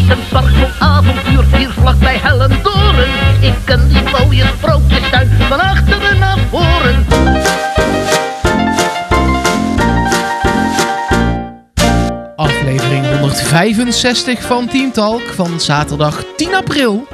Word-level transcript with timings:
een 0.00 0.28
park 0.30 0.48
vol 0.48 0.68
avontuur 0.78 1.44
hier 1.56 1.70
vlakbij 1.70 2.18
Hellendoren. 2.18 3.08
Ik 3.40 3.54
ken 3.64 3.88
die 3.88 4.02
mooie 4.02 4.44
sprookjestuin 4.56 5.28
van 5.28 5.60
achteren 5.60 6.18
naar 6.18 6.38
voren. 6.50 7.06
Aflevering 12.36 13.06
165 13.06 14.42
van 14.42 14.68
Team 14.68 14.92
Talk 14.92 15.22
van 15.22 15.60
zaterdag 15.60 16.24
10 16.36 16.54
april. 16.54 17.06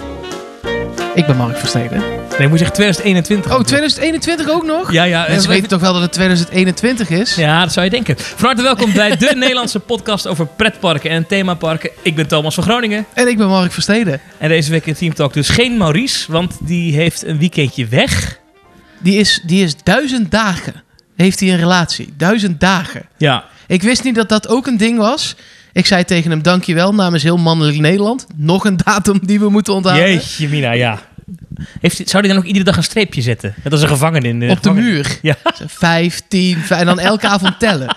Ik 1.15 1.27
ben 1.27 1.37
Mark 1.37 1.57
Versteden. 1.57 2.20
Nee, 2.41 2.49
moet 2.49 2.59
je 2.59 2.65
zeggen 2.65 2.83
2021. 2.85 3.59
Oh, 3.59 3.65
2021 3.65 4.49
ook 4.49 4.65
nog? 4.65 4.93
Ja, 4.93 5.05
ja. 5.05 5.27
Mensen 5.29 5.51
weten 5.51 5.69
toch 5.69 5.81
wel 5.81 5.93
dat 5.93 6.03
het 6.03 6.13
2021 6.13 7.11
is? 7.11 7.35
Ja, 7.35 7.61
dat 7.63 7.73
zou 7.73 7.85
je 7.85 7.91
denken. 7.91 8.15
Van 8.19 8.47
harte 8.47 8.63
welkom 8.63 8.93
bij 8.93 9.17
de 9.17 9.33
Nederlandse 9.37 9.81
podcast 9.81 10.27
over 10.27 10.47
pretparken 10.47 11.11
en 11.11 11.27
themaparken. 11.27 11.91
Ik 12.03 12.15
ben 12.15 12.27
Thomas 12.27 12.55
van 12.55 12.65
Groningen. 12.65 13.07
En 13.15 13.29
ik 13.29 13.37
ben 13.37 13.49
Mark 13.49 13.73
Versteden. 13.73 14.21
En 14.39 14.48
deze 14.48 14.71
week 14.71 14.87
in 14.87 14.95
Team 14.95 15.15
Talk 15.15 15.33
dus 15.33 15.48
geen 15.48 15.77
Maurice, 15.77 16.33
want 16.33 16.57
die 16.61 16.95
heeft 16.95 17.27
een 17.27 17.39
weekendje 17.39 17.87
weg. 17.87 18.39
Die 18.98 19.19
is, 19.19 19.41
die 19.47 19.65
is 19.65 19.75
duizend 19.83 20.31
dagen. 20.31 20.83
Heeft 21.17 21.41
hij 21.41 21.48
een 21.48 21.59
relatie? 21.59 22.15
Duizend 22.17 22.61
dagen. 22.61 23.03
Ja. 23.17 23.45
Ik 23.67 23.83
wist 23.83 24.05
niet 24.05 24.15
dat 24.15 24.29
dat 24.29 24.48
ook 24.48 24.67
een 24.67 24.77
ding 24.77 24.98
was. 24.98 25.37
Ik 25.73 25.87
zei 25.87 26.05
tegen 26.05 26.31
hem, 26.31 26.43
dankjewel 26.43 26.95
namens 26.95 27.23
heel 27.23 27.37
mannelijk 27.37 27.79
Nederland. 27.79 28.27
Nog 28.37 28.65
een 28.65 28.77
datum 28.77 29.19
die 29.23 29.41
we 29.41 29.48
moeten 29.48 29.75
onthouden. 29.75 30.09
Jeetje, 30.11 30.48
Mina, 30.48 30.73
ja. 30.73 30.98
Heeft, 31.80 31.96
zou 31.96 32.24
hij 32.24 32.32
dan 32.32 32.42
ook 32.42 32.46
iedere 32.48 32.64
dag 32.64 32.77
een 32.77 32.82
streepje 32.82 33.23
zetten? 33.23 33.55
Net 33.64 33.73
als 33.73 33.82
een 33.82 33.88
gevangene 33.88 34.28
in 34.28 34.41
de 34.41 34.46
Op 34.48 34.62
de 34.62 34.69
gevangenis. 34.69 34.92
muur. 34.92 35.19
Ja. 35.23 35.37
Vijf, 35.66 36.23
tien, 36.28 36.56
vijf, 36.59 36.80
en 36.80 36.86
dan 36.86 36.98
elke 36.98 37.28
avond 37.28 37.59
tellen. 37.59 37.96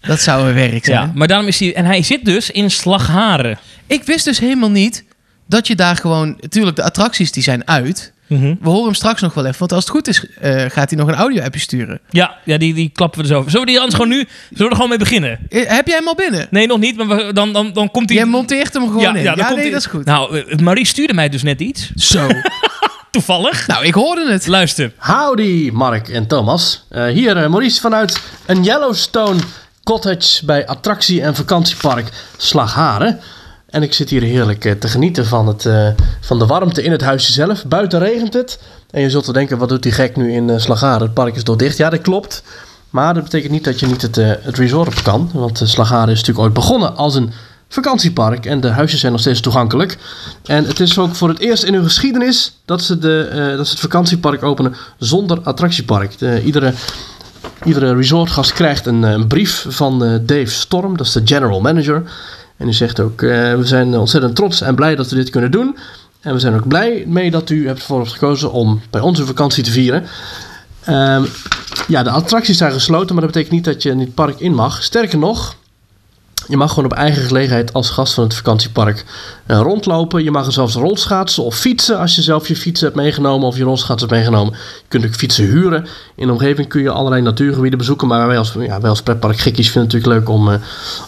Dat 0.00 0.20
zou 0.20 0.48
een 0.48 0.54
werk 0.54 0.84
zijn. 0.84 1.00
ja, 1.00 1.12
maar 1.14 1.28
daarom 1.28 1.46
is 1.46 1.60
hij... 1.60 1.74
En 1.74 1.84
hij 1.84 2.02
zit 2.02 2.24
dus 2.24 2.50
in 2.50 2.70
Slagharen. 2.70 3.58
Ik 3.86 4.02
wist 4.04 4.24
dus 4.24 4.38
helemaal 4.38 4.70
niet 4.70 5.04
dat 5.48 5.66
je 5.66 5.74
daar 5.74 5.96
gewoon... 5.96 6.40
Tuurlijk, 6.48 6.76
de 6.76 6.82
attracties 6.82 7.32
die 7.32 7.42
zijn 7.42 7.66
uit. 7.68 8.12
Mhm. 8.26 8.54
We 8.60 8.68
horen 8.68 8.84
hem 8.84 8.94
straks 8.94 9.20
nog 9.20 9.34
wel 9.34 9.44
even. 9.46 9.58
Want 9.58 9.72
als 9.72 9.82
het 9.84 9.92
goed 9.92 10.08
is, 10.08 10.26
eh, 10.40 10.64
gaat 10.68 10.90
hij 10.90 10.98
nog 10.98 11.08
een 11.08 11.14
audio-appje 11.14 11.60
sturen. 11.60 12.00
Ja, 12.10 12.36
ja 12.44 12.56
die, 12.58 12.74
die 12.74 12.88
klappen 12.94 13.20
we 13.22 13.26
dus 13.28 13.36
over. 13.36 13.50
Zullen 13.50 13.66
we 13.66 13.72
die 13.72 13.80
anders 13.80 14.00
gewoon 14.00 14.16
nu... 14.16 14.24
Zullen 14.48 14.64
we 14.64 14.64
er 14.64 14.74
gewoon 14.74 14.88
mee 14.88 14.98
beginnen? 14.98 15.38
Eh, 15.48 15.66
heb 15.66 15.86
jij 15.86 15.96
hem 15.96 16.08
al 16.08 16.14
binnen? 16.14 16.46
Nee, 16.50 16.66
nog 16.66 16.78
niet, 16.78 16.96
maar 16.96 17.06
we- 17.16 17.32
dan, 17.32 17.52
dan, 17.52 17.72
dan 17.72 17.90
komt 17.90 18.08
hij... 18.08 18.18
Jij 18.18 18.26
monteert 18.26 18.72
hem 18.74 18.86
gewoon 18.86 19.16
in. 19.16 19.22
Ja, 19.22 19.34
nee, 19.54 19.70
dat 19.70 19.80
is 19.80 19.86
goed. 19.86 20.04
Nou, 20.04 20.38
eh, 20.40 20.58
Marie 20.58 20.86
stuurde 20.86 21.14
mij 21.14 21.28
dus 21.28 21.42
net 21.42 21.60
iets. 21.60 21.90
Zo. 21.94 22.26
Toevallig. 23.16 23.66
nou, 23.66 23.84
ik 23.84 23.94
hoorde 23.94 24.30
het. 24.30 24.46
Luister. 24.46 24.92
Howdy, 24.98 25.70
Mark 25.72 26.08
en 26.08 26.26
Thomas. 26.26 26.84
Eh, 26.88 27.04
hier 27.04 27.36
eh, 27.36 27.48
Maurice 27.48 27.80
vanuit 27.80 28.20
een 28.46 28.64
Yellowstone 28.64 29.40
cottage 29.84 30.44
bij 30.44 30.66
attractie- 30.66 31.22
en 31.22 31.34
vakantiepark 31.34 32.08
Slagharen. 32.36 33.20
En 33.70 33.82
ik 33.82 33.92
zit 33.92 34.10
hier 34.10 34.22
heerlijk 34.22 34.64
eh, 34.64 34.72
te 34.72 34.88
genieten 34.88 35.26
van, 35.26 35.46
het, 35.46 35.66
eh, 35.66 35.88
van 36.20 36.38
de 36.38 36.46
warmte 36.46 36.82
in 36.82 36.92
het 36.92 37.00
huisje 37.00 37.32
zelf. 37.32 37.64
Buiten 37.64 37.98
regent 37.98 38.32
het. 38.34 38.58
En 38.90 39.00
je 39.00 39.10
zult 39.10 39.24
wel 39.24 39.34
denken, 39.34 39.58
wat 39.58 39.68
doet 39.68 39.82
die 39.82 39.92
gek 39.92 40.16
nu 40.16 40.32
in 40.32 40.60
Slagharen? 40.60 41.00
Het 41.00 41.14
park 41.14 41.36
is 41.36 41.44
door 41.44 41.56
dicht. 41.56 41.76
Ja, 41.76 41.90
dat 41.90 42.00
klopt. 42.00 42.42
Maar 42.90 43.14
dat 43.14 43.22
betekent 43.22 43.52
niet 43.52 43.64
dat 43.64 43.80
je 43.80 43.86
niet 43.86 44.02
het, 44.02 44.16
eh, 44.16 44.30
het 44.40 44.56
resort 44.58 44.88
op 44.88 45.02
kan. 45.02 45.30
Want 45.32 45.60
uh, 45.60 45.68
Slagharen 45.68 46.08
is 46.08 46.18
natuurlijk 46.18 46.44
ooit 46.44 46.54
begonnen 46.54 46.96
als 46.96 47.14
een 47.14 47.32
vakantiepark. 47.68 48.46
En 48.46 48.60
de 48.60 48.68
huisjes 48.68 49.00
zijn 49.00 49.12
nog 49.12 49.20
steeds 49.20 49.40
toegankelijk. 49.40 49.98
En 50.44 50.64
het 50.64 50.80
is 50.80 50.98
ook 50.98 51.14
voor 51.14 51.28
het 51.28 51.38
eerst 51.38 51.62
in 51.62 51.74
hun 51.74 51.84
geschiedenis 51.84 52.58
dat 52.64 52.82
ze, 52.82 52.98
de, 52.98 53.28
eh, 53.30 53.56
dat 53.56 53.66
ze 53.66 53.72
het 53.72 53.80
vakantiepark 53.80 54.42
openen 54.42 54.74
zonder 54.98 55.40
attractiepark. 55.42 56.18
De, 56.18 56.42
iedere, 56.44 56.72
iedere 57.64 57.94
resortgast 57.94 58.52
krijgt 58.52 58.86
een, 58.86 59.04
eh, 59.04 59.10
een 59.10 59.26
brief 59.26 59.66
van 59.68 60.04
eh, 60.04 60.10
Dave 60.22 60.50
Storm, 60.50 60.96
dat 60.96 61.06
is 61.06 61.12
de 61.12 61.22
general 61.24 61.60
manager. 61.60 62.02
En 62.56 62.66
die 62.66 62.74
zegt 62.74 63.00
ook, 63.00 63.20
we 63.20 63.60
zijn 63.62 63.98
ontzettend 63.98 64.36
trots 64.36 64.60
en 64.60 64.74
blij 64.74 64.96
dat 64.96 65.10
we 65.10 65.16
dit 65.16 65.30
kunnen 65.30 65.50
doen. 65.50 65.76
En 66.20 66.32
we 66.32 66.38
zijn 66.38 66.54
ook 66.54 66.68
blij 66.68 67.04
mee 67.06 67.30
dat 67.30 67.50
u 67.50 67.66
hebt 67.66 67.82
voor 67.82 68.06
gekozen 68.06 68.52
om 68.52 68.80
bij 68.90 69.00
ons 69.00 69.18
een 69.18 69.26
vakantie 69.26 69.64
te 69.64 69.70
vieren. 69.70 70.04
Ehm, 70.84 71.24
ja, 71.88 72.02
de 72.02 72.10
attracties 72.10 72.58
zijn 72.58 72.72
gesloten, 72.72 73.14
maar 73.14 73.24
dat 73.24 73.32
betekent 73.32 73.54
niet 73.54 73.64
dat 73.64 73.82
je 73.82 73.90
in 73.90 74.00
het 74.00 74.14
park 74.14 74.40
in 74.40 74.54
mag. 74.54 74.82
Sterker 74.82 75.18
nog, 75.18 75.56
je 76.48 76.56
mag 76.56 76.68
gewoon 76.68 76.84
op 76.84 76.92
eigen 76.92 77.22
gelegenheid 77.22 77.72
als 77.72 77.90
gast 77.90 78.14
van 78.14 78.24
het 78.24 78.34
vakantiepark 78.34 79.04
eh, 79.46 79.60
rondlopen. 79.60 80.24
Je 80.24 80.30
mag 80.30 80.46
er 80.46 80.52
zelfs 80.52 80.74
rolschaatsen 80.74 81.44
of 81.44 81.56
fietsen 81.56 81.98
als 81.98 82.14
je 82.14 82.22
zelf 82.22 82.48
je 82.48 82.56
fiets 82.56 82.80
hebt 82.80 82.94
meegenomen 82.94 83.46
of 83.46 83.56
je 83.56 83.64
rolschaats 83.64 84.00
hebt 84.00 84.12
meegenomen. 84.12 84.52
Je 84.52 84.88
kunt 84.88 85.04
ook 85.04 85.14
fietsen 85.14 85.44
huren. 85.44 85.86
In 86.14 86.26
de 86.26 86.32
omgeving 86.32 86.68
kun 86.68 86.82
je 86.82 86.90
allerlei 86.90 87.22
natuurgebieden 87.22 87.78
bezoeken. 87.78 88.08
Maar 88.08 88.26
wij 88.26 88.38
als, 88.38 88.52
ja, 88.58 88.80
wij 88.80 88.90
als 88.90 89.02
pretpark 89.02 89.38
gekkies 89.38 89.70
vinden 89.70 89.90
het 89.90 89.92
natuurlijk 89.92 90.28
leuk 90.28 90.36
om 90.36 90.50
eh, 90.50 90.58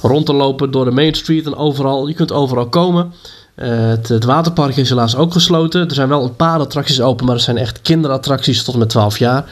rond 0.03 0.27
te 0.27 0.35
lopen 0.35 0.71
door 0.71 0.85
de 0.85 0.91
Main 0.91 1.15
Street 1.15 1.47
en 1.47 1.57
overal. 1.57 2.07
Je 2.07 2.15
kunt 2.15 2.33
overal 2.33 2.69
komen. 2.69 3.13
Eh, 3.55 3.69
het, 3.71 4.09
het 4.09 4.25
waterpark 4.25 4.77
is 4.77 4.89
helaas 4.89 5.17
ook 5.17 5.33
gesloten. 5.33 5.89
Er 5.89 5.95
zijn 5.95 6.09
wel 6.09 6.25
een 6.25 6.37
paar 6.37 6.59
attracties 6.59 7.01
open, 7.01 7.27
maar 7.27 7.35
dat 7.35 7.45
zijn 7.45 7.59
echt 7.59 7.81
kinderattracties 7.83 8.65
tot 8.65 8.75
en 8.75 8.81
met 8.81 8.89
12 8.89 9.19
jaar. 9.19 9.45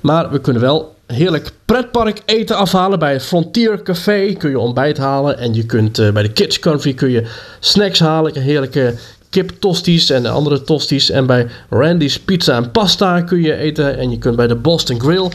Maar 0.00 0.30
we 0.30 0.40
kunnen 0.40 0.62
wel 0.62 0.95
heerlijk 1.06 1.52
pretpark 1.64 2.22
eten 2.24 2.56
afhalen 2.56 2.98
bij 2.98 3.20
Frontier 3.20 3.82
Café. 3.82 4.32
Kun 4.32 4.50
je 4.50 4.58
ontbijt 4.58 4.98
halen. 4.98 5.38
En 5.38 5.54
je 5.54 5.66
kunt 5.66 5.98
eh, 5.98 6.12
bij 6.12 6.22
de 6.22 6.32
Kids 6.32 6.58
Country 6.58 6.94
kun 6.94 7.10
je 7.10 7.26
snacks 7.60 7.98
halen. 7.98 8.40
Heerlijke 8.40 8.94
kip 9.30 9.50
tosties 9.58 10.10
en 10.10 10.26
andere 10.26 10.62
tosties. 10.62 11.10
En 11.10 11.26
bij 11.26 11.46
Randy's 11.70 12.20
Pizza 12.20 12.56
en 12.56 12.70
Pasta 12.70 13.20
kun 13.20 13.40
je 13.40 13.56
eten. 13.56 13.98
En 13.98 14.10
je 14.10 14.18
kunt 14.18 14.36
bij 14.36 14.46
de 14.46 14.54
Boston 14.54 15.00
Grill 15.00 15.30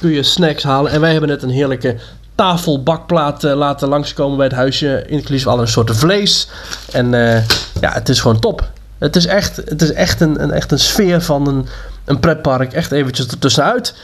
kun 0.00 0.10
je 0.10 0.22
snacks 0.22 0.62
halen. 0.62 0.92
En 0.92 1.00
wij 1.00 1.10
hebben 1.10 1.28
net 1.28 1.42
een 1.42 1.50
heerlijke 1.50 1.96
tafelbakplaat 2.34 3.44
eh, 3.44 3.54
laten 3.54 3.88
langskomen 3.88 4.36
bij 4.36 4.46
het 4.46 4.54
huisje. 4.54 5.04
Inclusief 5.06 5.46
alle 5.46 5.66
soorten 5.66 5.96
vlees. 5.96 6.48
En 6.92 7.14
eh, 7.14 7.42
ja, 7.80 7.92
het 7.92 8.08
is 8.08 8.20
gewoon 8.20 8.40
top. 8.40 8.70
Het 8.98 9.16
is 9.16 9.26
echt, 9.26 9.56
het 9.56 9.82
is 9.82 9.92
echt, 9.92 10.20
een, 10.20 10.42
een, 10.42 10.50
echt 10.50 10.72
een 10.72 10.78
sfeer 10.78 11.22
van 11.22 11.48
een, 11.48 11.66
een 12.04 12.20
pretpark. 12.20 12.72
Echt 12.72 12.92
eventjes 12.92 13.26
ertussenuit. 13.26 13.94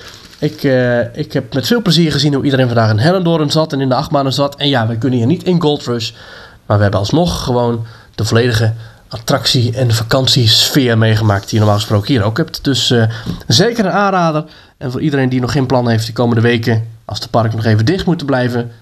Ik, 0.41 0.63
eh, 0.63 1.17
ik 1.17 1.33
heb 1.33 1.55
met 1.55 1.67
veel 1.67 1.83
plezier 1.83 2.13
gezien 2.13 2.35
hoe 2.35 2.45
iedereen 2.45 2.67
vandaag 2.67 2.91
in 2.91 2.99
Hellendoorn 2.99 3.51
zat 3.51 3.73
en 3.73 3.81
in 3.81 3.89
de 3.89 3.95
achtbanen 3.95 4.33
zat. 4.33 4.57
En 4.57 4.69
ja, 4.69 4.87
we 4.87 4.99
kunnen 4.99 5.19
hier 5.19 5.27
niet 5.27 5.43
in 5.43 5.61
Gold 5.61 5.83
Rush. 5.87 6.13
Maar 6.67 6.77
we 6.77 6.83
hebben 6.83 7.01
alsnog 7.01 7.45
gewoon 7.45 7.87
de 8.15 8.25
volledige 8.25 8.73
attractie- 9.09 9.77
en 9.77 9.95
vakantiesfeer 9.95 10.99
meegemaakt. 10.99 11.43
Die 11.43 11.53
je 11.53 11.59
normaal 11.59 11.79
gesproken 11.79 12.09
hier 12.09 12.23
ook 12.23 12.37
hebt. 12.37 12.65
Dus 12.65 12.91
eh, 12.91 13.05
zeker 13.47 13.85
een 13.85 13.93
aanrader. 13.93 14.45
En 14.79 14.91
voor 14.91 15.01
iedereen 15.01 15.29
die 15.29 15.41
nog 15.41 15.53
geen 15.53 15.67
plan 15.67 15.89
heeft 15.89 16.07
de 16.07 16.13
komende 16.13 16.43
weken. 16.43 16.87
Als 17.05 17.21
de 17.21 17.29
parken 17.29 17.57
nog 17.57 17.67
even 17.67 17.85
dicht 17.85 18.07
moeten 18.07 18.27
blijven. 18.27 18.73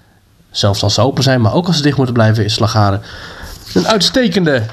Zelfs 0.51 0.83
als 0.83 0.93
ze 0.93 1.01
open 1.01 1.23
zijn, 1.23 1.41
maar 1.41 1.53
ook 1.53 1.67
als 1.67 1.75
ze 1.75 1.81
dicht 1.81 1.97
moeten 1.97 2.15
blijven, 2.15 2.43
is 2.43 2.53
Slagharen 2.53 3.01
een 3.73 3.87
uitstekende 3.87 4.63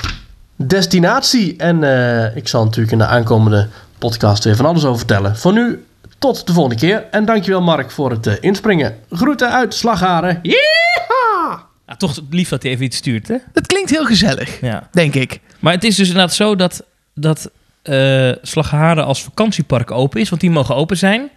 destinatie. 0.56 1.56
En 1.56 1.84
eh, 1.84 2.36
ik 2.36 2.48
zal 2.48 2.64
natuurlijk 2.64 2.92
in 2.92 2.98
de 2.98 3.06
aankomende 3.06 3.68
podcast 3.98 4.44
weer 4.44 4.56
van 4.56 4.66
alles 4.66 4.84
over 4.84 4.98
vertellen. 4.98 5.36
Voor 5.36 5.52
nu, 5.52 5.84
tot 6.18 6.46
de 6.46 6.52
volgende 6.52 6.76
keer. 6.80 7.04
En 7.10 7.24
dankjewel 7.24 7.62
Mark 7.62 7.90
voor 7.90 8.10
het 8.10 8.26
eh, 8.26 8.34
inspringen. 8.40 8.96
Groeten 9.10 9.50
uit 9.52 9.74
Slagharen. 9.74 10.38
Ja, 10.42 11.96
toch 11.96 12.20
lief 12.30 12.48
dat 12.48 12.62
hij 12.62 12.72
even 12.72 12.84
iets 12.84 12.96
stuurt, 12.96 13.28
hè? 13.28 13.36
Dat 13.52 13.66
klinkt 13.66 13.90
heel 13.90 14.04
gezellig, 14.04 14.60
Ja. 14.60 14.88
denk 14.92 15.14
ik. 15.14 15.40
Maar 15.60 15.72
het 15.72 15.84
is 15.84 15.96
dus 15.96 16.08
inderdaad 16.08 16.34
zo 16.34 16.56
dat, 16.56 16.84
dat 17.14 17.50
eh 17.82 18.30
Slagharen 18.42 19.04
als 19.04 19.22
vakantiepark 19.22 19.90
open 19.90 20.20
is. 20.20 20.28
Want 20.28 20.40
die 20.40 20.50
mogen 20.50 20.74
open 20.76 20.96
zijn. 20.96 21.30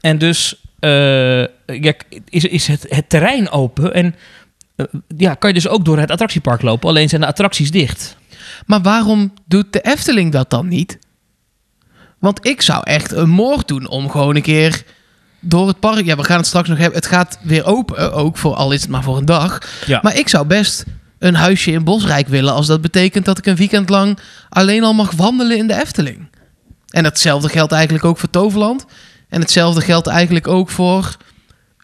En 0.00 0.18
dus 0.18 0.60
eh, 0.80 1.40
ja, 1.66 1.92
is, 2.28 2.44
is 2.44 2.66
het, 2.66 2.86
het 2.88 3.08
terrein 3.08 3.50
open. 3.50 3.94
En 3.94 4.14
ja, 5.16 5.34
kan 5.34 5.48
je 5.48 5.54
dus 5.54 5.68
ook 5.68 5.84
door 5.84 5.98
het 5.98 6.10
attractiepark 6.10 6.62
lopen. 6.62 6.88
Alleen 6.88 7.08
zijn 7.08 7.20
de 7.20 7.26
attracties 7.26 7.70
dicht. 7.70 8.16
Maar 8.66 8.80
waarom 8.82 9.32
doet 9.44 9.72
de 9.72 9.80
Efteling 9.80 10.32
dat 10.32 10.50
dan 10.50 10.68
niet? 10.68 10.98
Want 12.22 12.46
ik 12.46 12.62
zou 12.62 12.82
echt 12.84 13.12
een 13.12 13.28
moord 13.28 13.68
doen 13.68 13.88
om 13.88 14.10
gewoon 14.10 14.36
een 14.36 14.42
keer 14.42 14.84
door 15.40 15.66
het 15.68 15.80
park... 15.80 16.04
Ja, 16.04 16.16
we 16.16 16.24
gaan 16.24 16.36
het 16.36 16.46
straks 16.46 16.68
nog 16.68 16.78
hebben. 16.78 16.98
Het 16.98 17.08
gaat 17.08 17.38
weer 17.42 17.64
open, 17.64 17.96
eh, 17.96 18.16
ook 18.16 18.36
voor 18.36 18.54
al 18.54 18.72
is 18.72 18.80
het 18.80 18.90
maar 18.90 19.02
voor 19.02 19.16
een 19.16 19.24
dag. 19.24 19.58
Ja. 19.86 19.98
Maar 20.02 20.16
ik 20.16 20.28
zou 20.28 20.46
best 20.46 20.84
een 21.18 21.34
huisje 21.34 21.70
in 21.70 21.84
Bosrijk 21.84 22.28
willen... 22.28 22.52
als 22.52 22.66
dat 22.66 22.80
betekent 22.80 23.24
dat 23.24 23.38
ik 23.38 23.46
een 23.46 23.56
weekend 23.56 23.88
lang 23.88 24.18
alleen 24.48 24.84
al 24.84 24.92
mag 24.92 25.12
wandelen 25.12 25.56
in 25.56 25.66
de 25.66 25.80
Efteling. 25.80 26.28
En 26.88 27.04
hetzelfde 27.04 27.48
geldt 27.48 27.72
eigenlijk 27.72 28.04
ook 28.04 28.18
voor 28.18 28.30
Toverland. 28.30 28.84
En 29.28 29.40
hetzelfde 29.40 29.80
geldt 29.80 30.06
eigenlijk 30.06 30.48
ook 30.48 30.70
voor... 30.70 31.16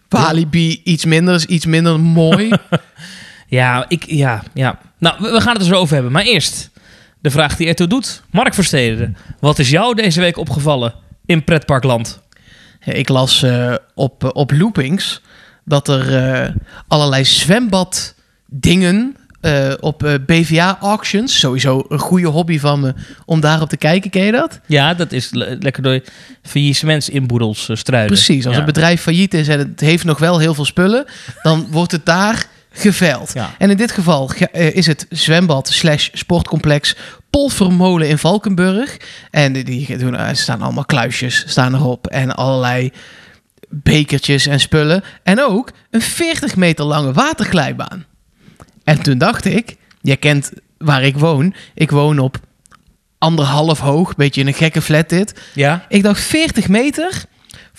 Walibi, 0.09 0.81
iets 0.83 1.05
minder, 1.05 1.35
is 1.35 1.45
iets 1.45 1.65
minder 1.65 1.99
mooi. 1.99 2.51
Ja, 3.49 3.85
ik, 3.87 4.05
ja, 4.07 4.43
ja. 4.53 4.79
Nou, 4.97 5.15
we, 5.19 5.31
we 5.31 5.41
gaan 5.41 5.53
het 5.53 5.61
er 5.61 5.67
zo 5.67 5.75
over 5.75 5.93
hebben. 5.93 6.11
Maar 6.11 6.23
eerst 6.23 6.68
de 7.21 7.29
vraag 7.29 7.55
die 7.55 7.67
ertoe 7.67 7.87
doet. 7.87 8.21
Mark 8.31 8.53
Versteden, 8.53 9.17
wat 9.39 9.59
is 9.59 9.69
jou 9.69 9.95
deze 9.95 10.19
week 10.19 10.37
opgevallen 10.37 10.93
in 11.25 11.43
pretparkland? 11.43 12.19
Ik 12.85 13.09
las 13.09 13.43
eh, 13.43 13.73
op, 13.95 14.23
eh, 14.23 14.29
op 14.33 14.51
Loopings 14.51 15.21
dat 15.65 15.87
er 15.87 16.15
eh, 16.17 16.49
allerlei 16.87 17.25
zwembaddingen 17.25 19.15
eh 19.41 19.73
op 19.79 20.19
BVA-auctions, 20.25 21.39
sowieso 21.39 21.85
een 21.89 21.99
goede 21.99 22.27
hobby 22.27 22.59
van 22.59 22.79
me 22.79 22.93
om 23.25 23.39
daarop 23.39 23.69
te 23.69 23.77
kijken, 23.77 24.09
ken 24.09 24.23
je 24.23 24.31
dat? 24.31 24.59
Ja, 24.65 24.93
dat 24.93 25.11
is 25.11 25.29
le- 25.31 25.57
lekker 25.59 25.83
door 25.83 26.01
faillissements 26.43 27.09
inboedels 27.09 27.69
struinen. 27.73 28.11
Precies, 28.13 28.45
als 28.45 28.53
Ja. 28.53 28.59
een 28.59 28.65
bedrijf 28.65 29.01
failliet 29.01 29.33
is 29.33 29.47
en 29.47 29.59
het 29.59 29.79
heeft 29.79 30.03
nog 30.03 30.19
wel 30.19 30.39
heel 30.39 30.53
veel 30.53 30.65
spullen, 30.65 31.05
dan 31.41 31.67
wordt 31.71 31.91
het 31.91 32.05
daar 32.05 32.45
geveild. 32.71 33.33
Ja. 33.33 33.55
En 33.57 33.69
in 33.69 33.77
dit 33.77 33.91
geval 33.91 34.27
ge- 34.27 34.49
eh, 34.49 34.75
is 34.75 34.85
het 34.85 35.05
zwembad 35.09 35.67
slash 35.67 36.09
sportcomplex 36.13 36.95
Polvermolen 37.29 38.07
in 38.09 38.17
Valkenburg. 38.17 38.97
En 39.31 39.53
die, 39.53 39.63
die 39.63 39.97
doen, 39.97 40.15
er 40.17 40.35
staan 40.35 40.61
allemaal 40.61 40.85
kluisjes 40.85 41.43
staan 41.47 41.75
erop 41.75 42.07
en 42.07 42.35
allerlei 42.35 42.91
bekertjes 43.69 44.45
en 44.47 44.59
spullen. 44.59 45.03
En 45.23 45.41
ook 45.43 45.71
een 45.89 46.01
40 46.01 46.55
meter 46.55 46.85
lange 46.85 47.13
waterglijbaan. 47.13 48.05
En 48.83 49.01
toen 49.01 49.17
dacht 49.17 49.45
ik, 49.45 49.75
jij 50.01 50.17
kent 50.17 50.51
waar 50.77 51.03
ik 51.03 51.17
woon. 51.17 51.53
Ik 51.73 51.91
woon 51.91 52.19
op 52.19 52.37
anderhalf 53.17 53.79
hoog, 53.79 54.15
beetje 54.15 54.41
in 54.41 54.47
een 54.47 54.53
gekke 54.53 54.81
flat 54.81 55.09
dit. 55.09 55.33
Ja. 55.53 55.85
Ik 55.89 56.03
dacht 56.03 56.21
40 56.21 56.67
meter. 56.67 57.23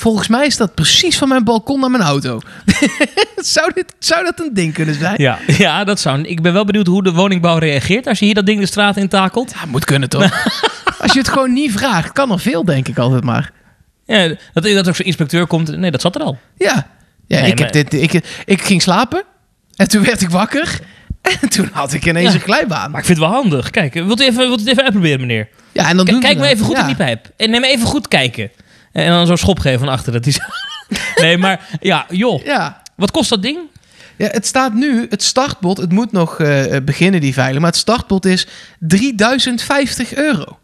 Volgens 0.01 0.29
mij 0.29 0.47
is 0.47 0.57
dat 0.57 0.75
precies 0.75 1.19
van 1.19 1.29
mijn 1.29 1.45
balkon 1.45 1.81
naar 1.81 1.91
mijn 1.91 2.03
auto. 2.03 2.41
zou, 3.37 3.73
dit, 3.75 3.95
zou 3.99 4.25
dat 4.25 4.41
een 4.41 4.51
ding 4.55 4.75
kunnen 4.75 4.95
zijn? 4.95 5.15
Ja, 5.17 5.39
ja, 5.59 5.85
dat 5.85 6.01
zou. 6.01 6.21
Ik 6.23 6.43
ben 6.43 6.53
wel 6.53 6.65
benieuwd 6.65 6.87
hoe 6.87 7.03
de 7.03 7.13
woningbouw 7.13 7.59
reageert 7.59 8.07
als 8.07 8.19
je 8.19 8.25
hier 8.25 8.35
dat 8.35 8.47
ding 8.47 8.61
de 8.61 8.67
straat 8.67 8.97
in 8.97 9.09
takelt. 9.09 9.51
Ja, 9.61 9.67
moet 9.67 9.85
kunnen 9.85 10.09
toch? 10.09 10.31
Als 11.03 11.13
je 11.13 11.19
het 11.19 11.29
gewoon 11.29 11.53
niet 11.53 11.73
vraagt, 11.73 12.13
kan 12.13 12.31
er 12.33 12.41
veel, 12.41 12.65
denk 12.65 12.89
ik 12.89 12.99
altijd 12.99 13.25
maar. 13.25 13.51
Ja, 14.07 14.29
dat, 14.53 14.63
dat 14.63 14.89
ook 14.89 14.97
zo'n 14.97 15.07
inspecteur 15.07 15.47
komt. 15.47 15.77
Nee, 15.77 15.91
dat 15.91 16.01
zat 16.01 16.15
er 16.15 16.21
al. 16.23 16.39
Ja, 16.57 16.87
ja 17.27 17.41
Nee, 17.41 17.51
ik, 17.51 17.59
heb 17.59 17.73
dit, 17.73 17.93
ik, 17.93 18.43
ik 18.45 18.63
ging 18.63 18.83
slapen 18.83 19.23
en 19.77 19.89
toen 19.89 20.05
werd 20.05 20.21
ik 20.21 20.31
wakker. 20.31 20.81
En 21.23 21.49
toen 21.49 21.69
had 21.73 21.93
ik 21.93 22.07
ineens 22.07 22.29
Ja. 22.29 22.35
een 22.35 22.41
glijbaan. 22.41 22.91
Maar 22.91 23.01
ik 23.01 23.07
vind 23.07 23.19
het 23.19 23.27
wel 23.29 23.37
handig. 23.37 23.71
Kijk, 23.71 23.95
wilt 23.95 24.21
u 24.21 24.25
even, 24.25 24.39
wilt 24.39 24.59
u 24.59 24.63
het 24.63 24.71
even 24.71 24.83
uitproberen, 24.83 25.21
meneer? 25.21 25.49
Ja, 25.73 25.89
en 25.89 25.97
dan 25.97 26.07
K- 26.07 26.09
doen 26.11 26.21
kijk 26.21 26.39
me 26.39 26.47
even 26.49 26.65
goed 26.65 26.79
in 26.79 26.87
die 26.87 26.97
pijp. 26.97 27.31
En 27.37 27.51
neem 27.51 27.65
even 27.65 27.87
goed 27.87 28.09
kijken. 28.09 28.51
En 28.93 29.11
dan 29.11 29.27
zo'n 29.27 29.37
schop 29.37 29.59
geven 29.59 29.79
van 29.79 29.89
achter. 29.89 30.13
Dat 30.13 30.27
is... 30.27 30.41
nee, 31.23 31.39
maar 31.39 31.69
ja, 31.81 32.07
joh. 32.09 32.45
Ja. 32.45 32.83
Wat 32.97 33.11
kost 33.11 33.31
dat 33.31 33.43
ding? 33.43 33.59
ja, 34.21 34.29
het 34.31 34.47
staat 34.47 34.75
nu, 34.75 35.07
het 35.09 35.23
startbod, 35.23 35.77
het 35.77 35.93
moet 35.93 36.13
nog 36.13 36.41
eh, 36.41 36.77
beginnen 36.85 37.21
die 37.21 37.33
veiling, 37.33 37.61
maar 37.61 37.71
het 37.71 37.81
startbod 37.81 38.27
is 38.27 38.47
3050 38.79 40.15
euro. 40.15 40.59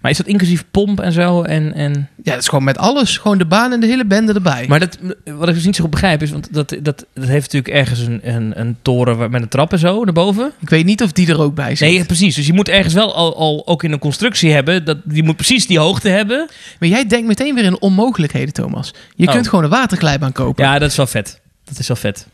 Maar 0.00 0.10
is 0.10 0.16
dat 0.16 0.26
inclusief 0.26 0.64
pomp 0.70 1.00
en 1.00 1.12
zo? 1.12 1.42
En, 1.42 1.74
en... 1.74 2.08
Ja, 2.22 2.32
dat 2.32 2.40
is 2.42 2.48
gewoon 2.48 2.64
met 2.64 2.78
alles, 2.78 3.16
gewoon 3.18 3.38
de 3.38 3.44
baan 3.44 3.72
en 3.72 3.80
de 3.80 3.86
hele 3.86 4.04
bende 4.06 4.32
erbij. 4.32 4.64
Maar 4.68 4.80
dat, 4.80 4.98
wat 5.24 5.48
ik 5.48 5.54
dus 5.54 5.64
niet 5.64 5.76
zo 5.76 5.82
goed 5.82 5.90
begrijp 5.90 6.22
is, 6.22 6.30
want 6.30 6.48
dat, 6.54 6.68
dat, 6.68 7.06
dat 7.14 7.28
heeft 7.28 7.52
natuurlijk 7.52 7.74
ergens 7.74 8.00
een, 8.00 8.20
een, 8.22 8.60
een 8.60 8.76
toren 8.82 9.30
met 9.30 9.42
een 9.42 9.48
trap 9.48 9.72
en 9.72 9.78
zo 9.78 10.04
naar 10.04 10.12
boven. 10.12 10.52
ik 10.60 10.68
weet 10.68 10.84
niet 10.84 11.02
of 11.02 11.12
die 11.12 11.28
er 11.28 11.40
ook 11.40 11.54
bij 11.54 11.74
zit. 11.74 11.88
Nee, 11.88 12.04
precies. 12.04 12.34
Dus 12.34 12.46
je 12.46 12.52
moet 12.52 12.68
ergens 12.68 12.94
wel 12.94 13.14
al, 13.14 13.36
al 13.36 13.66
ook 13.66 13.82
in 13.82 13.92
een 13.92 13.98
constructie 13.98 14.52
hebben. 14.52 14.84
Dat, 14.84 14.98
die 15.04 15.22
moet 15.22 15.36
precies 15.36 15.66
die 15.66 15.78
hoogte 15.78 16.08
hebben. 16.08 16.48
Maar 16.78 16.88
jij 16.88 17.06
denkt 17.06 17.26
meteen 17.26 17.54
weer 17.54 17.64
in 17.64 17.80
onmogelijkheden, 17.80 18.52
Thomas. 18.54 18.94
Je 19.14 19.26
Oh. 19.26 19.32
kunt 19.32 19.48
gewoon 19.48 19.64
een 19.64 19.70
waterglijbaan 19.70 20.32
kopen. 20.32 20.64
Ja, 20.64 20.78
dat 20.78 20.90
is 20.90 20.96
wel 20.96 21.06
vet. 21.06 21.40
Dat 21.64 21.78
is 21.78 21.88
wel 21.88 21.96
vet. 21.96 22.26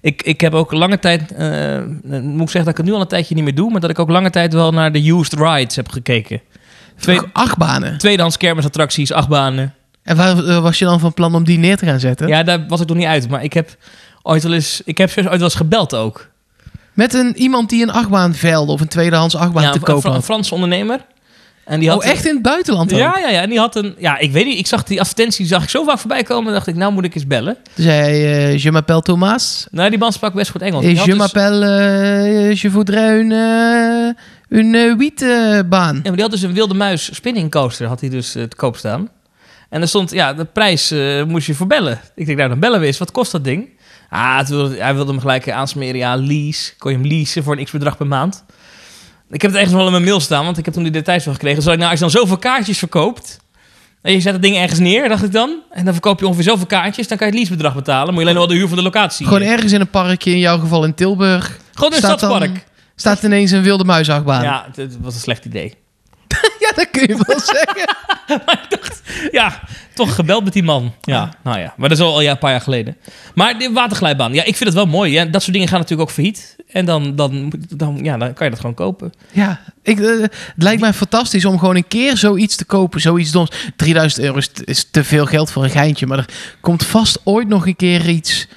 Ik, 0.00 0.22
ik 0.22 0.40
heb 0.40 0.52
ook 0.52 0.72
lange 0.72 0.98
tijd, 0.98 1.32
eh, 1.32 1.78
moet 2.02 2.40
ik 2.40 2.50
zeggen 2.50 2.64
dat 2.64 2.68
ik 2.68 2.76
het 2.76 2.86
nu 2.86 2.92
al 2.92 3.00
een 3.00 3.06
tijdje 3.06 3.34
niet 3.34 3.44
meer 3.44 3.54
doe, 3.54 3.70
maar 3.70 3.80
dat 3.80 3.90
ik 3.90 3.98
ook 3.98 4.08
lange 4.08 4.30
tijd 4.30 4.52
wel 4.52 4.72
naar 4.72 4.92
de 4.92 5.10
used 5.10 5.32
rides 5.32 5.76
heb 5.76 5.88
gekeken. 5.88 6.40
Twee, 7.00 7.16
Toch 7.16 7.28
acht 7.32 7.56
banen. 7.56 7.98
tweedehands 7.98 8.36
kermisattracties, 8.36 9.12
achtbanen. 9.12 9.74
En 10.02 10.16
waar 10.16 10.60
was 10.60 10.78
je 10.78 10.84
dan 10.84 11.00
van 11.00 11.14
plan 11.14 11.34
om 11.34 11.44
die 11.44 11.58
neer 11.58 11.76
te 11.76 11.86
gaan 11.86 12.00
zetten? 12.00 12.28
Ja, 12.28 12.42
daar 12.42 12.66
was 12.68 12.80
ik 12.80 12.88
nog 12.88 12.96
niet 12.96 13.06
uit. 13.06 13.28
Maar 13.28 13.44
ik 13.44 13.52
heb 13.52 13.76
ooit 14.22 14.42
wel 14.42 14.52
eens, 14.52 14.82
ik 14.84 14.98
heb 14.98 15.10
ooit 15.16 15.24
wel 15.24 15.40
eens 15.40 15.54
gebeld 15.54 15.94
ook. 15.94 16.28
Met 16.92 17.14
een, 17.14 17.36
iemand 17.36 17.68
die 17.70 17.82
een 17.82 17.90
achtbaan 17.92 18.34
veilde 18.34 18.72
of 18.72 18.80
een 18.80 18.88
tweedehands 18.88 19.36
achtbaan 19.36 19.62
Ja, 19.62 19.70
te 19.70 19.76
een, 19.78 19.82
kopen 19.84 20.02
Fra- 20.02 20.14
een. 20.14 20.22
Franse 20.22 20.54
ondernemer. 20.54 21.00
En 21.64 21.80
die 21.80 21.88
had 21.88 21.98
Oh, 21.98 22.10
echt 22.10 22.26
in 22.26 22.34
het 22.34 22.42
buitenland 22.42 22.92
ook? 22.92 22.98
Ja, 22.98 23.18
ja, 23.18 23.28
ja. 23.28 23.40
En 23.40 23.48
die 23.48 23.58
had 23.58 23.76
een, 23.76 23.94
ja, 23.98 24.18
ik 24.18 24.32
weet 24.32 24.44
niet. 24.46 24.58
Ik 24.58 24.66
zag 24.66 24.82
die 24.82 25.00
advertentie 25.00 25.46
zag 25.46 25.62
ik 25.62 25.68
zo 25.68 25.84
vaak 25.84 25.98
voorbij 25.98 26.22
komen. 26.22 26.46
En 26.46 26.52
dacht 26.52 26.66
ik, 26.66 26.74
nou 26.74 26.92
moet 26.92 27.04
ik 27.04 27.14
eens 27.14 27.26
bellen. 27.26 27.56
Toen 27.74 27.84
zei 27.84 27.96
hij, 27.98 28.12
eh, 28.52 28.58
je 28.58 28.72
m'appelle 28.72 29.02
Thomas. 29.02 29.66
Nou, 29.70 29.90
die 29.90 29.98
man 29.98 30.12
sprak 30.12 30.34
best 30.34 30.50
goed 30.50 30.62
Engels. 30.62 30.84
Had 30.84 30.98
je 30.98 31.04
dus- 31.04 31.16
m'appelle, 31.18 31.66
eh, 31.66 32.52
je 32.54 32.70
voudrais 32.70 33.20
une, 33.20 34.14
uh, 34.50 34.58
une 34.58 34.94
wietbaan. 34.98 35.94
Ja, 35.94 36.00
maar 36.02 36.12
die 36.12 36.22
had 36.22 36.30
dus 36.30 36.42
een 36.42 36.52
wilde 36.52 36.74
muis 36.74 37.14
spinning 37.14 37.50
coaster 37.50 37.86
had 37.86 38.00
hij 38.00 38.08
dus 38.10 38.34
eh, 38.34 38.42
te 38.42 38.56
koop 38.56 38.76
staan. 38.76 39.08
En 39.68 39.80
er 39.80 39.88
stond, 39.88 40.10
ja, 40.10 40.32
de 40.34 40.44
prijs 40.44 40.90
eh, 40.90 41.24
moest 41.24 41.46
je 41.46 41.54
voor 41.54 41.66
bellen. 41.66 42.00
Ik 42.14 42.26
denk, 42.26 42.38
nou, 42.38 42.50
dan 42.50 42.58
bellen 42.58 42.80
we 42.80 42.86
eens. 42.86 42.98
Wat 42.98 43.10
kost 43.10 43.32
dat 43.32 43.44
ding? 43.44 43.68
Ah, 44.08 44.46
wilde, 44.46 44.76
hij 44.76 44.94
wilde 44.94 45.10
hem 45.10 45.20
gelijk 45.20 45.50
aansmeren. 45.50 45.96
Ja, 45.96 46.16
lease. 46.16 46.72
Kon 46.78 46.90
je 46.92 46.98
hem 46.98 47.06
leasen 47.06 47.42
voor 47.42 47.56
een 47.58 47.64
x-bedrag 47.64 47.96
per 47.96 48.06
maand. 48.06 48.44
Ik 49.30 49.42
heb 49.42 49.50
het 49.50 49.60
ergens 49.60 49.76
wel 49.76 49.86
in 49.86 49.92
mijn 49.92 50.04
mail 50.04 50.20
staan, 50.20 50.44
want 50.44 50.58
ik 50.58 50.64
heb 50.64 50.74
toen 50.74 50.82
die 50.82 50.92
details 50.92 51.24
wel 51.24 51.34
gekregen. 51.34 51.62
Zal 51.62 51.72
ik 51.72 51.78
nou, 51.78 51.90
als 51.90 52.00
je 52.00 52.04
dan 52.10 52.20
zoveel 52.20 52.38
kaartjes 52.38 52.78
verkoopt... 52.78 53.38
En 54.02 54.12
je 54.12 54.20
zet 54.20 54.32
het 54.32 54.42
ding 54.42 54.56
ergens 54.56 54.78
neer, 54.80 55.08
dacht 55.08 55.22
ik 55.22 55.32
dan. 55.32 55.58
En 55.70 55.84
dan 55.84 55.92
verkoop 55.92 56.20
je 56.20 56.26
ongeveer 56.26 56.44
zoveel 56.44 56.66
kaartjes. 56.66 57.08
Dan 57.08 57.16
kan 57.18 57.26
je 57.26 57.32
het 57.32 57.42
leasebedrag 57.42 57.74
betalen. 57.74 58.06
Moet 58.06 58.14
je 58.14 58.20
alleen 58.20 58.34
nog 58.34 58.44
wel 58.46 58.52
de 58.52 58.58
huur 58.60 58.68
van 58.68 58.76
de 58.76 58.82
locatie. 58.82 59.26
Gewoon 59.26 59.42
ergens 59.42 59.72
in 59.72 59.80
een 59.80 59.90
parkje, 59.90 60.30
in 60.30 60.38
jouw 60.38 60.58
geval 60.58 60.84
in 60.84 60.94
Tilburg. 60.94 61.58
Gewoon 61.72 61.90
in 61.90 61.96
het 61.96 62.04
staat 62.04 62.20
dan- 62.20 62.30
stadspark. 62.30 62.64
Staat 62.94 63.22
ineens 63.22 63.50
een 63.50 63.62
wilde 63.62 63.84
muisachtbaan. 63.84 64.42
Ja. 64.42 64.50
Ja, 64.50 64.64
het, 64.66 64.76
het 64.76 64.96
was 65.00 65.14
een 65.14 65.20
slecht 65.20 65.44
idee. 65.44 65.74
dat 66.74 66.90
kun 66.90 67.02
je 67.02 67.22
wel 67.26 67.40
zeggen. 67.40 67.96
maar 68.46 68.60
ik 68.70 68.78
dacht, 68.80 69.02
ja, 69.30 69.60
toch 69.94 70.14
gebeld 70.14 70.44
met 70.44 70.52
die 70.52 70.62
man. 70.62 70.94
Ja, 71.00 71.34
nou 71.42 71.58
ja, 71.58 71.74
maar 71.76 71.88
dat 71.88 71.98
is 71.98 72.04
al 72.04 72.20
ja, 72.20 72.30
een 72.30 72.38
paar 72.38 72.50
jaar 72.50 72.60
geleden. 72.60 72.96
Maar 73.34 73.58
de 73.58 73.70
waterglijbaan, 73.72 74.32
ja, 74.34 74.40
ik 74.44 74.56
vind 74.56 74.64
het 74.68 74.74
wel 74.74 74.86
mooi. 74.86 75.12
Ja, 75.12 75.24
dat 75.24 75.40
soort 75.42 75.52
dingen 75.52 75.68
gaan 75.68 75.78
natuurlijk 75.80 76.08
ook 76.08 76.14
failliet. 76.14 76.56
En 76.68 76.84
dan, 76.84 77.16
dan, 77.16 77.52
dan, 77.68 77.98
ja, 78.02 78.16
dan 78.16 78.32
kan 78.34 78.44
je 78.44 78.50
dat 78.50 78.60
gewoon 78.60 78.74
kopen. 78.74 79.12
Ja, 79.32 79.60
ik, 79.82 80.00
eh, 80.00 80.20
het 80.20 80.52
lijkt 80.56 80.80
mij 80.80 80.92
fantastisch 80.92 81.44
om 81.44 81.58
gewoon 81.58 81.76
een 81.76 81.88
keer 81.88 82.16
zoiets 82.16 82.56
te 82.56 82.64
kopen. 82.64 83.00
Zoiets 83.00 83.30
doms. 83.30 83.50
3000 83.76 84.22
euro 84.24 84.36
is, 84.36 84.50
is 84.64 84.88
te 84.90 85.04
veel 85.04 85.26
geld 85.26 85.50
voor 85.50 85.64
een 85.64 85.70
geintje. 85.70 86.06
Maar 86.06 86.18
er 86.18 86.28
komt 86.60 86.86
vast 86.86 87.20
ooit 87.24 87.48
nog 87.48 87.66
een 87.66 87.76
keer 87.76 88.08
iets 88.08 88.48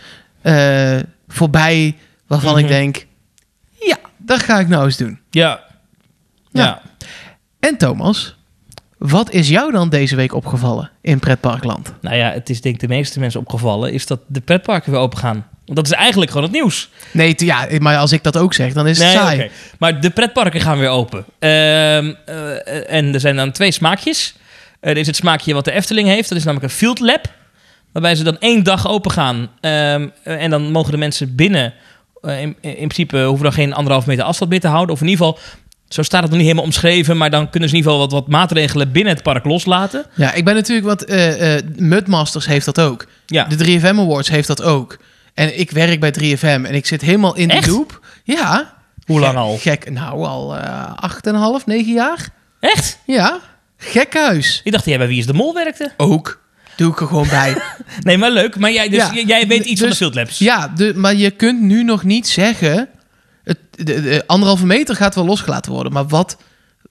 eh, 0.41 0.99
voorbij 1.27 1.95
waarvan 2.27 2.57
ik 2.57 2.63
Mhm. 2.65 2.73
denk... 2.73 3.05
Ja, 3.79 3.97
dat 4.17 4.39
ga 4.43 4.59
ik 4.59 4.67
nou 4.67 4.85
eens 4.85 4.97
doen. 4.97 5.19
Ja. 5.29 5.63
Ja. 6.51 6.63
Ja. 6.63 6.81
En 7.63 7.77
Thomas, 7.77 8.35
wat 8.97 9.31
is 9.31 9.49
jou 9.49 9.71
dan 9.71 9.89
deze 9.89 10.15
week 10.15 10.33
opgevallen 10.33 10.91
in 11.01 11.19
pretparkland? 11.19 11.93
Nou 12.01 12.15
ja, 12.15 12.31
het 12.31 12.49
is 12.49 12.61
denk 12.61 12.75
ik 12.75 12.81
de 12.81 12.87
meeste 12.87 13.19
mensen 13.19 13.39
opgevallen... 13.39 13.93
is 13.93 14.05
dat 14.07 14.19
de 14.27 14.41
pretparken 14.41 14.91
weer 14.91 14.99
open 14.99 15.17
gaan. 15.17 15.47
Want 15.65 15.77
dat 15.77 15.85
is 15.85 15.91
eigenlijk 15.91 16.31
gewoon 16.31 16.45
het 16.45 16.55
nieuws. 16.55 16.89
Nee, 17.11 17.33
ja, 17.37 17.67
maar 17.79 17.97
als 17.97 18.11
ik 18.11 18.23
dat 18.23 18.37
ook 18.37 18.53
zeg, 18.53 18.73
dan 18.73 18.87
is 18.87 18.97
het 18.97 19.07
Nee, 19.07 19.15
saai. 19.15 19.51
Maar 19.79 20.01
de 20.01 20.09
pretparken 20.09 20.61
gaan 20.61 20.77
weer 20.79 20.89
open. 20.89 21.25
Ehm, 21.39 22.13
eh, 22.25 22.93
en 22.93 23.13
er 23.13 23.19
zijn 23.19 23.35
dan 23.35 23.51
twee 23.51 23.71
smaakjes. 23.71 24.35
er 24.79 24.97
is 24.97 25.07
het 25.07 25.15
smaakje 25.15 25.53
wat 25.53 25.65
de 25.65 25.71
Efteling 25.71 26.07
heeft. 26.07 26.29
Dat 26.29 26.37
is 26.37 26.43
namelijk 26.43 26.71
een 26.71 26.77
field 26.77 26.99
lab. 26.99 27.31
Waarbij 27.91 28.15
ze 28.15 28.23
dan 28.23 28.39
één 28.39 28.63
dag 28.63 28.87
open 28.87 29.11
gaan. 29.11 29.49
Ehm, 29.59 30.07
eh, 30.23 30.43
en 30.43 30.49
dan 30.49 30.71
mogen 30.71 30.91
de 30.91 30.97
mensen 30.97 31.35
binnen... 31.35 31.73
eh, 32.21 32.41
in, 32.41 32.55
in 32.61 32.73
principe 32.75 33.23
hoeven 33.23 33.43
dan 33.43 33.53
geen 33.53 33.73
anderhalf 33.73 34.05
meter 34.05 34.23
afstand 34.23 34.49
meer 34.51 34.59
te 34.59 34.67
houden. 34.67 34.95
Of 34.95 35.01
in 35.01 35.07
ieder 35.07 35.25
geval... 35.25 35.41
Zo 35.93 36.01
staat 36.01 36.21
het 36.21 36.29
nog 36.29 36.37
niet 36.39 36.47
helemaal 36.47 36.65
omschreven, 36.67 37.17
maar 37.17 37.29
dan 37.29 37.49
kunnen 37.49 37.69
ze 37.69 37.75
in 37.75 37.81
ieder 37.81 37.91
geval 37.93 38.07
wat, 38.09 38.21
wat 38.21 38.31
maatregelen 38.31 38.91
binnen 38.91 39.13
het 39.13 39.23
park 39.23 39.45
loslaten. 39.45 40.05
Ja, 40.15 40.33
ik 40.33 40.45
ben 40.45 40.55
natuurlijk, 40.55 40.87
want 40.87 41.05
eh 41.05 41.55
eh 41.57 41.63
Mudmasters 41.75 42.45
heeft 42.45 42.65
dat 42.65 42.79
ook. 42.79 43.05
Ja, 43.25 43.43
De 43.43 43.79
3FM 43.79 43.83
Awards 43.99 44.29
heeft 44.29 44.47
dat 44.47 44.61
ook. 44.61 44.97
En 45.33 45.59
ik 45.59 45.71
werk 45.71 45.99
bij 45.99 46.13
3FM 46.19 46.41
en 46.65 46.73
ik 46.75 46.85
zit 46.85 47.01
helemaal 47.01 47.35
in 47.35 47.49
Echt? 47.49 47.65
de 47.65 47.71
loop. 47.71 47.99
Ja. 48.23 48.73
Hoe 49.05 49.19
lang 49.19 49.31
Gek- 49.33 49.41
al? 49.41 49.57
Gek, 49.57 49.91
nou 49.91 50.25
al 50.25 50.55
eh 50.57 50.93
acht 50.95 51.27
en 51.27 51.35
half, 51.35 51.65
negen 51.65 51.93
jaar. 51.93 52.29
echt? 52.59 52.99
Ja. 53.05 53.39
Gekhuis. 53.77 54.61
Ik 54.63 54.71
dacht 54.71 54.85
jij 54.85 54.97
bij 54.97 55.07
Wie 55.07 55.17
is 55.17 55.25
de 55.25 55.33
Mol 55.33 55.53
werkte. 55.53 55.91
Ook. 55.97 56.41
Doe 56.75 56.91
ik 56.91 56.99
er 57.01 57.07
gewoon 57.07 57.27
bij. 57.29 57.55
Nee, 57.99 58.17
maar 58.17 58.31
leuk. 58.31 58.55
Maar 58.57 58.71
jij, 58.71 58.89
dus, 58.89 59.09
Ja. 59.13 59.21
jij 59.25 59.47
weet 59.47 59.65
iets 59.65 59.79
van 59.81 59.89
de 59.89 59.95
Dus- 59.95 59.97
field 59.97 60.15
labs. 60.15 60.37
ja, 60.37 60.67
de, 60.75 60.93
maar 60.95 61.15
je 61.15 61.31
kunt 61.31 61.61
nu 61.61 61.83
nog 61.83 62.03
niet 62.03 62.27
zeggen... 62.27 62.87
Het, 63.43 63.57
de, 63.71 63.83
de 64.01 64.23
anderhalve 64.27 64.65
meter 64.65 64.95
gaat 64.95 65.15
wel 65.15 65.25
losgelaten 65.25 65.71
worden. 65.71 65.93
Maar 65.93 66.07
wat 66.07 66.37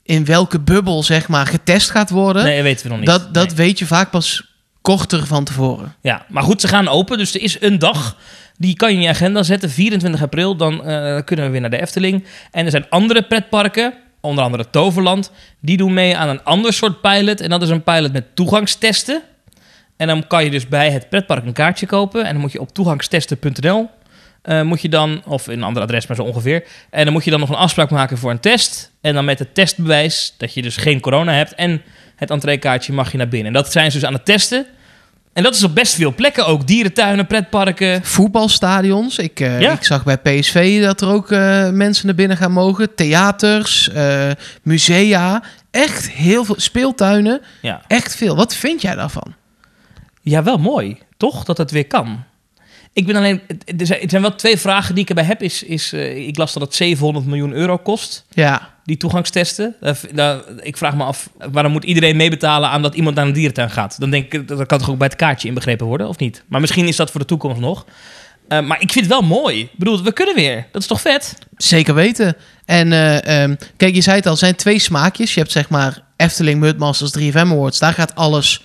in 0.03 0.25
welke 0.25 0.61
bubbel, 0.61 1.03
zeg 1.03 1.29
maar, 1.29 1.47
getest 1.47 1.91
gaat 1.91 2.11
worden... 2.11 2.45
Nee, 2.45 2.55
dat 2.55 2.65
weten 2.65 2.83
we 2.83 2.89
nog 2.89 2.99
niet. 2.99 3.09
dat 3.09 3.35
dat 3.35 3.47
Nee. 3.47 3.57
weet 3.57 3.79
je 3.79 3.87
vaak 3.87 4.11
pas 4.11 4.51
korter 4.83 5.27
van 5.27 5.45
tevoren. 5.45 5.95
Ja, 6.01 6.27
maar 6.29 6.43
goed, 6.43 6.61
ze 6.61 6.69
gaan 6.69 6.89
open. 6.89 7.19
Dus 7.19 7.35
er 7.35 7.41
is 7.43 7.61
een 7.61 7.79
dag. 7.79 8.17
Die 8.57 8.77
kan 8.77 8.91
je 8.91 8.97
in 8.97 9.03
je 9.03 9.09
agenda 9.09 9.43
zetten. 9.43 9.71
24 9.71 10.23
april. 10.23 10.57
Dan 10.57 10.85
eh, 10.85 11.19
kunnen 11.25 11.45
we 11.45 11.51
weer 11.51 11.61
naar 11.61 11.71
de 11.71 11.81
Efteling. 11.81 12.25
En 12.51 12.65
er 12.65 12.71
zijn 12.71 12.87
andere 12.89 13.23
pretparken. 13.23 13.95
Onder 14.21 14.45
andere 14.45 14.71
Toverland. 14.71 15.31
Die 15.61 15.77
doen 15.77 15.95
mee 15.95 16.17
aan 16.17 16.29
een 16.29 16.45
ander 16.45 16.73
soort 16.73 17.01
pilot. 17.01 17.41
En 17.41 17.51
dat 17.51 17.63
is 17.63 17.69
een 17.69 17.83
pilot 17.83 18.13
met 18.13 18.37
toegangstesten. 18.37 19.23
En 19.97 20.07
dan 20.07 20.27
kan 20.27 20.45
je 20.45 20.51
dus 20.51 20.69
bij 20.69 20.91
het 20.91 21.09
pretpark 21.09 21.45
een 21.45 21.53
kaartje 21.53 21.87
kopen. 21.87 22.25
En 22.25 22.33
dan 22.33 22.41
moet 22.41 22.53
je 22.53 22.61
op 22.61 22.75
toegangstesten.nl. 22.75 23.89
eh, 24.43 24.63
moet 24.63 24.81
je 24.83 24.89
dan, 24.89 25.23
of 25.27 25.49
in 25.49 25.59
een 25.59 25.63
ander 25.65 25.83
adres, 25.83 26.07
maar 26.07 26.17
zo 26.17 26.23
ongeveer. 26.23 26.65
En 26.91 27.05
dan 27.05 27.13
moet 27.13 27.25
je 27.25 27.31
dan 27.31 27.41
nog 27.41 27.49
een 27.49 27.55
afspraak 27.55 27.91
maken 27.91 28.19
voor 28.19 28.31
een 28.31 28.41
test. 28.41 28.91
En 29.01 29.15
dan 29.15 29.25
met 29.25 29.39
het 29.39 29.55
testbewijs 29.55 30.35
dat 30.39 30.55
je 30.55 30.63
dus 30.63 30.77
geen 30.77 31.01
corona 31.01 31.33
hebt. 31.33 31.55
En 31.55 31.83
het 32.17 32.31
entreekaartje 32.31 32.93
mag 32.93 33.13
je 33.13 33.19
naar 33.19 33.29
binnen. 33.29 33.47
En 33.47 33.53
dat 33.53 33.73
zijn 33.73 33.91
ze 33.91 33.99
dus 33.99 34.07
aan 34.07 34.13
het 34.15 34.25
testen. 34.25 34.67
En 35.33 35.43
dat 35.43 35.55
is 35.55 35.65
op 35.65 35.75
best 35.75 35.95
veel 35.95 36.15
plekken 36.15 36.47
ook. 36.47 36.67
Dierentuinen, 36.67 37.27
pretparken. 37.27 38.05
voetbalstadions. 38.05 39.19
Ik, 39.19 39.41
eh, 39.41 39.61
Ja. 39.61 39.73
ik 39.73 39.85
zag 39.85 40.05
bij 40.05 40.19
PSV 40.19 40.83
dat 40.83 41.01
er 41.01 41.09
ook 41.09 41.31
eh, 41.31 41.71
mensen 41.71 42.07
naar 42.07 42.15
binnen 42.15 42.37
gaan 42.37 42.53
mogen. 42.53 42.95
Theaters, 42.95 43.91
musea. 44.63 45.43
Echt 45.71 46.11
heel 46.11 46.45
veel. 46.45 46.55
Speeltuinen. 46.59 47.41
Ja. 47.61 47.81
Echt 47.89 48.17
veel. 48.17 48.37
Wat 48.37 48.55
vind 48.57 48.83
jij 48.83 48.95
daarvan? 48.95 49.35
ja, 50.23 50.43
wel 50.43 50.59
mooi. 50.59 50.99
Toch? 51.17 51.45
Dat 51.45 51.59
het 51.59 51.71
weer 51.71 51.87
kan. 51.87 52.25
Ik 52.93 53.07
ben 53.07 53.17
alleen... 53.17 53.41
Er 53.79 53.87
zijn, 53.87 54.01
er 54.01 54.11
zijn 54.11 54.23
wel 54.23 54.35
twee 54.35 54.57
vragen 54.59 54.95
die 54.95 55.03
ik 55.03 55.09
erbij 55.09 55.25
heb. 55.25 55.43
Is, 55.43 55.63
is, 55.63 55.93
eh, 55.93 56.27
ik 56.27 56.37
las 56.37 56.53
dat 56.53 56.63
het 56.63 56.75
700 56.75 57.27
miljoen 57.27 57.53
euro 57.53 57.79
kost, 57.79 58.25
Ja, 58.31 58.71
die 58.85 58.97
toegangstesten. 58.97 59.75
Daar, 59.81 59.99
daar- 60.15 60.41
ik 60.61 60.77
vraag 60.77 60.95
me 60.95 61.05
af, 61.05 61.29
waarom 61.53 61.73
moet 61.73 61.85
iedereen 61.85 62.17
meebetalen 62.17 62.69
aan 62.69 62.83
dat 62.83 62.95
iemand 62.95 63.17
naar 63.17 63.27
een 63.27 63.33
dierentuin 63.33 63.71
gaat? 63.71 63.97
Dan 64.01 64.11
denk 64.11 64.33
ik, 64.33 64.49
dat 64.49 64.67
kan 64.67 64.79
toch 64.79 64.91
ook 64.91 64.99
bij 64.99 65.07
het 65.07 65.17
kaartje 65.17 65.49
inbegrepen 65.49 65.87
worden, 65.87 66.09
of 66.09 66.19
niet? 66.19 66.43
Maar 66.49 66.61
misschien 66.61 66.89
is 66.89 66.97
dat 66.97 67.11
voor 67.11 67.21
de 67.21 67.27
toekomst 67.27 67.61
nog. 67.61 67.87
Eh, 68.49 68.61
maar 68.61 68.81
ik 68.81 68.93
vind 68.93 69.05
het 69.05 69.15
wel 69.15 69.23
mooi. 69.23 69.61
Ik 69.61 69.79
bedoel, 69.79 70.03
we 70.03 70.13
kunnen 70.13 70.35
weer. 70.35 70.67
Dat 70.73 70.83
is 70.83 70.89
toch 70.89 71.01
vet? 71.01 71.39
zeker 71.57 71.95
weten. 71.95 72.37
En 72.65 72.93
eh, 72.93 73.43
ehm, 73.43 73.55
kijk, 73.77 73.95
je 73.95 74.01
zei 74.01 74.17
het 74.17 74.27
al, 74.27 74.33
er 74.33 74.39
zijn 74.39 74.55
twee 74.57 74.79
smaakjes. 74.79 75.35
Je 75.35 75.41
hebt 75.41 75.53
zeg 75.53 75.69
maar 75.69 76.03
Efteling, 76.17 76.61
Mudmasters, 76.61 77.11
3FM 77.19 77.37
Awards. 77.37 77.79
Daar 77.79 77.93
gaat 77.93 78.15
alles, 78.15 78.63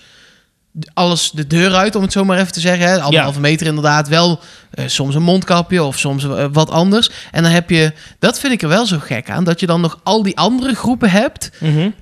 alles 0.94 1.30
de 1.30 1.46
deur 1.46 1.74
uit, 1.74 1.94
om 1.94 2.02
het 2.02 2.12
zo 2.12 2.24
maar 2.24 2.38
even 2.38 2.52
te 2.52 2.60
zeggen. 2.60 2.88
Hè. 2.88 3.00
Anderhalve 3.00 3.40
meter 3.40 3.66
inderdaad. 3.66 4.08
Wel 4.08 4.40
eh, 4.70 4.86
soms 4.86 5.14
een 5.14 5.22
mondkapje 5.22 5.82
of 5.82 5.98
soms 5.98 6.24
eh, 6.24 6.46
wat 6.52 6.70
anders. 6.70 7.10
En 7.30 7.42
dan 7.42 7.52
heb 7.52 7.70
je, 7.70 7.92
dat 8.18 8.38
vind 8.40 8.52
ik 8.52 8.62
er 8.62 8.68
wel 8.68 8.86
zo 8.86 8.98
gek 8.98 9.30
aan, 9.30 9.44
dat 9.44 9.60
je 9.60 9.66
dan 9.66 9.80
nog 9.80 10.00
al 10.02 10.22
die 10.22 10.36
andere 10.36 10.74
groepen 10.74 11.10
hebt. 11.10 11.50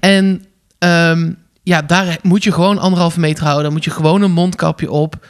En 0.01 0.45
ehm, 0.79 1.33
ja, 1.63 1.83
daar 1.83 2.19
moet 2.23 2.45
je 2.45 2.53
gewoon 2.53 2.79
anderhalve 2.79 3.21
meter 3.21 3.43
houden. 3.43 3.65
Dan 3.65 3.73
moet 3.73 3.85
je 3.85 3.91
gewoon 3.91 4.23
een 4.23 4.33
mondkapje 4.33 4.91
op. 4.91 5.27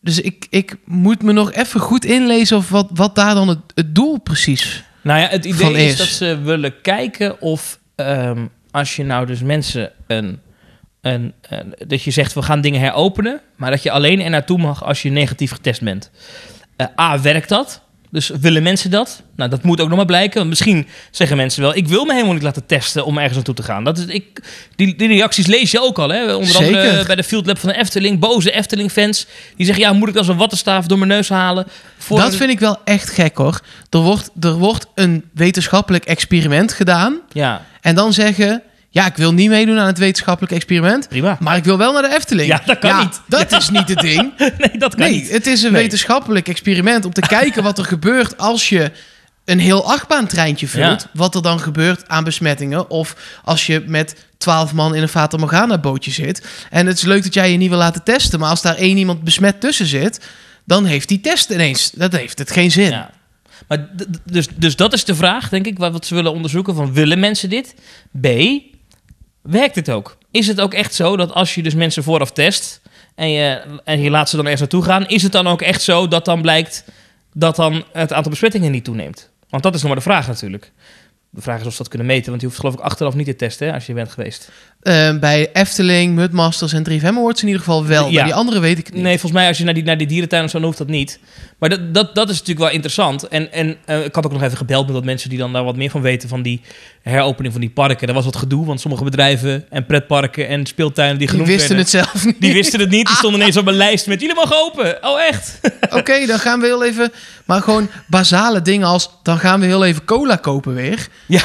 Dus 0.00 0.20
ik, 0.20 0.46
ik 0.50 0.76
moet 0.84 1.22
me 1.22 1.32
nog 1.32 1.52
even 1.52 1.80
goed 1.80 2.04
inlezen 2.04 2.56
of 2.56 2.68
wat, 2.68 2.88
wat 2.94 3.14
daar 3.14 3.34
dan 3.34 3.48
het, 3.48 3.58
het 3.74 3.94
doel 3.94 4.18
precies 4.18 4.84
Nou 5.02 5.20
ja, 5.20 5.28
het 5.28 5.44
idee 5.44 5.86
is. 5.86 5.96
dat 5.96 6.06
ze 6.06 6.40
willen 6.42 6.80
kijken 6.82 7.40
of 7.40 7.78
ehm, 7.94 8.46
als 8.70 8.96
je 8.96 9.04
nou 9.04 9.26
dus 9.26 9.40
mensen 9.40 9.92
een, 10.06 10.40
een, 11.06 11.32
een- 11.48 11.74
dat 11.86 12.02
je 12.02 12.10
zegt 12.10 12.32
we 12.34 12.42
gaan 12.42 12.60
dingen 12.60 12.80
heropenen, 12.80 13.40
maar 13.56 13.70
dat 13.70 13.82
je 13.82 13.90
alleen 13.90 14.20
er 14.20 14.30
naartoe 14.30 14.58
mag 14.58 14.84
als 14.84 15.02
je 15.02 15.10
negatief 15.10 15.50
getest 15.52 15.80
bent. 15.82 16.10
Eh, 16.76 16.86
A, 17.00 17.20
werkt 17.20 17.48
dat? 17.48 17.80
Dus 18.10 18.28
willen 18.40 18.62
mensen 18.62 18.90
dat? 18.90 19.22
Nou, 19.36 19.50
dat 19.50 19.62
moet 19.62 19.80
ook 19.80 19.88
nog 19.88 19.96
maar 19.96 20.06
blijken. 20.06 20.36
Want 20.38 20.48
misschien 20.48 20.86
zeggen 21.10 21.36
mensen 21.36 21.62
wel, 21.62 21.76
ik 21.76 21.88
wil 21.88 22.04
me 22.04 22.12
helemaal 22.12 22.32
niet 22.34 22.42
laten 22.42 22.66
testen 22.66 23.04
om 23.04 23.16
ergens 23.16 23.34
naartoe 23.34 23.54
te 23.54 23.62
gaan. 23.62 23.84
Dat 23.84 23.98
is, 23.98 24.04
ik, 24.04 24.42
die, 24.76 24.96
die 24.96 25.08
reacties 25.08 25.46
lees 25.46 25.70
je 25.70 25.80
ook 25.80 25.98
al. 25.98 26.08
Hè? 26.08 26.34
Onder 26.34 26.56
andere 26.56 26.88
Zeker. 26.90 27.06
bij 27.06 27.16
de 27.16 27.22
Field 27.24 27.46
Lab 27.46 27.58
van 27.58 27.68
de 27.68 27.76
Efteling. 27.78 28.18
Boze 28.18 28.50
Efteling-fans. 28.52 29.26
Die 29.56 29.66
zeggen, 29.66 29.84
ja, 29.84 29.92
moet 29.92 30.08
ik 30.08 30.16
als 30.16 30.28
een 30.28 30.36
wattenstaaf 30.36 30.86
door 30.86 30.98
mijn 30.98 31.10
neus 31.10 31.28
halen? 31.28 31.66
Voor 31.98 32.18
Dat 32.18 32.32
een- 32.32 32.38
vind 32.38 32.50
ik 32.50 32.58
wel 32.60 32.78
echt 32.84 33.10
gek 33.10 33.36
hoor. 33.36 33.60
Er 33.90 33.98
wordt, 33.98 34.30
er 34.40 34.52
wordt 34.54 34.86
een 34.94 35.24
wetenschappelijk 35.34 36.04
experiment 36.04 36.72
gedaan. 36.72 37.20
Ja, 37.32 37.62
En 37.80 37.94
dan 37.94 38.12
zeggen: 38.12 38.62
Ja, 38.96 39.06
ik 39.06 39.16
wil 39.16 39.32
niet 39.32 39.48
meedoen 39.48 39.78
aan 39.78 39.86
het 39.86 39.98
wetenschappelijk 39.98 40.52
experiment. 40.52 41.08
prima. 41.08 41.36
Maar 41.40 41.56
ik 41.56 41.64
wil 41.64 41.78
wel 41.78 41.92
naar 41.92 42.02
de 42.02 42.14
Efteling. 42.14 42.48
Ja, 42.48 42.62
dat 42.66 42.78
kan 42.78 42.98
niet. 42.98 43.20
Dat 43.28 43.52
is 43.52 43.70
niet 43.70 43.88
het 43.88 43.98
ding. 44.00 44.32
Nee, 44.38 44.78
dat 44.78 44.94
kan 44.94 45.04
Nee, 45.04 45.14
niet. 45.14 45.30
het 45.30 45.46
is 45.46 45.62
een 45.62 45.72
Nee. 45.72 45.82
wetenschappelijk 45.82 46.48
experiment 46.48 47.04
om 47.04 47.12
te 47.12 47.20
kijken 47.20 47.62
wat 47.62 47.78
er 47.78 47.84
gebeurt 47.84 48.38
als 48.38 48.68
je 48.68 48.90
een 49.44 49.58
heel 49.58 49.92
achtbaantreintje 49.92 50.68
vult. 50.68 51.02
Ja. 51.02 51.10
Wat 51.12 51.34
er 51.34 51.42
dan 51.42 51.60
gebeurt 51.60 52.08
aan 52.08 52.24
besmettingen. 52.24 52.90
Of 52.90 53.16
als 53.44 53.66
je 53.66 53.84
met 53.86 54.26
twaalf 54.38 54.72
man 54.72 54.94
in 54.94 55.02
een 55.02 55.08
Fata 55.08 55.36
Morgana 55.36 55.78
bootje 55.78 56.10
zit. 56.10 56.46
En 56.70 56.86
het 56.86 56.96
is 56.96 57.04
leuk 57.04 57.22
dat 57.22 57.34
jij 57.34 57.50
je 57.50 57.56
niet 57.56 57.68
wil 57.68 57.78
laten 57.78 58.02
testen. 58.04 58.38
Maar 58.40 58.50
als 58.50 58.62
daar 58.62 58.76
één 58.76 58.96
iemand 58.96 59.22
besmet 59.24 59.60
tussen 59.60 59.86
zit, 59.86 60.20
dan 60.64 60.84
heeft 60.84 61.08
die 61.08 61.20
test 61.20 61.50
ineens. 61.50 61.90
Dat 61.90 62.12
heeft 62.12 62.38
het 62.38 62.50
geen 62.50 62.70
zin. 62.70 62.90
Ja. 62.90 63.10
Maar 63.68 63.88
dus, 64.24 64.46
dus 64.54 64.76
dat 64.76 64.92
is 64.92 65.04
de 65.04 65.14
vraag, 65.14 65.48
denk 65.48 65.66
ik, 65.66 65.78
wat 65.78 66.06
ze 66.06 66.14
willen 66.14 66.32
onderzoeken. 66.32 66.74
Van, 66.74 66.92
willen 66.92 67.18
mensen 67.20 67.48
dit? 67.50 67.74
B, 68.20 68.26
werkt 69.46 69.74
het 69.74 69.90
ook? 69.90 70.16
Is 70.30 70.46
het 70.46 70.60
ook 70.60 70.74
echt 70.74 70.94
zo 70.94 71.16
dat 71.16 71.32
als 71.32 71.54
je 71.54 71.62
dus 71.62 71.74
mensen 71.74 72.02
vooraf 72.02 72.32
test... 72.32 72.80
en 73.14 73.30
je, 73.30 73.62
en 73.84 74.00
je 74.00 74.10
laat 74.10 74.28
ze 74.28 74.36
dan 74.36 74.44
ergens 74.44 74.62
naartoe 74.62 74.82
gaan... 74.82 75.08
is 75.08 75.22
het 75.22 75.32
dan 75.32 75.46
ook 75.46 75.62
echt 75.62 75.82
zo 75.82 76.08
dat 76.08 76.24
dan 76.24 76.42
blijkt 76.42 76.84
dat 77.32 77.56
dan 77.56 77.84
het 77.92 78.12
aantal 78.12 78.30
besmettingen 78.30 78.70
niet 78.70 78.84
toeneemt? 78.84 79.30
Want 79.48 79.62
dat 79.62 79.74
is 79.74 79.80
nog 79.80 79.88
maar 79.90 79.98
de 79.98 80.10
vraag 80.10 80.26
natuurlijk. 80.26 80.72
De 81.30 81.42
vraag 81.42 81.60
is 81.60 81.66
of 81.66 81.72
ze 81.72 81.78
dat 81.78 81.88
kunnen 81.88 82.06
meten, 82.06 82.28
want 82.28 82.40
je 82.40 82.46
hoeft 82.46 82.60
geloof 82.60 82.74
ik 82.74 82.80
achteraf 82.80 83.14
niet 83.14 83.26
te 83.26 83.36
testen 83.36 83.72
als 83.72 83.86
je 83.86 83.94
bent 83.94 84.10
geweest. 84.10 84.50
Eh, 84.86 85.18
bij 85.18 85.50
Efteling, 85.52 86.14
Mudmasters 86.14 86.72
en 86.72 86.82
3FM 86.82 87.06
Awards 87.06 87.40
in 87.40 87.46
ieder 87.46 87.62
geval 87.62 87.86
wel. 87.86 88.06
Ja. 88.08 88.14
Bij 88.14 88.24
die 88.24 88.34
andere 88.34 88.60
weet 88.60 88.78
ik 88.78 88.86
het 88.86 88.94
niet. 88.94 89.02
Nee, 89.02 89.18
volgens 89.18 89.32
mij 89.32 89.48
als 89.48 89.58
je 89.58 89.64
naar 89.64 89.74
die, 89.74 89.84
naar 89.84 89.98
die 89.98 90.06
dierentuin 90.06 90.44
of 90.44 90.50
zo, 90.50 90.56
dan 90.56 90.66
hoeft 90.66 90.78
dat 90.78 90.88
niet. 90.88 91.18
Maar 91.58 91.68
dat, 91.68 91.94
dat, 91.94 92.14
dat 92.14 92.28
is 92.28 92.38
natuurlijk 92.38 92.66
wel 92.66 92.70
interessant. 92.70 93.28
En, 93.28 93.52
en 93.52 93.76
eh, 93.84 94.04
ik 94.04 94.14
had 94.14 94.24
ook 94.24 94.32
nog 94.32 94.42
even 94.42 94.56
gebeld 94.56 94.86
met 94.86 94.94
wat 94.94 95.04
mensen 95.04 95.28
die 95.28 95.38
dan 95.38 95.52
daar 95.52 95.64
wat 95.64 95.76
meer 95.76 95.90
van 95.90 96.00
weten... 96.00 96.28
van 96.28 96.42
die 96.42 96.60
heropening 97.02 97.52
van 97.52 97.60
die 97.60 97.70
parken. 97.70 98.08
Er 98.08 98.14
was 98.14 98.24
wat 98.24 98.36
gedoe, 98.36 98.66
want 98.66 98.80
sommige 98.80 99.04
bedrijven 99.04 99.66
en 99.70 99.86
pretparken 99.86 100.48
en 100.48 100.66
speeltuinen 100.66 101.18
die 101.18 101.28
Die 101.28 101.36
genoemd 101.36 101.56
wisten 101.56 101.76
werden... 101.76 102.00
het 102.00 102.10
zelf 102.12 102.24
niet. 102.24 102.40
Die 102.40 102.52
wisten 102.52 102.80
het 102.80 102.90
niet, 102.90 103.06
die 103.06 103.16
stonden 103.16 103.40
ineens 103.40 103.56
op 103.56 103.64
mijn 103.64 103.76
lijst 103.76 104.06
met... 104.06 104.20
jullie 104.20 104.36
mogen 104.36 104.64
open! 104.64 105.04
Oh, 105.04 105.20
echt? 105.20 105.60
Oké, 105.98 106.26
dan 106.26 106.38
gaan 106.38 106.60
we 106.60 106.66
heel 106.66 106.84
even... 106.84 107.12
Maar 107.44 107.62
gewoon 107.62 107.88
basale 108.06 108.62
dingen 108.62 108.86
als... 108.86 109.10
Dan 109.22 109.38
gaan 109.38 109.60
we 109.60 109.66
heel 109.66 109.84
even 109.84 110.04
cola 110.04 110.36
kopen 110.36 110.74
weer. 110.74 111.08
Ja. 111.26 111.42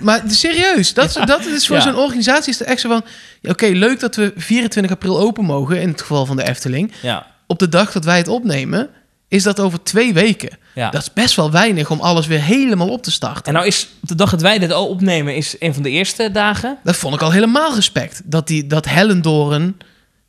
Maar 0.00 0.22
serieus, 0.26 0.94
dat, 0.94 1.04
is- 1.16 1.26
dat 1.26 1.46
is 1.46 1.66
voor 1.66 1.76
Ja. 1.76 1.82
zo'n 1.82 1.96
organisatie 1.96 2.52
is 2.52 2.58
het 2.58 2.68
echt 2.68 2.80
zo 2.80 2.88
van... 2.88 3.04
Oké, 3.42 3.66
leuk 3.66 4.00
dat 4.00 4.16
we 4.16 4.32
24 4.36 4.92
april 4.92 5.18
open 5.20 5.44
mogen, 5.44 5.80
in 5.80 5.88
het 5.88 6.00
geval 6.00 6.26
van 6.26 6.36
de 6.36 6.48
Efteling. 6.48 6.92
Ja, 7.02 7.26
Op 7.46 7.58
de 7.58 7.68
dag 7.68 7.92
dat 7.92 8.04
wij 8.04 8.16
het 8.18 8.28
opnemen, 8.28 8.88
is 9.28 9.42
dat 9.42 9.60
over 9.60 9.82
twee 9.82 10.12
weken. 10.14 10.58
ja. 10.74 10.90
Dat 10.90 11.00
is 11.02 11.12
best 11.12 11.34
wel 11.36 11.50
weinig 11.50 11.90
om 11.90 12.00
alles 12.00 12.26
weer 12.26 12.40
helemaal 12.42 12.88
op 12.88 13.02
te 13.02 13.10
starten. 13.10 13.44
En 13.44 13.52
nou 13.52 13.66
is 13.66 13.88
de 14.00 14.14
dag 14.14 14.30
dat 14.30 14.40
wij 14.42 14.58
dit 14.58 14.72
al 14.72 14.88
opnemen... 14.88 15.36
is 15.36 15.56
een 15.58 15.74
van 15.74 15.82
de 15.82 15.90
eerste 15.90 16.30
dagen. 16.30 16.78
Dat 16.84 16.96
vond 16.96 17.14
ik 17.14 17.22
al 17.22 17.30
helemaal 17.32 17.74
respect. 17.74 18.20
Dat, 18.24 18.46
die, 18.46 18.66
dat 18.66 18.84
Hellendoorn, 18.86 19.76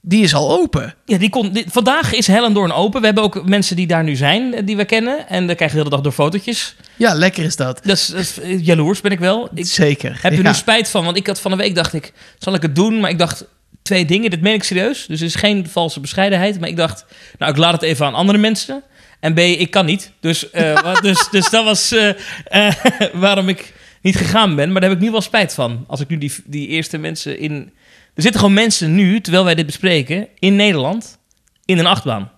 die 0.01 0.23
is 0.23 0.33
al 0.33 0.51
open. 0.51 0.95
Ja, 1.05 1.17
die 1.17 1.29
kon, 1.29 1.51
die- 1.51 1.65
vandaag 1.67 2.13
is 2.13 2.27
Hellendoorn 2.27 2.71
open. 2.71 2.99
We 2.99 3.05
hebben 3.05 3.23
ook 3.23 3.47
mensen 3.47 3.75
die 3.75 3.87
daar 3.87 4.03
nu 4.03 4.15
zijn, 4.15 4.53
eh, 4.53 4.65
die 4.65 4.77
we 4.77 4.85
kennen. 4.85 5.29
En 5.29 5.47
daar 5.47 5.55
krijg 5.55 5.71
je 5.71 5.77
de 5.77 5.83
hele 5.83 5.95
dag 5.95 6.03
door 6.03 6.11
fotootjes. 6.11 6.75
Ja, 6.95 7.13
lekker 7.13 7.43
is 7.43 7.55
dat. 7.55 7.79
Dat 7.83 7.97
is, 7.97 8.07
dat 8.07 8.19
is 8.19 8.39
eh, 8.39 8.65
jaloers 8.65 9.01
ben 9.01 9.11
ik 9.11 9.19
wel. 9.19 9.49
Ik, 9.53 9.65
Zeker. 9.65 10.17
Heb 10.21 10.31
je 10.31 10.41
ja. 10.41 10.49
nu 10.49 10.55
spijt 10.55 10.89
van? 10.89 11.05
Want 11.05 11.17
ik 11.17 11.27
had 11.27 11.41
van 11.41 11.51
de 11.51 11.57
week 11.57 11.75
dacht 11.75 11.93
ik, 11.93 12.13
zal 12.37 12.53
ik 12.53 12.61
het 12.61 12.75
doen? 12.75 12.99
Maar 12.99 13.09
ik 13.09 13.17
dacht 13.17 13.45
twee 13.81 14.05
dingen, 14.05 14.29
dit 14.29 14.41
meen 14.41 14.53
ik 14.53 14.63
serieus. 14.63 15.05
Dus 15.05 15.19
het 15.19 15.29
is 15.29 15.35
geen 15.35 15.67
valse 15.69 15.99
bescheidenheid. 15.99 16.59
Maar 16.59 16.69
ik 16.69 16.77
dacht, 16.77 17.05
nou 17.37 17.51
ik 17.51 17.57
laat 17.57 17.73
het 17.73 17.81
even 17.81 18.05
aan 18.05 18.13
andere 18.15 18.37
mensen. 18.37 18.83
En 19.19 19.33
B, 19.33 19.39
ik 19.39 19.71
kan 19.71 19.85
niet. 19.85 20.11
Dus, 20.19 20.49
eh, 20.51 20.93
dus, 21.01 21.27
dus 21.31 21.49
dat 21.49 21.63
was 21.63 21.95
waarom 23.13 23.49
ik 23.49 23.73
niet 24.01 24.15
gegaan 24.15 24.55
ben. 24.55 24.71
Maar 24.71 24.81
daar 24.81 24.89
heb 24.89 24.99
ik 24.99 25.05
nu 25.05 25.11
wel 25.11 25.21
spijt 25.21 25.53
van. 25.53 25.85
Als 25.87 25.99
ik 25.99 26.07
nu 26.07 26.17
die, 26.17 26.33
die 26.45 26.67
eerste 26.67 26.97
mensen 26.97 27.39
in... 27.39 27.71
Er 28.19 28.25
zitten 28.25 28.39
gewoon 28.45 28.55
mensen 28.63 28.95
nu, 28.95 29.21
terwijl 29.21 29.43
wij 29.43 29.55
dit 29.55 29.65
bespreken, 29.65 30.27
in 30.39 30.55
Nederland, 30.55 31.17
in 31.65 31.77
een 31.77 31.85
achtbaan. 31.85 32.31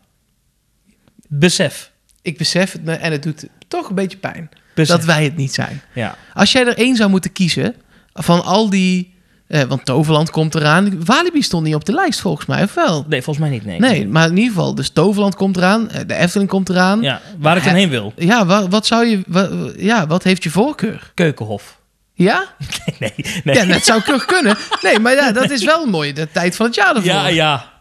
Besef. 1.27 1.91
Ik 2.21 2.37
besef 2.37 2.71
het 2.71 2.83
me 2.83 2.93
en 2.93 3.11
het 3.11 3.23
doet 3.23 3.45
toch 3.67 3.89
een 3.89 3.95
beetje 3.95 4.17
pijn. 4.17 4.49
Besef. 4.75 4.95
Dat 4.95 5.05
wij 5.05 5.23
het 5.23 5.35
niet 5.37 5.53
zijn. 5.53 5.81
Ja. 5.93 6.15
Als 6.33 6.51
jij 6.51 6.65
er 6.67 6.77
één 6.77 6.95
zou 6.95 7.09
moeten 7.09 7.31
kiezen 7.31 7.75
van 8.13 8.43
al 8.43 8.69
die... 8.69 9.13
Eh, 9.47 9.61
want 9.61 9.85
Toverland 9.85 10.29
komt 10.29 10.55
eraan. 10.55 11.05
Walibi 11.05 11.41
stond 11.41 11.63
niet 11.65 11.75
op 11.75 11.85
de 11.85 11.93
lijst 11.93 12.19
volgens 12.21 12.45
mij, 12.45 12.63
of 12.63 12.73
wel? 12.73 13.05
Nee, 13.07 13.21
volgens 13.21 13.45
mij 13.45 13.55
niet, 13.55 13.65
nee. 13.65 13.79
Nee, 13.79 14.07
maar 14.07 14.27
in 14.29 14.37
ieder 14.37 14.53
geval. 14.53 14.75
Dus 14.75 14.89
Toverland 14.89 15.35
komt 15.35 15.57
eraan. 15.57 15.89
eh, 15.89 16.01
De 16.07 16.15
Efteling 16.15 16.49
komt 16.49 16.69
eraan. 16.69 17.01
Ja, 17.01 17.09
Ja, 17.13 17.21
waar 17.39 17.57
ik 17.57 17.63
dan 17.63 17.73
heen 17.73 17.89
wil. 17.89 18.13
wa- 18.45 18.67
wat, 18.67 18.85
zou 18.85 19.05
je... 19.05 19.73
ja, 19.77 20.07
wat 20.07 20.23
heeft 20.23 20.43
je 20.43 20.49
voorkeur? 20.49 21.11
Keukenhof. 21.15 21.79
Ja? 22.23 22.45
Nee, 22.99 23.13
nee. 23.43 23.55
Ja, 23.55 23.65
dat 23.65 23.83
zou 23.83 24.01
toch 24.01 24.25
kunnen. 24.25 24.57
Nee, 24.81 24.99
maar 24.99 25.13
ja, 25.13 25.31
dat 25.31 25.49
is 25.49 25.63
wel 25.63 25.85
mooi. 25.85 26.13
De 26.13 26.31
tijd 26.31 26.55
van 26.55 26.65
het 26.65 26.75
jaar 26.75 26.95
ervoor. 26.95 27.03
Ja, 27.11 27.27
ja. 27.27 27.71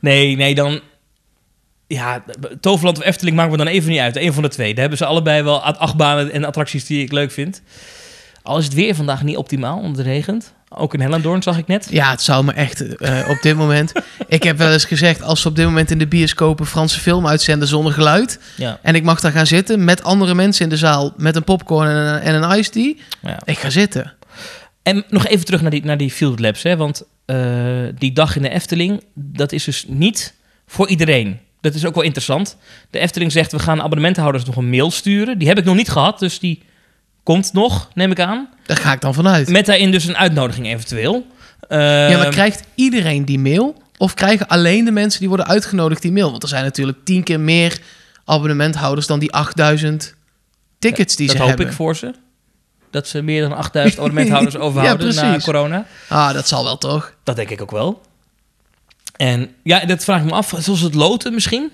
Nee, 0.00 0.36
nee, 0.36 0.54
dan... 0.54 0.80
Ja, 1.86 2.24
Toverland 2.60 2.98
of 2.98 3.04
Efteling 3.04 3.36
maakt 3.36 3.50
me 3.50 3.56
dan 3.56 3.66
even 3.66 3.90
niet 3.90 3.98
uit. 4.00 4.16
Een 4.16 4.32
van 4.32 4.42
de 4.42 4.48
twee. 4.48 4.70
Daar 4.70 4.80
hebben 4.80 4.98
ze 4.98 5.04
allebei 5.04 5.42
wel 5.42 5.62
acht- 5.62 5.78
achtbanen 5.78 6.32
en 6.32 6.44
attracties 6.44 6.86
die 6.86 7.02
ik 7.02 7.12
leuk 7.12 7.30
vind. 7.32 7.62
Al 8.50 8.58
is 8.58 8.64
het 8.64 8.74
weer 8.74 8.94
vandaag 8.94 9.22
niet 9.22 9.36
optimaal, 9.36 9.78
omdat 9.78 9.96
het 9.96 10.06
regent. 10.06 10.52
Ook 10.68 10.94
in 10.94 11.00
Hellendoorn 11.00 11.42
zag 11.42 11.58
ik 11.58 11.66
net. 11.66 11.88
Ja, 11.90 12.10
het 12.10 12.22
zou 12.22 12.44
me 12.44 12.52
echt 12.52 12.96
eh, 12.96 13.28
op 13.28 13.38
dit 13.42 13.56
moment... 13.56 13.92
ik 14.28 14.42
heb 14.42 14.58
wel 14.58 14.72
eens 14.72 14.84
gezegd, 14.84 15.22
als 15.22 15.40
ze 15.40 15.48
op 15.48 15.56
dit 15.56 15.64
moment 15.64 15.90
in 15.90 15.98
de 15.98 16.06
bioscoop 16.06 16.60
een 16.60 16.66
Franse 16.66 17.00
film 17.00 17.26
uitzenden 17.26 17.68
zonder 17.68 17.92
geluid... 17.92 18.40
Ja, 18.56 18.78
en 18.82 18.94
ik 18.94 19.02
mag 19.02 19.20
daar 19.20 19.32
gaan 19.32 19.46
zitten 19.46 19.84
met 19.84 20.02
andere 20.02 20.34
mensen 20.34 20.64
in 20.64 20.70
de 20.70 20.76
zaal... 20.76 21.12
met 21.16 21.36
een 21.36 21.44
popcorn 21.44 21.88
en 21.88 21.96
een, 21.96 22.20
en 22.20 22.42
een 22.42 22.58
iced 22.58 22.72
tea, 22.72 22.94
ja. 23.22 23.38
ik 23.44 23.58
ga 23.58 23.70
zitten. 23.70 24.12
En 24.82 25.04
nog 25.08 25.26
even 25.26 25.44
terug 25.44 25.60
naar 25.62 25.70
die, 25.70 25.84
naar 25.84 25.98
die 25.98 26.10
Field 26.10 26.40
Labs. 26.40 26.62
Hè? 26.62 26.76
Want 26.76 27.02
eh, 27.24 27.36
die 27.98 28.12
dag 28.12 28.36
in 28.36 28.42
de 28.42 28.48
Efteling, 28.48 29.04
dat 29.14 29.52
is 29.52 29.64
dus 29.64 29.84
niet 29.88 30.34
voor 30.66 30.88
iedereen. 30.88 31.38
Dat 31.60 31.74
is 31.74 31.86
ook 31.86 31.94
wel 31.94 32.04
interessant. 32.04 32.56
De 32.90 32.98
Efteling 32.98 33.32
zegt, 33.32 33.52
we 33.52 33.58
gaan 33.58 33.82
abonnementhouders 33.82 34.44
nog 34.44 34.56
een 34.56 34.70
mail 34.70 34.90
sturen. 34.90 35.38
Die 35.38 35.48
heb 35.48 35.58
ik 35.58 35.64
nog 35.64 35.76
niet 35.76 35.90
gehad, 35.90 36.18
dus 36.18 36.38
die 36.38 36.62
komt 37.22 37.52
nog, 37.52 37.90
neem 37.94 38.10
ik 38.10 38.20
aan. 38.20 38.48
Daar 38.66 38.76
ga 38.76 38.92
ik 38.92 39.00
dan 39.00 39.14
vanuit. 39.14 39.48
Met 39.48 39.66
daarin 39.66 39.90
dus 39.90 40.04
een 40.04 40.16
uitnodiging 40.16 40.66
eventueel. 40.66 41.26
ja, 41.68 42.08
Ehm, 42.08 42.18
maar 42.18 42.28
krijgt 42.30 42.62
iedereen 42.74 43.24
die 43.24 43.38
mail? 43.38 43.82
Of 43.96 44.14
krijgen 44.14 44.48
alleen 44.48 44.84
de 44.84 44.90
mensen 44.90 45.18
die 45.20 45.28
worden 45.28 45.46
uitgenodigd 45.46 46.02
die 46.02 46.12
mail? 46.12 46.30
Want 46.30 46.42
er 46.42 46.48
zijn 46.48 46.64
natuurlijk 46.64 46.98
tien 47.04 47.22
keer 47.22 47.40
meer 47.40 47.78
abonnementhouders... 48.24 49.06
dan 49.06 49.18
die 49.18 49.32
8000 49.32 50.14
tickets 50.78 51.16
die 51.16 51.26
dat 51.26 51.36
ze 51.36 51.42
hoop 51.42 51.48
hebben. 51.50 51.66
ik 51.66 51.72
voor 51.72 51.96
ze. 51.96 52.14
Dat 52.90 53.08
ze 53.08 53.22
meer 53.22 53.42
dan 53.42 53.56
8000 53.56 53.98
abonnementhouders 54.00 54.56
overhouden 54.56 55.14
na 55.14 55.38
corona. 55.38 55.86
Ah, 56.08 56.32
dat 56.32 56.48
zal 56.48 56.64
wel 56.64 56.78
toch? 56.78 57.14
Dat 57.24 57.36
denk 57.36 57.50
ik 57.50 57.62
ook 57.62 57.70
wel. 57.70 58.00
En 59.16 59.54
ja, 59.62 59.84
dat 59.84 60.04
vraag 60.04 60.20
ik 60.20 60.26
me 60.26 60.32
af. 60.32 60.54
Zoals 60.58 60.80
het 60.80 60.94
loten 60.94 61.34
misschien? 61.34 61.70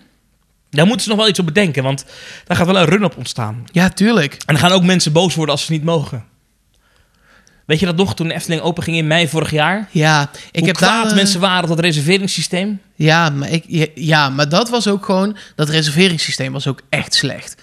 Daar 0.70 0.86
moeten 0.86 1.04
ze 1.04 1.08
nog 1.08 1.18
wel 1.18 1.28
iets 1.28 1.38
op 1.38 1.46
bedenken, 1.46 1.82
want 1.82 2.04
daar 2.44 2.56
gaat 2.56 2.66
wel 2.66 2.78
een 2.78 2.84
run 2.84 3.04
op 3.04 3.16
ontstaan. 3.16 3.64
Ja, 3.72 3.88
tuurlijk. 3.88 4.32
En 4.32 4.54
dan 4.54 4.58
gaan 4.58 4.72
ook 4.72 4.82
mensen 4.82 5.12
boos 5.12 5.34
worden 5.34 5.54
als 5.54 5.64
ze 5.64 5.72
niet 5.72 5.84
mogen. 5.84 6.24
Weet 7.66 7.80
je 7.80 7.86
dat 7.86 7.96
nog, 7.96 8.14
toen 8.14 8.28
de 8.28 8.34
Efteling 8.34 8.62
openging 8.62 8.96
in 8.96 9.06
mei 9.06 9.28
vorig 9.28 9.50
jaar? 9.50 9.88
Ja, 9.90 10.30
ik 10.50 10.58
Hoe 10.58 10.66
heb 10.66 10.76
kwaad 10.76 11.02
daar, 11.02 11.10
eh, 11.10 11.16
mensen 11.16 11.40
waren 11.40 11.62
op 11.62 11.68
dat 11.68 11.78
reserveringssysteem? 11.78 12.80
Ja 12.94 13.30
maar, 13.30 13.50
ik, 13.50 13.90
ja, 13.94 14.30
maar 14.30 14.48
dat 14.48 14.68
was 14.68 14.88
ook 14.88 15.04
gewoon... 15.04 15.36
Dat 15.54 15.68
reserveringssysteem 15.68 16.52
was 16.52 16.66
ook 16.66 16.80
echt 16.88 17.14
slecht. 17.14 17.62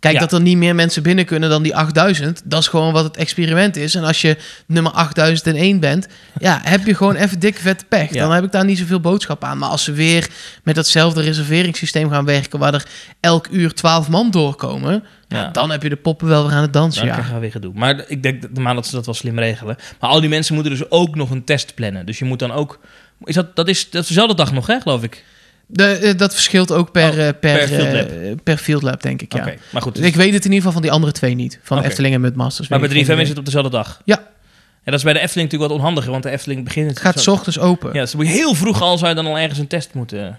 Kijk, 0.00 0.14
Ja. 0.14 0.20
dat 0.20 0.32
er 0.32 0.40
niet 0.40 0.56
meer 0.56 0.74
mensen 0.74 1.02
binnen 1.02 1.24
kunnen 1.24 1.50
dan 1.50 1.62
die 1.62 1.76
8000... 1.76 2.42
dat 2.44 2.60
is 2.60 2.68
gewoon 2.68 2.92
wat 2.92 3.04
het 3.04 3.16
experiment 3.16 3.76
is. 3.76 3.94
En 3.94 4.04
als 4.04 4.20
je 4.20 4.36
nummer 4.66 4.92
8001 4.92 5.80
bent... 5.80 6.06
ja, 6.38 6.60
heb 6.62 6.86
je 6.86 6.94
gewoon 6.94 7.14
even 7.14 7.38
dikke 7.38 7.60
vette 7.60 7.84
pech. 7.84 8.12
Ja. 8.12 8.22
Dan 8.22 8.32
heb 8.34 8.44
ik 8.44 8.52
daar 8.52 8.64
niet 8.64 8.78
zoveel 8.78 9.00
boodschap 9.00 9.44
aan. 9.44 9.58
Maar 9.58 9.68
als 9.68 9.84
ze 9.84 9.92
weer 9.92 10.28
met 10.62 10.74
datzelfde 10.74 11.22
reserveringssysteem 11.22 12.10
gaan 12.10 12.24
werken... 12.24 12.58
waar 12.58 12.74
er 12.74 12.86
elk 13.20 13.48
uur 13.50 13.74
12 13.74 14.08
man 14.08 14.30
doorkomen... 14.30 15.04
Ja. 15.28 15.48
Dan 15.50 15.70
heb 15.70 15.82
je 15.82 15.88
de 15.88 15.96
poppen 15.96 16.28
wel 16.28 16.46
weer 16.46 16.56
aan 16.56 16.62
het 16.62 16.72
dansen, 16.72 17.06
Dan 17.06 17.16
ja. 17.16 17.32
we 17.34 17.38
weer 17.38 17.50
gedoe. 17.50 17.72
Maar 17.74 18.04
ik 18.08 18.22
denk 18.22 18.42
dat- 18.42 18.52
normaal 18.52 18.74
dat 18.74 18.86
ze 18.86 18.94
dat 18.94 19.04
wel 19.06 19.14
slim 19.14 19.38
regelen. 19.38 19.76
Maar 20.00 20.10
al 20.10 20.20
die 20.20 20.28
mensen 20.28 20.54
moeten 20.54 20.72
dus 20.72 20.90
ook 20.90 21.14
nog 21.14 21.30
een 21.30 21.44
test 21.44 21.74
plannen. 21.74 22.06
Dus 22.06 22.18
je 22.18 22.24
moet 22.24 22.38
dan 22.38 22.52
ook... 22.52 22.78
Is 23.24 23.34
dat, 23.34 23.56
dat, 23.56 23.68
is, 23.68 23.90
dat 23.90 24.02
is 24.02 24.08
dezelfde 24.08 24.34
dag 24.34 24.52
nog, 24.52 24.66
hè, 24.66 24.80
geloof 24.80 25.02
ik? 25.02 25.24
De, 25.68 25.84
eh, 25.84 26.16
dat 26.16 26.32
verschilt 26.34 26.72
ook 26.72 26.92
per, 26.92 27.10
Oh, 27.12 27.26
eh, 27.26 27.34
per, 27.40 27.58
per 27.58 27.68
field 27.68 27.92
lab. 27.92 28.08
eh, 28.10 28.32
per 28.42 28.56
field 28.56 28.82
lab, 28.82 29.02
denk 29.02 29.22
ik, 29.22 29.32
ja. 29.34 29.40
Oké, 29.40 29.54
maar 29.70 29.82
goed. 29.82 29.94
Dus 29.94 30.04
ik 30.06 30.14
weet 30.14 30.32
het 30.32 30.44
in 30.44 30.52
ieder 30.52 30.56
geval 30.56 30.72
van 30.72 30.82
die 30.82 30.90
andere 30.90 31.12
twee 31.12 31.34
niet. 31.34 31.58
Van. 31.62 31.82
Efteling 31.82 32.14
en 32.14 32.20
Mudmasters. 32.20 32.68
maar 32.68 32.78
bij 32.78 32.88
weet 32.88 32.96
ik 32.98 33.04
3FM 33.04 33.10
geen 33.12 33.22
is 33.22 33.28
het 33.28 33.38
op 33.38 33.44
dezelfde 33.44 33.70
dag. 33.70 34.00
Ja. 34.04 34.16
En 34.16 34.92
dat 34.92 34.94
is 34.94 35.02
bij 35.02 35.12
de 35.12 35.18
Efteling 35.20 35.44
natuurlijk 35.50 35.70
wat 35.72 35.80
onhandiger, 35.80 36.10
want 36.10 36.22
de 36.22 36.30
Efteling 36.30 36.64
begint... 36.64 36.88
Het 36.90 37.00
gaat 37.00 37.20
's 37.20 37.26
ochtends 37.26 37.58
open. 37.58 37.92
Ja, 37.94 38.00
dus 38.00 38.10
dan 38.10 38.20
moet 38.20 38.30
je 38.30 38.36
heel 38.36 38.54
vroeg 38.54 38.82
al 38.82 38.98
zou 38.98 39.08
je 39.10 39.14
dan 39.16 39.26
al 39.26 39.38
ergens 39.38 39.58
een 39.58 39.66
test 39.66 39.94
moeten... 39.94 40.38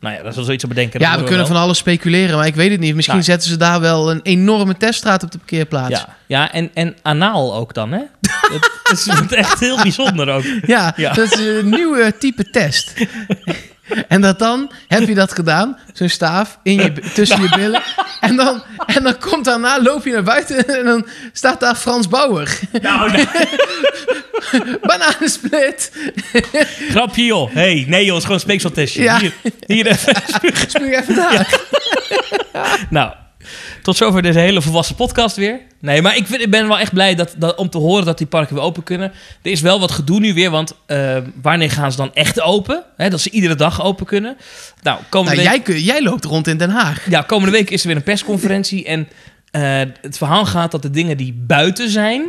Nou 0.00 0.14
ja, 0.14 0.20
dat 0.20 0.30
is 0.30 0.36
wel 0.36 0.44
zoiets 0.44 0.62
te 0.62 0.68
bedenken. 0.68 1.00
Ja, 1.00 1.10
we 1.12 1.18
kunnen 1.18 1.36
wel. 1.36 1.46
van 1.46 1.56
alles 1.56 1.78
speculeren, 1.78 2.36
maar 2.36 2.46
ik 2.46 2.54
weet 2.54 2.70
het 2.70 2.80
niet. 2.80 2.94
Misschien 2.94 3.18
Nou. 3.18 3.26
zetten 3.28 3.48
ze 3.50 3.56
daar 3.56 3.80
wel 3.80 4.10
een 4.10 4.20
enorme 4.22 4.76
teststraat 4.76 5.22
op 5.22 5.30
de 5.30 5.38
parkeerplaats. 5.38 5.90
Ja, 6.00 6.16
ja 6.26 6.52
en, 6.52 6.70
en 6.74 6.96
anaal 7.02 7.54
ook 7.54 7.74
dan, 7.74 7.92
hè? 7.92 7.98
dat 8.82 8.92
is 8.92 9.08
echt 9.36 9.60
heel 9.60 9.76
bijzonder 9.82 10.28
ook. 10.28 10.44
Ja, 10.66 10.92
Ja. 10.96 11.12
dat 11.12 11.32
is 11.32 11.46
een 11.46 11.68
nieuwe 11.68 12.14
type 12.18 12.50
test. 12.50 12.92
en 14.08 14.20
dat 14.20 14.38
dan, 14.38 14.70
heb 14.88 15.08
je 15.08 15.14
dat 15.14 15.32
gedaan, 15.32 15.78
zo'n 15.92 16.08
staaf 16.08 16.58
in 16.62 16.74
je, 16.74 16.92
tussen 17.14 17.42
je 17.42 17.48
billen. 17.56 17.82
En 18.20 18.36
dan, 18.36 18.62
en 18.86 19.02
dan 19.02 19.18
komt 19.18 19.44
daarna, 19.44 19.82
loop 19.82 20.04
je 20.04 20.12
naar 20.12 20.22
buiten 20.22 20.78
en 20.78 20.84
dan 20.84 21.06
staat 21.32 21.60
daar 21.60 21.74
Frans 21.74 22.08
Bauer. 22.08 22.58
Nou, 22.82 23.10
nee. 23.10 23.26
Bananensplit. 24.80 25.92
grapje 26.88 27.24
joh. 27.24 27.54
Hey, 27.54 27.84
nee 27.88 28.04
joh, 28.04 28.14
het 28.14 28.16
is 28.16 28.22
gewoon 28.22 28.32
een 28.32 28.40
speekseltestje. 28.40 29.02
Ja. 29.02 29.18
Hier, 29.18 29.32
hier 29.66 29.86
even. 29.86 30.14
Spuug 30.68 30.90
even 30.90 31.14
daar. 31.14 31.60
Nou, 32.90 33.12
tot 33.82 33.96
zover 33.96 34.22
deze 34.22 34.38
hele 34.38 34.62
volwassen 34.62 34.94
podcast 34.96 35.36
weer. 35.36 35.60
Nee, 35.80 36.02
maar 36.02 36.16
ik, 36.16 36.26
vind, 36.26 36.40
ik 36.42 36.50
ben 36.50 36.68
wel 36.68 36.78
echt 36.78 36.92
blij 36.92 37.14
dat, 37.14 37.34
dat, 37.38 37.56
om 37.56 37.70
te 37.70 37.78
horen 37.78 38.04
dat 38.04 38.18
die 38.18 38.26
parken 38.26 38.54
weer 38.54 38.64
open 38.64 38.82
kunnen. 38.82 39.12
Er 39.42 39.50
is 39.50 39.60
wel 39.60 39.80
wat 39.80 39.90
gedoe 39.90 40.20
nu 40.20 40.34
weer, 40.34 40.50
want 40.50 40.74
eh, 40.86 41.16
wanneer 41.42 41.70
gaan 41.70 41.90
ze 41.90 41.96
dan 41.96 42.14
echt 42.14 42.40
open? 42.40 42.82
Hè, 42.96 43.10
dat 43.10 43.20
ze 43.20 43.30
iedere 43.30 43.54
dag 43.54 43.82
open 43.82 44.06
kunnen. 44.06 44.36
Nou, 44.82 44.98
komende, 45.08 45.36
Nou, 45.42 45.48
week, 45.48 45.66
jij, 45.66 45.74
kun- 45.74 45.84
jij 45.84 46.02
loopt 46.02 46.24
rond 46.24 46.46
in 46.46 46.56
Den 46.56 46.70
Haag. 46.70 47.10
ja, 47.10 47.22
komende 47.22 47.52
week 47.52 47.70
is 47.70 47.80
er 47.80 47.86
weer 47.86 47.96
een 47.96 48.02
persconferentie. 48.02 48.84
En 48.84 49.08
eh, 49.50 49.62
het 50.00 50.16
verhaal 50.18 50.46
gaat 50.46 50.70
dat 50.70 50.82
de 50.82 50.90
dingen 50.90 51.16
die 51.16 51.32
buiten 51.46 51.90
zijn, 51.90 52.26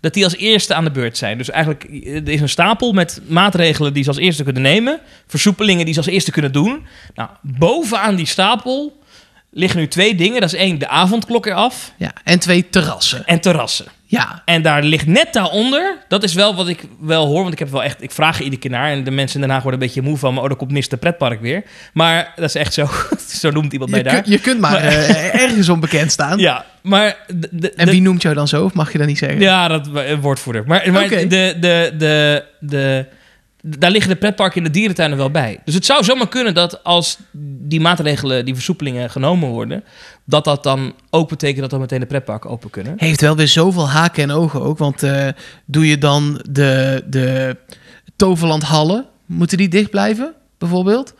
dat 0.00 0.14
die 0.14 0.24
als 0.24 0.36
eerste 0.36 0.74
aan 0.74 0.84
de 0.84 0.90
beurt 0.90 1.16
zijn. 1.16 1.38
Dus 1.38 1.50
eigenlijk, 1.50 1.84
er 2.04 2.28
is 2.28 2.40
een 2.40 2.48
stapel 2.48 2.92
met 2.92 3.20
maatregelen 3.26 3.92
die 3.92 4.02
ze 4.02 4.08
als 4.08 4.18
eerste 4.18 4.42
kunnen 4.44 4.62
nemen. 4.62 5.00
Versoepelingen 5.26 5.84
die 5.84 5.94
ze 5.94 6.00
als 6.00 6.08
eerste 6.08 6.30
kunnen 6.30 6.52
doen. 6.52 6.86
Nou, 7.14 7.28
bovenaan 7.42 8.14
die 8.14 8.26
stapel 8.26 9.02
liggen 9.56 9.80
nu 9.80 9.88
twee 9.88 10.14
dingen. 10.14 10.40
Dat 10.40 10.52
is 10.52 10.58
één, 10.58 10.78
de 10.78 10.88
avondklok 10.88 11.46
eraf 11.46 11.92
Ja, 11.96 12.12
en 12.24 12.38
twee 12.38 12.68
terrassen. 12.70 13.22
en 13.26 13.40
terrassen. 13.40 13.86
Ja, 14.06 14.42
En 14.44 14.62
daar 14.62 14.82
ligt 14.82 15.06
net 15.06 15.32
daaronder, 15.32 15.98
dat 16.08 16.22
is 16.22 16.34
wel 16.34 16.54
wat 16.54 16.68
ik 16.68 16.82
wel 17.00 17.26
hoor, 17.26 17.40
want 17.42 17.52
ik 17.52 17.58
heb 17.58 17.70
wel 17.70 17.82
echt, 17.82 18.02
ik 18.02 18.10
vraag 18.10 18.36
er 18.36 18.42
iedere 18.42 18.60
keer 18.60 18.70
naar 18.70 18.90
en 18.90 19.04
de 19.04 19.10
mensen 19.10 19.34
in 19.36 19.40
Den 19.46 19.50
Haag 19.54 19.62
worden 19.62 19.80
een 19.80 19.86
beetje 19.86 20.02
moe 20.02 20.16
van 20.16 20.34
me, 20.34 20.40
oh, 20.40 20.48
dan 20.48 20.56
komt 20.56 20.70
Mr. 20.70 20.96
Pretpark 20.96 21.40
weer. 21.40 21.62
Maar 21.92 22.32
dat 22.36 22.44
is 22.44 22.54
echt 22.54 22.74
zo, 22.74 22.88
zo 23.40 23.50
noemt 23.50 23.72
iemand 23.72 23.90
mij 23.90 23.98
je, 23.98 24.04
daar. 24.04 24.22
kun- 24.22 24.32
je 24.32 24.38
kunt 24.40 24.60
maar 24.60 24.76
eh, 24.76 25.42
ergens 25.42 25.68
onbekend 25.68 26.12
staan. 26.12 26.38
Ja, 26.38 26.64
maar... 26.82 27.16
De, 27.26 27.48
de, 27.50 27.72
En 27.72 27.86
de- 27.86 27.92
wie 27.92 28.02
noemt 28.02 28.22
jou 28.22 28.34
dan 28.34 28.48
zo? 28.48 28.64
Of 28.64 28.72
mag 28.74 28.92
je 28.92 28.98
dat 28.98 29.06
niet 29.06 29.18
zeggen? 29.18 29.40
Ja, 29.40 29.68
dat 29.68 29.88
een 29.94 30.20
woordvoerder. 30.20 30.64
Maar, 30.66 30.92
maar 30.92 31.08
de, 31.08 31.26
de, 31.26 31.54
de, 31.98 32.44
de, 32.60 33.06
daar 33.66 33.90
liggen 33.90 34.10
de 34.10 34.16
pretparken 34.16 34.56
in 34.56 34.64
de 34.64 34.70
dierentuinen 34.70 35.18
wel 35.18 35.30
bij. 35.30 35.60
Dus 35.64 35.74
het 35.74 35.84
zou 35.84 36.04
zomaar 36.04 36.28
kunnen 36.28 36.54
dat 36.54 36.84
als 36.84 37.18
die 37.58 37.80
maatregelen, 37.80 38.44
die 38.44 38.54
versoepelingen 38.54 39.10
genomen 39.10 39.48
worden, 39.48 39.84
dat 40.24 40.44
dat 40.44 40.62
dan 40.62 40.94
ook 41.10 41.28
betekent 41.28 41.60
dat 41.60 41.70
dan 41.70 41.80
meteen 41.80 42.00
de 42.00 42.06
pretparken 42.06 42.50
open 42.50 42.70
kunnen. 42.70 42.94
Heeft 42.96 43.20
wel 43.20 43.36
weer 43.36 43.48
zoveel 43.48 43.90
haken 43.90 44.22
en 44.22 44.30
ogen 44.30 44.62
ook. 44.62 44.78
Want 44.78 45.02
eh, 45.02 45.28
doe 45.64 45.86
je 45.86 45.98
dan 45.98 46.44
de, 46.50 47.04
de 47.06 47.56
Toverlandhallen? 48.16 49.06
Moeten 49.26 49.58
die 49.58 49.68
dicht 49.68 49.90
blijven, 49.90 50.34
bijvoorbeeld? 50.58 51.14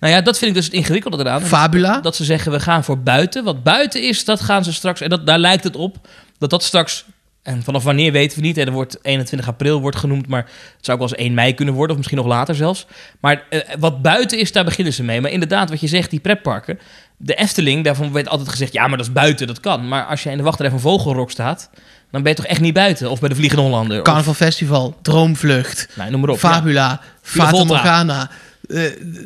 Nou 0.00 0.12
ja, 0.12 0.20
dat 0.20 0.38
vind 0.38 0.50
ik 0.50 0.56
dus 0.56 0.64
het 0.64 0.74
ingewikkelde 0.74 1.18
eraan. 1.18 1.42
Fabula? 1.42 2.00
Dat 2.00 2.16
ze 2.16 2.24
zeggen, 2.24 2.52
we 2.52 2.60
gaan 2.60 2.84
voor 2.84 2.98
buiten. 2.98 3.44
Wat 3.44 3.62
buiten 3.62 4.02
is, 4.02 4.24
dat 4.24 4.40
gaan 4.40 4.64
ze 4.64 4.72
straks... 4.72 5.00
En 5.00 5.08
dat, 5.08 5.26
daar 5.26 5.38
lijkt 5.38 5.64
het 5.64 5.76
op 5.76 6.08
dat 6.38 6.50
dat 6.50 6.62
straks... 6.62 7.04
En 7.42 7.62
vanaf 7.62 7.84
wanneer 7.84 8.12
weten 8.12 8.38
we 8.40 8.46
niet. 8.46 8.58
Er 8.58 8.72
wordt 8.72 8.98
21 9.02 9.48
april 9.48 9.80
wordt 9.80 9.96
genoemd, 9.96 10.28
maar 10.28 10.42
het 10.76 10.84
zou 10.84 10.98
ook 10.98 11.08
wel 11.08 11.18
eens 11.18 11.26
1 11.26 11.34
mei 11.34 11.54
kunnen 11.54 11.74
worden, 11.74 11.90
of 11.90 11.96
misschien 11.96 12.18
nog 12.18 12.26
later 12.26 12.54
zelfs. 12.54 12.86
Maar 13.20 13.42
eh, 13.50 13.60
wat 13.78 14.02
buiten 14.02 14.38
is, 14.38 14.52
daar 14.52 14.64
beginnen 14.64 14.92
ze 14.92 15.02
mee. 15.02 15.20
Maar 15.20 15.30
inderdaad, 15.30 15.70
wat 15.70 15.80
je 15.80 15.86
zegt, 15.86 16.10
die 16.10 16.20
pretparken. 16.20 16.78
De 17.16 17.34
Efteling, 17.34 17.84
daarvan 17.84 18.12
werd 18.12 18.28
altijd 18.28 18.48
gezegd, 18.48 18.72
ja, 18.72 18.86
maar 18.86 18.96
dat 18.96 19.06
is 19.06 19.12
buiten, 19.12 19.46
dat 19.46 19.60
kan. 19.60 19.88
Maar 19.88 20.04
als 20.04 20.22
je 20.22 20.30
in 20.30 20.36
de 20.36 20.42
wachtrij 20.42 20.70
van 20.70 20.80
Vogelrok 20.80 21.30
staat, 21.30 21.70
dan 22.10 22.22
ben 22.22 22.30
je 22.30 22.36
toch 22.36 22.46
echt 22.46 22.60
niet 22.60 22.74
buiten. 22.74 23.10
Of 23.10 23.20
bij 23.20 23.28
de 23.28 23.34
Vliegende 23.34 23.64
Hollander. 23.64 23.98
Of, 23.98 24.04
Carnaval 24.04 24.34
Festival, 24.34 24.96
Droomvlucht, 25.02 25.88
nou, 25.94 26.10
noem 26.10 26.20
maar 26.20 26.30
op. 26.30 26.40
ja. 26.40 26.52
Fabula, 26.52 27.00
Volta. 27.22 27.64
Morgana. 27.64 28.30
Eh, 28.68 28.84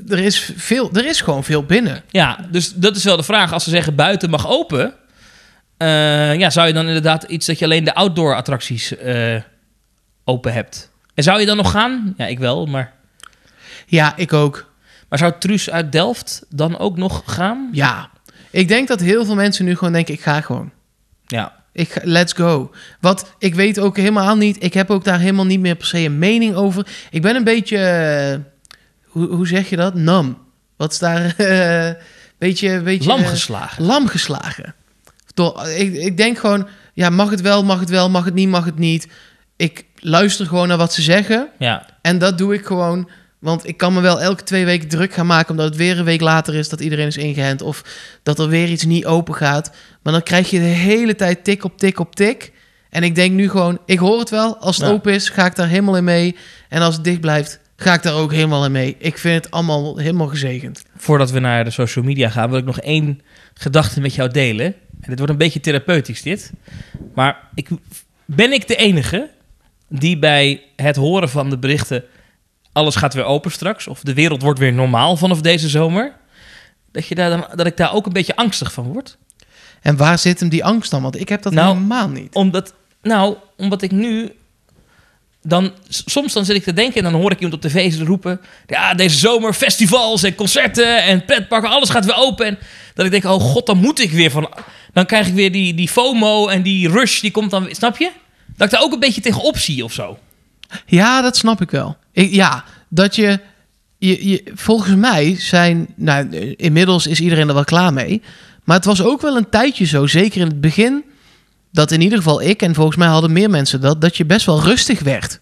er, 0.08 0.18
is 0.18 0.52
veel, 0.56 0.90
er 0.92 1.06
is 1.06 1.20
gewoon 1.20 1.44
veel 1.44 1.64
binnen. 1.64 2.02
Ja, 2.10 2.38
dus 2.50 2.72
dat 2.74 2.96
is 2.96 3.04
wel 3.04 3.16
de 3.16 3.22
vraag. 3.22 3.52
Als 3.52 3.64
ze 3.64 3.70
zeggen 3.70 3.94
buiten 3.94 4.30
mag 4.30 4.48
open, 4.48 4.94
eh, 5.82 6.38
ja, 6.38 6.50
zou 6.50 6.66
je 6.66 6.72
dan 6.72 6.86
inderdaad 6.86 7.22
iets 7.22 7.46
dat 7.46 7.58
je 7.58 7.64
alleen 7.64 7.84
de 7.84 7.94
outdoor 7.94 8.34
attracties 8.36 8.96
eh, 8.96 9.40
open 10.24 10.52
hebt? 10.52 10.90
En 11.14 11.22
zou 11.22 11.40
je 11.40 11.46
dan 11.46 11.56
nog 11.56 11.70
gaan? 11.70 12.14
Ja, 12.16 12.26
ik 12.26 12.38
wel, 12.38 12.66
maar... 12.66 12.92
Ja, 13.86 14.16
ik 14.16 14.32
ook. 14.32 14.72
Maar 15.08 15.18
zou 15.18 15.32
Truus 15.38 15.70
uit 15.70 15.92
Delft 15.92 16.44
dan 16.48 16.78
ook 16.78 16.96
nog 16.96 17.22
gaan? 17.26 17.68
Ja. 17.72 18.10
Ik 18.50 18.68
denk 18.68 18.88
dat 18.88 19.00
heel 19.00 19.24
veel 19.24 19.34
mensen 19.34 19.64
nu 19.64 19.76
gewoon 19.76 19.92
denken, 19.92 20.14
ik 20.14 20.20
ga 20.20 20.40
gewoon. 20.40 20.70
Ja. 21.26 21.52
Ik 21.72 22.00
let's 22.02 22.32
go. 22.32 22.70
Wat 23.00 23.34
ik 23.38 23.54
weet 23.54 23.78
ook 23.78 23.96
helemaal 23.96 24.36
niet. 24.36 24.64
Ik 24.64 24.74
heb 24.74 24.90
ook 24.90 25.04
daar 25.04 25.18
helemaal 25.18 25.46
niet 25.46 25.60
meer 25.60 25.74
per 25.74 25.86
se 25.86 25.98
een 25.98 26.18
mening 26.18 26.54
over. 26.54 26.86
Ik 27.10 27.22
ben 27.22 27.36
een 27.36 27.44
beetje. 27.44 27.78
eh, 27.78 28.38
hoe, 29.04 29.26
hoe 29.26 29.46
zeg 29.46 29.70
je 29.70 29.76
dat? 29.76 29.94
Nam. 29.94 30.38
Wat 30.76 30.92
is 30.92 30.98
daar? 30.98 31.36
eh, 31.36 31.94
beetje, 32.38 32.80
beetje. 32.80 33.08
Lam 33.78 34.06
geslagen. 34.06 34.74
Door, 35.34 35.68
ik, 35.68 35.94
ik 35.94 36.16
denk 36.16 36.38
gewoon. 36.38 36.68
Ja, 36.94 37.10
mag 37.10 37.30
het 37.30 37.40
wel, 37.40 37.64
mag 37.64 37.80
het 37.80 37.90
wel, 37.90 38.10
mag 38.10 38.24
het 38.24 38.34
niet, 38.34 38.48
mag 38.48 38.64
het 38.64 38.78
niet. 38.78 39.08
Ik 39.56 39.84
luister 39.96 40.46
gewoon 40.46 40.68
naar 40.68 40.76
wat 40.76 40.92
ze 40.92 41.02
zeggen. 41.02 41.48
Ja. 41.58 41.86
En 42.02 42.18
dat 42.18 42.38
doe 42.38 42.54
ik 42.54 42.64
gewoon. 42.66 43.08
Want 43.38 43.68
ik 43.68 43.76
kan 43.76 43.92
me 43.92 44.00
wel 44.00 44.20
elke 44.20 44.42
twee 44.42 44.64
weken 44.64 44.88
druk 44.88 45.12
gaan 45.14 45.26
maken. 45.26 45.50
omdat 45.50 45.66
het 45.66 45.76
weer 45.76 45.98
een 45.98 46.04
week 46.04 46.20
later 46.20 46.54
is 46.54 46.68
dat 46.68 46.80
iedereen 46.80 47.06
is 47.06 47.16
ingehend. 47.16 47.62
of 47.62 47.82
dat 48.22 48.38
er 48.38 48.48
weer 48.48 48.68
iets 48.68 48.84
niet 48.84 49.06
open 49.06 49.34
gaat. 49.34 49.72
Maar 50.02 50.12
dan 50.12 50.22
krijg 50.22 50.50
je 50.50 50.58
de 50.58 50.64
hele 50.64 51.14
tijd 51.14 51.44
tik 51.44 51.64
op 51.64 51.78
tik 51.78 51.98
op 52.00 52.14
tik. 52.16 52.52
En 52.90 53.02
ik 53.02 53.14
denk 53.14 53.32
nu 53.32 53.48
gewoon: 53.50 53.78
ik 53.86 53.98
hoor 53.98 54.18
het 54.18 54.30
wel. 54.30 54.56
Als 54.56 54.76
het 54.76 54.86
Ja. 54.86 54.92
open 54.92 55.12
is, 55.12 55.28
ga 55.28 55.46
ik 55.46 55.56
daar 55.56 55.68
helemaal 55.68 55.96
in 55.96 56.04
mee. 56.04 56.36
En 56.68 56.82
als 56.82 56.94
het 56.94 57.04
dicht 57.04 57.20
blijft, 57.20 57.60
ga 57.76 57.94
ik 57.94 58.02
daar 58.02 58.14
ook 58.14 58.32
helemaal 58.32 58.64
in 58.64 58.72
mee. 58.72 58.96
Ik 58.98 59.18
vind 59.18 59.44
het 59.44 59.52
allemaal 59.52 59.96
helemaal 59.96 60.26
gezegend. 60.26 60.82
Voordat 60.96 61.30
we 61.30 61.38
naar 61.38 61.64
de 61.64 61.70
social 61.70 62.04
media 62.04 62.28
gaan, 62.28 62.50
wil 62.50 62.58
ik 62.58 62.64
nog 62.64 62.80
één 62.80 63.20
gedachte 63.54 64.00
met 64.00 64.14
jou 64.14 64.30
delen. 64.30 64.74
En 65.02 65.08
dit 65.08 65.18
wordt 65.18 65.32
een 65.32 65.38
beetje 65.38 65.60
therapeutisch, 65.60 66.22
dit. 66.22 66.52
Maar 67.14 67.48
ik, 67.54 67.68
ben 68.24 68.52
ik 68.52 68.68
de 68.68 68.76
enige 68.76 69.30
die 69.88 70.18
bij 70.18 70.62
het 70.76 70.96
horen 70.96 71.28
van 71.28 71.50
de 71.50 71.58
berichten... 71.58 72.04
alles 72.72 72.96
gaat 72.96 73.14
weer 73.14 73.24
open 73.24 73.50
straks, 73.50 73.86
of 73.86 74.00
de 74.00 74.14
wereld 74.14 74.42
wordt 74.42 74.58
weer 74.58 74.72
normaal 74.72 75.16
vanaf 75.16 75.40
deze 75.40 75.68
zomer... 75.68 76.12
dat, 76.92 77.06
je 77.06 77.14
daar, 77.14 77.30
dan- 77.30 77.46
dat 77.54 77.66
ik 77.66 77.76
daar 77.76 77.94
ook 77.94 78.06
een 78.06 78.12
beetje 78.12 78.36
angstig 78.36 78.72
van 78.72 78.84
word? 78.84 79.16
En 79.80 79.96
waar 79.96 80.18
zit 80.18 80.40
hem 80.40 80.48
die 80.48 80.64
angst 80.64 80.90
dan? 80.90 81.02
Want 81.02 81.20
ik 81.20 81.28
heb 81.28 81.42
dat 81.42 81.52
Nou, 81.52 81.74
helemaal 81.74 82.08
niet. 82.08 82.34
Omdat, 82.34 82.74
nou, 83.02 83.36
omdat 83.56 83.82
ik 83.82 83.90
nu... 83.90 84.32
Dan, 85.44 85.72
soms 85.88 86.32
dan 86.32 86.44
zit 86.44 86.56
ik 86.56 86.62
te 86.62 86.72
denken 86.72 87.04
en 87.04 87.12
dan 87.12 87.20
hoor 87.20 87.30
ik 87.30 87.40
iemand 87.40 87.64
op 87.64 87.70
tv 87.70 87.94
roepen... 88.00 88.40
Ja, 88.66 88.94
deze 88.94 89.18
zomer 89.18 89.52
festivals 89.52 90.22
en 90.22 90.34
concerten 90.34 91.02
en 91.02 91.24
pretparken, 91.24 91.70
alles 91.70 91.88
gaat 91.90 92.04
weer 92.04 92.16
open. 92.16 92.46
En 92.46 92.58
dat 92.94 93.04
ik 93.04 93.10
denk, 93.10 93.24
oh 93.24 93.40
god, 93.40 93.66
dan 93.66 93.78
moet 93.78 94.00
ik 94.00 94.10
weer 94.10 94.30
van... 94.30 94.48
Dan 94.92 95.06
krijg 95.06 95.26
ik 95.26 95.34
weer 95.34 95.52
die, 95.52 95.74
die 95.74 95.88
FOMO 95.88 96.48
en 96.48 96.62
die 96.62 96.88
rush, 96.88 97.20
die 97.20 97.30
komt 97.30 97.50
dan. 97.50 97.68
Snap 97.70 97.96
je? 97.96 98.10
Dat 98.56 98.66
ik 98.66 98.72
daar 98.72 98.82
ook 98.82 98.92
een 98.92 99.00
beetje 99.00 99.20
tegenop 99.20 99.58
zie 99.58 99.84
of 99.84 99.92
zo. 99.92 100.18
Ja, 100.86 101.22
dat 101.22 101.36
snap 101.36 101.60
ik 101.60 101.70
wel. 101.70 101.96
Ik, 102.12 102.32
ja, 102.32 102.64
dat 102.88 103.16
je 103.16 103.40
je, 104.06 104.28
je, 104.28 104.42
volgens 104.54 104.96
mij 104.96 105.36
zijn, 105.38 105.86
nou, 105.96 106.36
inmiddels 106.56 107.06
is 107.06 107.20
iedereen 107.20 107.48
er 107.48 107.54
wel 107.54 107.64
klaar 107.64 107.92
mee. 107.92 108.22
Maar 108.64 108.76
het 108.76 108.84
was 108.84 109.02
ook 109.02 109.20
wel 109.20 109.36
een 109.36 109.48
tijdje 109.48 109.84
zo, 109.84 110.06
zeker 110.06 110.40
in 110.40 110.46
het 110.46 110.60
begin, 110.60 111.04
dat 111.72 111.90
in 111.90 112.00
ieder 112.00 112.18
geval 112.18 112.42
ik 112.42 112.62
en 112.62 112.74
volgens 112.74 112.96
mij 112.96 113.08
hadden 113.08 113.32
meer 113.32 113.50
mensen 113.50 113.80
dat, 113.80 114.00
dat 114.00 114.16
je 114.16 114.24
best 114.24 114.46
wel 114.46 114.62
rustig 114.62 115.00
werd 115.00 115.40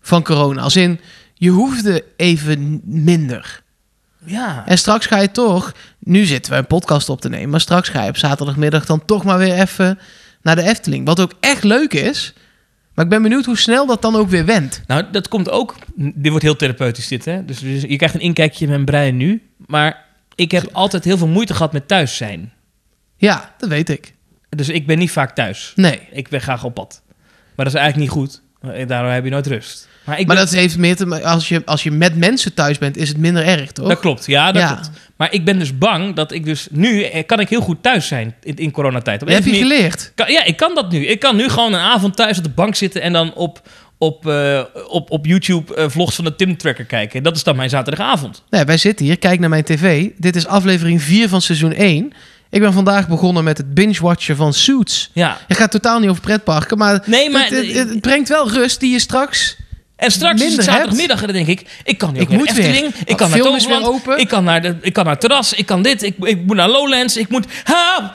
van 0.00 0.22
corona. 0.22 0.62
Als 0.62 0.76
in, 0.76 1.00
je 1.34 1.50
hoefde 1.50 2.04
even 2.16 2.80
minder. 2.84 3.62
Ja. 4.24 4.62
En 4.66 4.78
straks 4.78 5.06
ga 5.06 5.18
je 5.18 5.30
toch, 5.30 5.72
nu 5.98 6.24
zitten 6.24 6.52
we 6.52 6.58
een 6.58 6.66
podcast 6.66 7.08
op 7.08 7.20
te 7.20 7.28
nemen, 7.28 7.50
maar 7.50 7.60
straks 7.60 7.88
ga 7.88 8.02
je 8.02 8.08
op 8.08 8.16
zaterdagmiddag 8.16 8.86
dan 8.86 9.04
toch 9.04 9.24
maar 9.24 9.38
weer 9.38 9.60
even 9.60 9.98
naar 10.42 10.56
de 10.56 10.62
Efteling. 10.62 11.06
Wat 11.06 11.20
ook 11.20 11.32
echt 11.40 11.64
leuk 11.64 11.92
is. 11.92 12.34
Maar 12.94 13.04
ik 13.04 13.10
ben 13.10 13.22
benieuwd 13.22 13.44
hoe 13.44 13.56
snel 13.56 13.86
dat 13.86 14.02
dan 14.02 14.16
ook 14.16 14.28
weer 14.28 14.44
wendt. 14.44 14.82
Nou, 14.86 15.04
dat 15.10 15.28
komt 15.28 15.50
ook... 15.50 15.74
Dit 15.94 16.28
wordt 16.28 16.44
heel 16.44 16.56
therapeutisch 16.56 17.08
dit, 17.08 17.24
hè? 17.24 17.44
Dus, 17.44 17.58
dus 17.58 17.82
je 17.82 17.96
krijgt 17.96 18.14
een 18.14 18.20
inkijkje 18.20 18.64
in 18.64 18.70
mijn 18.70 18.84
brein 18.84 19.16
nu. 19.16 19.42
Maar 19.66 20.04
ik 20.34 20.50
heb 20.50 20.68
altijd 20.72 21.04
heel 21.04 21.18
veel 21.18 21.26
moeite 21.26 21.54
gehad 21.54 21.72
met 21.72 21.88
thuis 21.88 22.16
zijn. 22.16 22.52
Ja, 23.16 23.54
dat 23.58 23.68
weet 23.68 23.88
ik. 23.88 24.14
Dus 24.48 24.68
ik 24.68 24.86
ben 24.86 24.98
niet 24.98 25.10
vaak 25.10 25.34
thuis. 25.34 25.72
Nee. 25.74 26.00
Ik 26.12 26.28
ben 26.28 26.40
graag 26.40 26.64
op 26.64 26.74
pad. 26.74 27.02
Maar 27.54 27.64
dat 27.64 27.74
is 27.74 27.80
eigenlijk 27.80 28.10
niet 28.10 28.20
goed. 28.20 28.42
Daardoor 28.88 29.12
heb 29.12 29.24
je 29.24 29.30
nooit 29.30 29.46
rust. 29.46 29.88
Maar, 30.04 30.18
ik 30.20 30.26
Maar 30.26 30.36
ben- 30.36 30.44
dat 30.44 30.54
heeft 30.54 30.78
meer 30.78 30.96
te 30.96 31.06
maken, 31.06 31.26
als 31.26 31.48
je, 31.48 31.62
als 31.64 31.82
je 31.82 31.90
met 31.90 32.16
mensen 32.16 32.54
thuis 32.54 32.78
bent, 32.78 32.96
is 32.96 33.08
het 33.08 33.16
minder 33.18 33.44
erg, 33.46 33.72
toch? 33.72 33.88
Dat 33.88 34.00
klopt, 34.00 34.26
ja, 34.26 34.52
dat 34.52 34.62
Ja. 34.62 34.72
klopt. 34.72 34.90
Maar 35.16 35.32
ik 35.32 35.44
ben 35.44 35.58
dus 35.58 35.78
bang 35.78 36.14
dat 36.14 36.32
ik 36.32 36.44
dus... 36.44 36.66
Nu 36.70 37.02
eh, 37.02 37.26
kan 37.26 37.40
ik 37.40 37.48
heel 37.48 37.60
goed 37.60 37.82
thuis 37.82 38.06
zijn 38.06 38.34
in, 38.42 38.56
in 38.56 38.70
coronatijd. 38.70 39.22
Op 39.22 39.28
heb 39.28 39.44
je 39.44 39.54
geleerd. 39.54 40.12
Kan- 40.14 40.32
ja, 40.32 40.44
ik 40.44 40.56
kan 40.56 40.74
dat 40.74 40.90
nu. 40.90 41.06
Ik 41.06 41.18
kan 41.20 41.36
nu 41.36 41.48
gewoon 41.48 41.72
een 41.72 41.80
avond 41.80 42.16
thuis 42.16 42.38
op 42.38 42.44
de 42.44 42.50
bank 42.50 42.74
zitten... 42.74 43.02
en 43.02 43.12
dan 43.12 43.34
op, 43.34 43.68
op, 43.98 44.26
eh, 44.28 44.60
op, 44.88 45.10
op 45.10 45.26
YouTube 45.26 45.74
eh, 45.74 45.84
vlogs 45.88 46.14
van 46.14 46.24
de 46.24 46.36
Tim 46.36 46.56
Tracker 46.56 46.84
kijken. 46.84 47.22
Dat 47.22 47.36
is 47.36 47.42
dan 47.42 47.56
mijn 47.56 47.68
zaterdagavond. 47.70 48.42
Nee, 48.50 48.64
wij 48.64 48.76
zitten 48.76 49.06
hier, 49.06 49.18
kijk 49.18 49.40
naar 49.40 49.48
mijn 49.48 49.64
tv. 49.64 50.08
Dit 50.16 50.36
is 50.36 50.46
aflevering 50.46 51.02
4 51.02 51.28
van 51.28 51.40
seizoen 51.42 51.72
1. 51.72 52.12
Ik 52.50 52.60
ben 52.60 52.72
vandaag 52.72 53.08
begonnen 53.08 53.44
met 53.44 53.58
het 53.58 53.74
binge-watchen 53.74 54.36
van 54.36 54.52
Suits. 54.52 55.10
Ja. 55.12 55.38
Het 55.48 55.56
gaat 55.56 55.70
totaal 55.70 55.98
niet 56.00 56.08
over 56.10 56.22
pretparken, 56.22 56.78
maar, 56.78 57.02
Nee, 57.06 57.30
maar... 57.30 57.42
het, 57.48 57.66
het- 57.74 57.88
het 57.88 58.00
brengt 58.00 58.28
wel 58.28 58.50
rust 58.50 58.80
die 58.80 58.90
je 58.92 58.98
straks... 58.98 59.56
En 59.96 60.10
straks 60.10 60.42
is 60.42 60.56
het 60.56 60.64
zaterdagmiddag 60.64 61.20
en 61.20 61.26
dan 61.26 61.36
denk 61.36 61.60
ik... 61.60 61.66
Ik 61.84 61.98
kan 61.98 62.12
nu 62.12 62.16
ook 62.16 62.22
Ik 62.22 62.28
naar 62.28 62.38
moet 62.38 62.48
Efteling, 62.48 62.80
weer. 62.80 62.92
ik 63.04 63.16
kan 63.16 63.30
naar 63.30 63.38
Toverland, 63.38 63.86
open. 63.86 64.18
ik 64.18 64.28
kan 64.28 64.44
naar, 64.44 64.62
de, 64.62 64.76
ik 64.80 64.92
kan 64.92 65.04
naar 65.04 65.12
het 65.12 65.20
terras, 65.20 65.52
ik 65.52 65.66
kan 65.66 65.82
dit, 65.82 66.02
ik, 66.02 66.16
ik 66.18 66.46
moet 66.46 66.56
naar 66.56 66.68
Lowlands, 66.68 67.16
ik 67.16 67.28
moet... 67.28 67.46
Ha! 67.64 68.14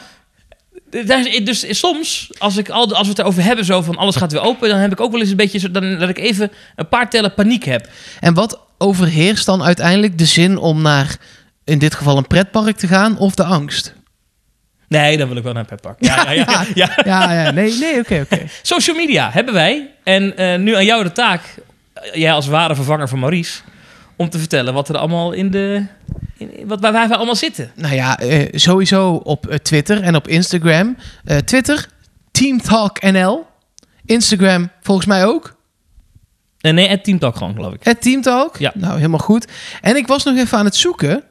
Dus 1.44 1.80
soms, 1.80 2.30
als, 2.38 2.58
ik 2.58 2.70
al, 2.70 2.94
als 2.94 3.02
we 3.02 3.10
het 3.10 3.20
erover 3.20 3.44
hebben, 3.44 3.66
zo 3.66 3.82
van 3.82 3.96
alles 3.96 4.16
gaat 4.16 4.32
weer 4.32 4.42
open... 4.42 4.70
dan 4.70 4.78
heb 4.78 4.92
ik 4.92 5.00
ook 5.00 5.12
wel 5.12 5.20
eens 5.20 5.30
een 5.30 5.36
beetje 5.36 5.60
zo, 5.60 5.72
dan, 5.72 6.00
dat 6.00 6.10
ik 6.10 6.18
even 6.18 6.52
een 6.76 6.88
paar 6.88 7.10
tellen 7.10 7.34
paniek 7.34 7.64
heb. 7.64 7.90
En 8.20 8.34
wat 8.34 8.60
overheerst 8.78 9.46
dan 9.46 9.64
uiteindelijk 9.64 10.18
de 10.18 10.26
zin 10.26 10.58
om 10.58 10.82
naar, 10.82 11.18
in 11.64 11.80
dit 11.80 11.96
geval, 11.96 12.18
een 12.18 12.28
pretpark 12.28 12.78
te 12.78 12.88
gaan 12.88 13.18
of 13.18 13.36
de 13.36 13.44
angst? 13.44 13.94
Nee, 14.88 15.18
dan 15.18 15.28
wil 15.28 15.38
ik 15.38 15.44
wel 15.44 15.54
naar 15.54 15.62
een 15.62 15.68
petpark. 15.68 15.98
Ja, 16.00 16.32
ja, 16.32 16.46
ja, 16.46 16.66
ja. 16.74 16.92
Ja, 17.06 17.34
ja, 17.34 17.52
nee, 17.52 17.74
nee, 17.74 18.00
oké, 18.00 18.26
oké. 18.32 18.46
Social 18.62 18.96
media 18.96 19.30
hebben 19.32 19.54
wij. 19.54 19.90
En 20.04 20.38
eh, 20.38 20.60
nu 20.60 20.76
aan 20.76 20.86
jou 20.86 21.04
de 21.04 21.12
taak, 21.12 21.42
jij 22.14 22.34
als 22.34 22.48
ware 22.48 22.76
vervanger 22.76 23.08
van 23.08 23.20
Maurice... 23.20 23.62
om 24.16 24.30
te 24.30 24.40
vertellen 24.40 24.74
wat 24.74 24.90
er 24.90 24.98
allemaal 24.98 25.32
in 25.32 25.52
de... 25.52 25.86
In, 26.38 26.52
wat, 26.66 26.80
waar 26.80 26.92
wij 26.92 27.10
allemaal 27.18 27.36
zitten. 27.36 27.72
Nou 27.76 27.96
ja, 27.96 28.18
eh, 28.20 28.48
sowieso 28.52 29.12
op 29.14 29.48
eh, 29.48 29.58
Twitter 29.58 30.02
en 30.02 30.16
op 30.16 30.28
Instagram. 30.28 30.98
Eh, 31.26 31.38
Twitter, 31.38 31.88
Team 32.32 32.62
Talk 32.62 33.02
NL. 33.02 33.46
Instagram 34.06 34.70
volgens 34.82 35.08
mij 35.08 35.26
ook. 35.26 35.58
Eh, 36.60 36.74
nee, 36.74 36.88
het 36.88 37.04
Team 37.04 37.20
Talk 37.20 37.36
gewoon, 37.36 37.54
geloof 37.54 37.74
ik. 37.74 37.84
Het 37.84 38.02
Team 38.02 38.22
Talk. 38.22 38.58
Ja. 38.58 38.72
Nou, 38.76 38.96
helemaal 38.96 39.20
goed. 39.20 39.48
En 39.82 39.96
ik 39.96 40.08
was 40.08 40.24
nog 40.24 40.38
even 40.38 40.58
aan 40.58 40.66
het 40.66 40.76
zoeken. 40.76 41.24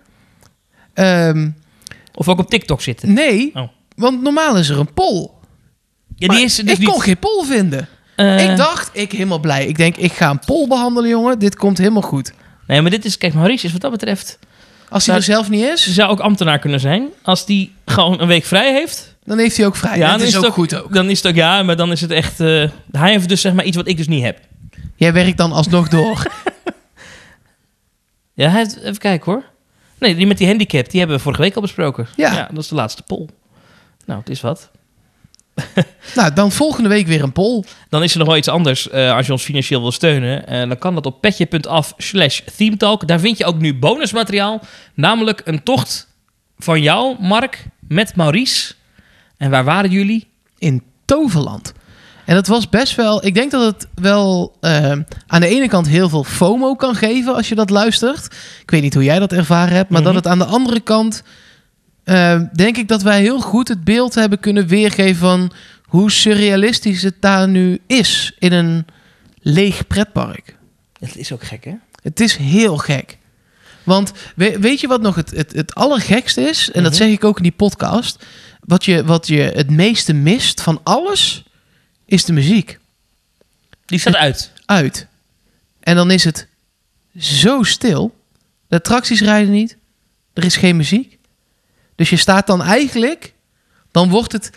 Ehm, 0.95 1.51
Of 2.15 2.29
ook 2.29 2.39
op 2.39 2.51
TikTok 2.51 2.81
zitten. 2.81 3.13
nee, 3.13 3.51
Oh. 3.55 3.69
want 3.97 4.23
normaal 4.23 4.57
is 4.57 4.69
er 4.69 4.79
een 4.79 4.93
poll. 4.95 5.29
Ja, 6.17 6.27
Maar 6.27 6.37
die 6.37 6.45
is 6.45 6.55
dus 6.55 6.73
ik 6.73 6.79
niet... 6.79 6.89
kon 6.89 7.01
geen 7.01 7.19
poll 7.19 7.45
vinden. 7.45 7.89
Eh, 8.19 8.51
Ik 8.51 8.57
dacht, 8.57 8.91
ik 8.93 9.13
helemaal 9.13 9.39
blij. 9.39 9.67
Ik 9.67 9.77
denk, 9.77 9.97
ik 9.97 10.13
ga 10.13 10.31
een 10.31 10.39
poll 10.39 10.67
behandelen, 10.69 11.11
jongen. 11.11 11.39
Dit 11.39 11.57
komt 11.57 11.79
helemaal 11.79 12.03
goed. 12.03 12.33
Nee, 12.67 12.81
maar 12.83 12.91
dit 12.91 13.05
is... 13.05 13.19
Kijk, 13.19 13.35
Maurice 13.35 13.67
is 13.67 13.73
wat 13.73 13.81
dat 13.81 13.91
betreft... 13.91 14.39
Als 14.89 15.07
hij 15.07 15.15
Nou, 15.15 15.27
er 15.27 15.33
zelf 15.35 15.49
niet 15.51 15.63
is, 15.65 15.93
zou 15.95 16.11
ook 16.11 16.21
ambtenaar 16.21 16.59
kunnen 16.59 16.81
zijn. 16.81 17.09
Als 17.23 17.47
die 17.47 17.75
gewoon 17.87 18.21
een 18.21 18.27
week 18.27 18.45
vrij 18.45 18.73
heeft... 18.73 19.15
dan 19.25 19.39
heeft 19.39 19.57
hij 19.57 19.67
ook 19.67 19.77
vrij. 19.77 19.99
Ja, 19.99 20.11
dat 20.11 20.19
dan 20.19 20.27
is 20.29 20.35
het 20.35 20.47
ook 20.47 20.53
goed 20.53 20.75
ook. 20.75 20.95
Dan 20.95 21.11
is 21.11 21.17
het 21.23 21.27
ook... 21.27 21.35
Ja, 21.35 21.63
maar 21.63 21.77
dan 21.77 21.93
is 21.93 22.01
het 22.01 22.11
echt... 22.11 22.41
eh, 22.41 22.65
hij 22.93 23.11
heeft 23.11 23.29
dus 23.29 23.41
zeg 23.41 23.53
maar 23.53 23.65
iets 23.65 23.77
wat 23.77 23.89
ik 23.89 23.97
dus 23.97 24.09
niet 24.09 24.23
heb. 24.23 24.39
Jij 24.97 25.13
werkt 25.13 25.37
dan 25.37 25.53
alsnog 25.53 25.89
door. 25.89 26.23
Ja, 28.35 28.49
hij 28.49 28.59
heeft, 28.59 28.77
even 28.81 28.99
kijken 28.99 29.33
hoor. 29.33 29.43
Nee, 29.99 30.15
die 30.15 30.27
met 30.27 30.39
die 30.39 30.47
handicap, 30.47 30.91
die 30.91 30.99
hebben 30.99 31.17
we 31.17 31.23
vorige 31.23 31.43
week 31.43 31.55
al 31.55 31.61
besproken. 31.63 32.07
Ja. 32.17 32.49
dat 32.53 32.63
is 32.63 32.69
de 32.69 32.75
laatste 32.75 33.03
poll. 33.03 33.27
Nou, 34.07 34.21
het 34.21 34.29
is 34.29 34.41
wat. 34.41 34.71
nou, 36.15 36.33
dan 36.33 36.53
volgende 36.53 36.89
week 36.89 37.07
weer 37.07 37.23
een 37.23 37.33
poll. 37.33 37.65
Dan 37.89 38.03
is 38.03 38.13
er 38.13 38.19
nog 38.19 38.27
wel 38.27 38.37
iets 38.37 38.49
anders 38.49 38.89
eh, 38.91 39.15
als 39.15 39.27
je 39.27 39.33
ons 39.33 39.43
financieel 39.45 39.81
wil 39.81 39.93
steunen. 39.93 40.47
En 40.47 40.69
dan 40.69 40.79
kan 40.79 40.95
dat 40.95 41.07
op 41.07 41.21
petje.af 41.21 41.93
slash 41.97 42.41
themetalk. 42.57 43.07
Daar 43.09 43.21
vind 43.21 43.39
je 43.39 43.45
ook 43.45 43.59
nu 43.59 43.75
bonusmateriaal. 43.79 44.61
Namelijk 44.95 45.41
een 45.45 45.63
tocht 45.63 46.09
van 46.59 46.83
jou, 46.83 47.17
Mark, 47.21 47.65
met 47.81 48.17
Maurice. 48.17 48.75
En 49.37 49.51
waar 49.51 49.65
waren 49.65 49.91
jullie? 49.91 50.27
in 50.59 50.83
Toverland. 51.05 51.73
En 52.25 52.35
dat 52.35 52.47
was 52.47 52.69
best 52.69 52.95
wel. 52.95 53.27
Ik 53.27 53.35
denk 53.35 53.51
dat 53.51 53.65
het 53.75 53.87
wel 53.95 54.57
eh, 54.61 54.91
aan 55.27 55.41
de 55.41 55.47
ene 55.49 55.69
kant 55.69 55.89
heel 55.89 56.09
veel 56.09 56.25
FOMO 56.25 56.75
kan 56.75 56.95
geven 56.95 57.35
als 57.35 57.49
je 57.49 57.55
dat 57.55 57.71
luistert. 57.71 58.25
Ik 58.63 58.71
weet 58.71 58.83
niet 58.83 58.95
hoe 58.95 59.05
jij 59.05 59.19
dat 59.19 59.33
ervaren 59.33 59.75
hebt, 59.75 59.91
maar 59.91 60.01
Mhm. 60.03 60.13
dat 60.13 60.23
het 60.25 60.33
aan 60.33 60.39
de 60.39 60.45
andere 60.45 60.81
kant. 60.81 61.23
Eh, 62.09 62.41
denk 62.53 62.77
ik 62.77 62.89
dat 62.89 63.03
wij 63.03 63.21
heel 63.21 63.41
goed 63.41 63.69
het 63.69 63.85
beeld 63.85 64.15
hebben 64.15 64.41
kunnen 64.41 64.67
weergeven 64.67 65.17
van 65.17 65.53
hoe 65.85 66.11
surrealistisch 66.11 67.03
het 67.03 67.15
daar 67.21 67.49
nu 67.49 67.81
is 67.87 68.33
in 68.39 68.53
een 68.53 68.87
leeg 69.41 69.87
pretpark. 69.87 70.57
Het 71.01 71.17
is 71.17 71.33
ook 71.33 71.45
gek, 71.45 71.65
hè? 71.65 71.75
Het 72.03 72.21
is 72.21 72.37
heel 72.37 72.77
gek. 72.77 73.17
Want 73.83 74.13
we- 74.37 74.59
weet 74.61 74.81
je 74.81 74.87
wat 74.87 75.01
nog 75.01 75.15
het, 75.15 75.31
het, 75.31 75.53
het 75.53 75.75
allergekste 75.75 76.41
is? 76.41 76.71
En 76.71 76.83
dat 76.83 76.93
Mhm. 76.93 77.03
zeg 77.03 77.11
ik 77.13 77.25
ook 77.25 77.37
in 77.37 77.43
die 77.43 77.53
podcast. 77.53 78.25
Wat 78.61 78.85
je, 78.85 79.05
wat 79.05 79.27
je 79.27 79.41
het 79.41 79.71
meeste 79.71 80.13
mist 80.13 80.61
van 80.63 80.81
alles, 80.83 81.45
is 82.05 82.25
de 82.25 82.33
muziek. 82.33 82.79
Die 83.85 83.99
staat 83.99 84.15
uit. 84.17 84.53
Uit. 84.67 85.07
En 85.81 85.97
dan 85.97 86.11
is 86.11 86.25
het 86.25 86.47
zo 87.19 87.63
stil. 87.63 88.15
De 88.69 88.77
attracties 88.77 89.21
rijden 89.21 89.53
niet. 89.53 89.77
Er 90.33 90.45
is 90.45 90.57
geen 90.57 90.77
muziek. 90.77 91.18
Dus 91.99 92.11
je 92.11 92.17
staat 92.17 92.47
dan 92.47 92.63
eigenlijk... 92.63 93.35
Dan 93.91 94.09
wordt 94.09 94.33
het... 94.33 94.51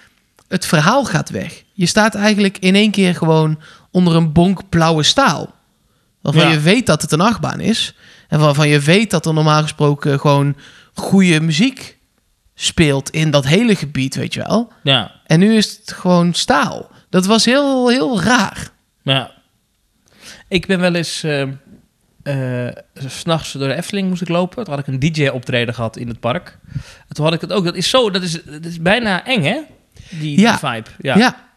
Het 0.48 0.66
verhaal 0.66 1.06
gaat 1.06 1.30
weg. 1.30 1.64
Je 1.74 1.86
staat 1.86 2.16
eigenlijk 2.16 2.58
in 2.58 2.76
één 2.76 2.92
keer 2.92 3.16
gewoon 3.16 3.60
onder 3.92 4.16
een 4.16 4.32
bonk 4.32 4.70
blauwe 4.70 5.04
staal. 5.04 5.54
Waarvan 6.22 6.44
Ja. 6.44 6.52
je 6.52 6.60
weet 6.60 6.86
dat 6.86 7.02
het 7.02 7.12
een 7.12 7.22
achtbaan 7.22 7.60
is. 7.60 7.96
En 8.28 8.40
waarvan 8.40 8.68
je 8.68 8.80
weet 8.80 9.12
dat 9.12 9.26
er 9.26 9.34
normaal 9.34 9.62
gesproken 9.62 10.20
gewoon 10.20 10.56
goede 10.94 11.40
muziek 11.42 11.98
speelt 12.56 13.10
in 13.10 13.32
dat 13.32 13.46
hele 13.48 13.76
gebied, 13.76 14.16
weet 14.16 14.34
je 14.34 14.44
wel. 14.48 14.72
Ja. 14.84 15.12
En 15.26 15.40
nu 15.40 15.56
is 15.56 15.78
het 15.78 15.92
gewoon 15.92 16.34
staal. 16.34 16.90
Dat 17.10 17.26
was 17.26 17.46
heel, 17.46 17.90
heel 17.90 18.22
raar. 18.22 18.70
Ja. 19.04 19.32
Ik 20.48 20.66
ben 20.66 20.80
wel 20.80 20.96
eens... 20.96 21.24
eh 21.24 21.44
eh, 22.24 22.68
S'nachts 23.08 23.52
door 23.52 23.68
de 23.68 23.76
Efteling 23.76 24.10
moest 24.10 24.22
ik 24.22 24.28
lopen. 24.30 24.64
Toen 24.64 24.74
had 24.74 24.88
ik 24.88 24.94
een 24.94 25.00
DJ-optreden 25.00 25.74
gehad 25.74 25.98
in 25.98 26.08
het 26.08 26.20
park. 26.20 26.58
En 27.08 27.16
toen 27.16 27.26
had 27.26 27.34
ik 27.34 27.42
het 27.42 27.52
ook... 27.54 27.64
Dat 27.66 27.76
is 27.76 27.90
zo... 27.90 28.10
Dat 28.10 28.22
is, 28.22 28.44
dat 28.44 28.66
is 28.66 28.82
bijna 28.82 29.26
eng, 29.26 29.44
hè? 29.44 29.60
Die, 30.10 30.40
Ja. 30.40 30.50
die 30.52 30.60
vibe. 30.60 30.90
Ja. 31.00 31.18
Ja. 31.18 31.50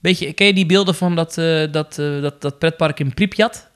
Beetje, 0.00 0.32
ken 0.32 0.46
je 0.46 0.54
die 0.54 0.66
beelden 0.66 0.94
van 0.94 1.14
dat, 1.14 1.38
eh, 1.38 1.62
dat, 1.70 1.98
eh, 1.98 2.20
dat, 2.22 2.40
dat 2.42 2.58
pretpark 2.58 3.00
in 3.00 3.14
Pripyat? 3.14 3.68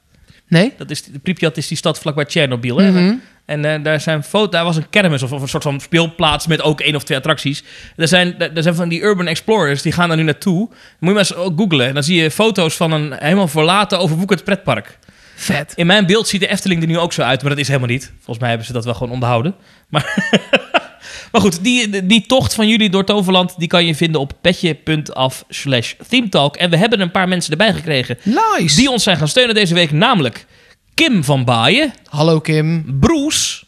Nee? 0.49 0.73
Dat 0.77 0.91
is, 0.91 1.03
Pripyat 1.23 1.57
is 1.57 1.69
die 1.69 1.77
stad 1.77 1.99
vlakbij 1.99 2.25
Tsjernobyl. 2.25 2.81
Mhm. 2.81 3.15
En 3.45 3.83
daar 3.83 4.01
zijn 4.01 4.23
foto's, 4.23 4.51
daar 4.51 4.65
was 4.65 4.77
een 4.77 4.91
kermis 4.91 5.23
of, 5.23 5.33
of 5.33 5.43
een 5.43 5.49
soort 5.49 5.63
van 5.63 5.81
speelplaats 5.81 6.47
met 6.47 6.63
ook 6.63 6.81
één 6.81 6.95
of 6.95 7.05
twee 7.05 7.19
attracties. 7.19 7.65
Er 7.97 8.09
zijn, 8.09 8.39
er 8.39 8.63
zijn 8.63 8.75
van 8.75 8.89
die 8.89 9.03
urban 9.03 9.27
explorers, 9.27 9.83
die 9.83 9.93
gaan 9.93 10.09
daar 10.09 10.17
nu 10.17 10.23
naartoe. 10.23 10.59
Moet 10.59 10.71
je 10.99 11.07
maar 11.07 11.17
eens 11.17 11.33
googlen. 11.57 11.87
En 11.87 11.95
dan 11.95 12.03
zie 12.03 12.23
je 12.23 12.31
foto's 12.31 12.77
van 12.77 12.93
een 12.93 13.13
helemaal 13.13 13.49
verlaten, 13.49 13.99
overwoekerd 13.99 14.45
pretpark. 14.45 14.99
Vet. 15.39 15.73
In 15.77 15.87
mijn 15.87 16.07
beeld 16.07 16.29
ziet 16.29 16.41
de 16.41 16.47
Efteling 16.49 16.81
er 16.83 16.89
nu 16.89 16.99
ook 16.99 17.13
zo 17.13 17.23
uit, 17.23 17.41
maar 17.41 17.51
dat 17.51 17.59
is 17.59 17.67
helemaal 17.67 17.89
niet. 17.89 18.13
Volgens 18.15 18.39
mij 18.39 18.49
hebben 18.49 18.67
ze 18.67 18.73
dat 18.73 18.85
wel 18.85 18.95
gewoon 18.95 19.13
onderhouden. 19.13 19.55
Maar, 19.89 20.31
maar 21.33 21.41
goed, 21.41 21.65
die, 21.65 22.07
die 22.07 22.27
tocht 22.27 22.55
van 22.55 22.69
jullie 22.69 22.91
door 22.91 23.05
Toverland, 23.05 23.59
die 23.59 23.69
kan 23.69 23.87
je 23.87 23.95
vinden 23.95 24.21
op 24.21 24.33
petje.af 24.41 25.45
slash 25.49 25.93
themetalk. 26.09 26.57
En 26.57 26.71
we 26.71 26.77
hebben 26.77 27.01
een 27.01 27.11
paar 27.11 27.29
mensen 27.29 27.51
erbij 27.51 27.73
gekregen 27.75 28.19
Nice. 28.23 28.77
die 28.77 28.91
ons 28.91 29.03
zijn 29.03 29.17
gaan 29.17 29.29
steunen 29.29 29.55
deze 29.55 29.75
week. 29.75 29.91
Namelijk 29.93 30.47
Kim 30.95 31.25
van 31.25 31.45
Baaien, 31.45 31.93
Hallo 32.09 32.41
Kim. 32.41 32.99
Broes. 33.01 33.65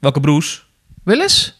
Welke 0.00 0.20
Broes? 0.20 0.66
Willis? 1.04 1.56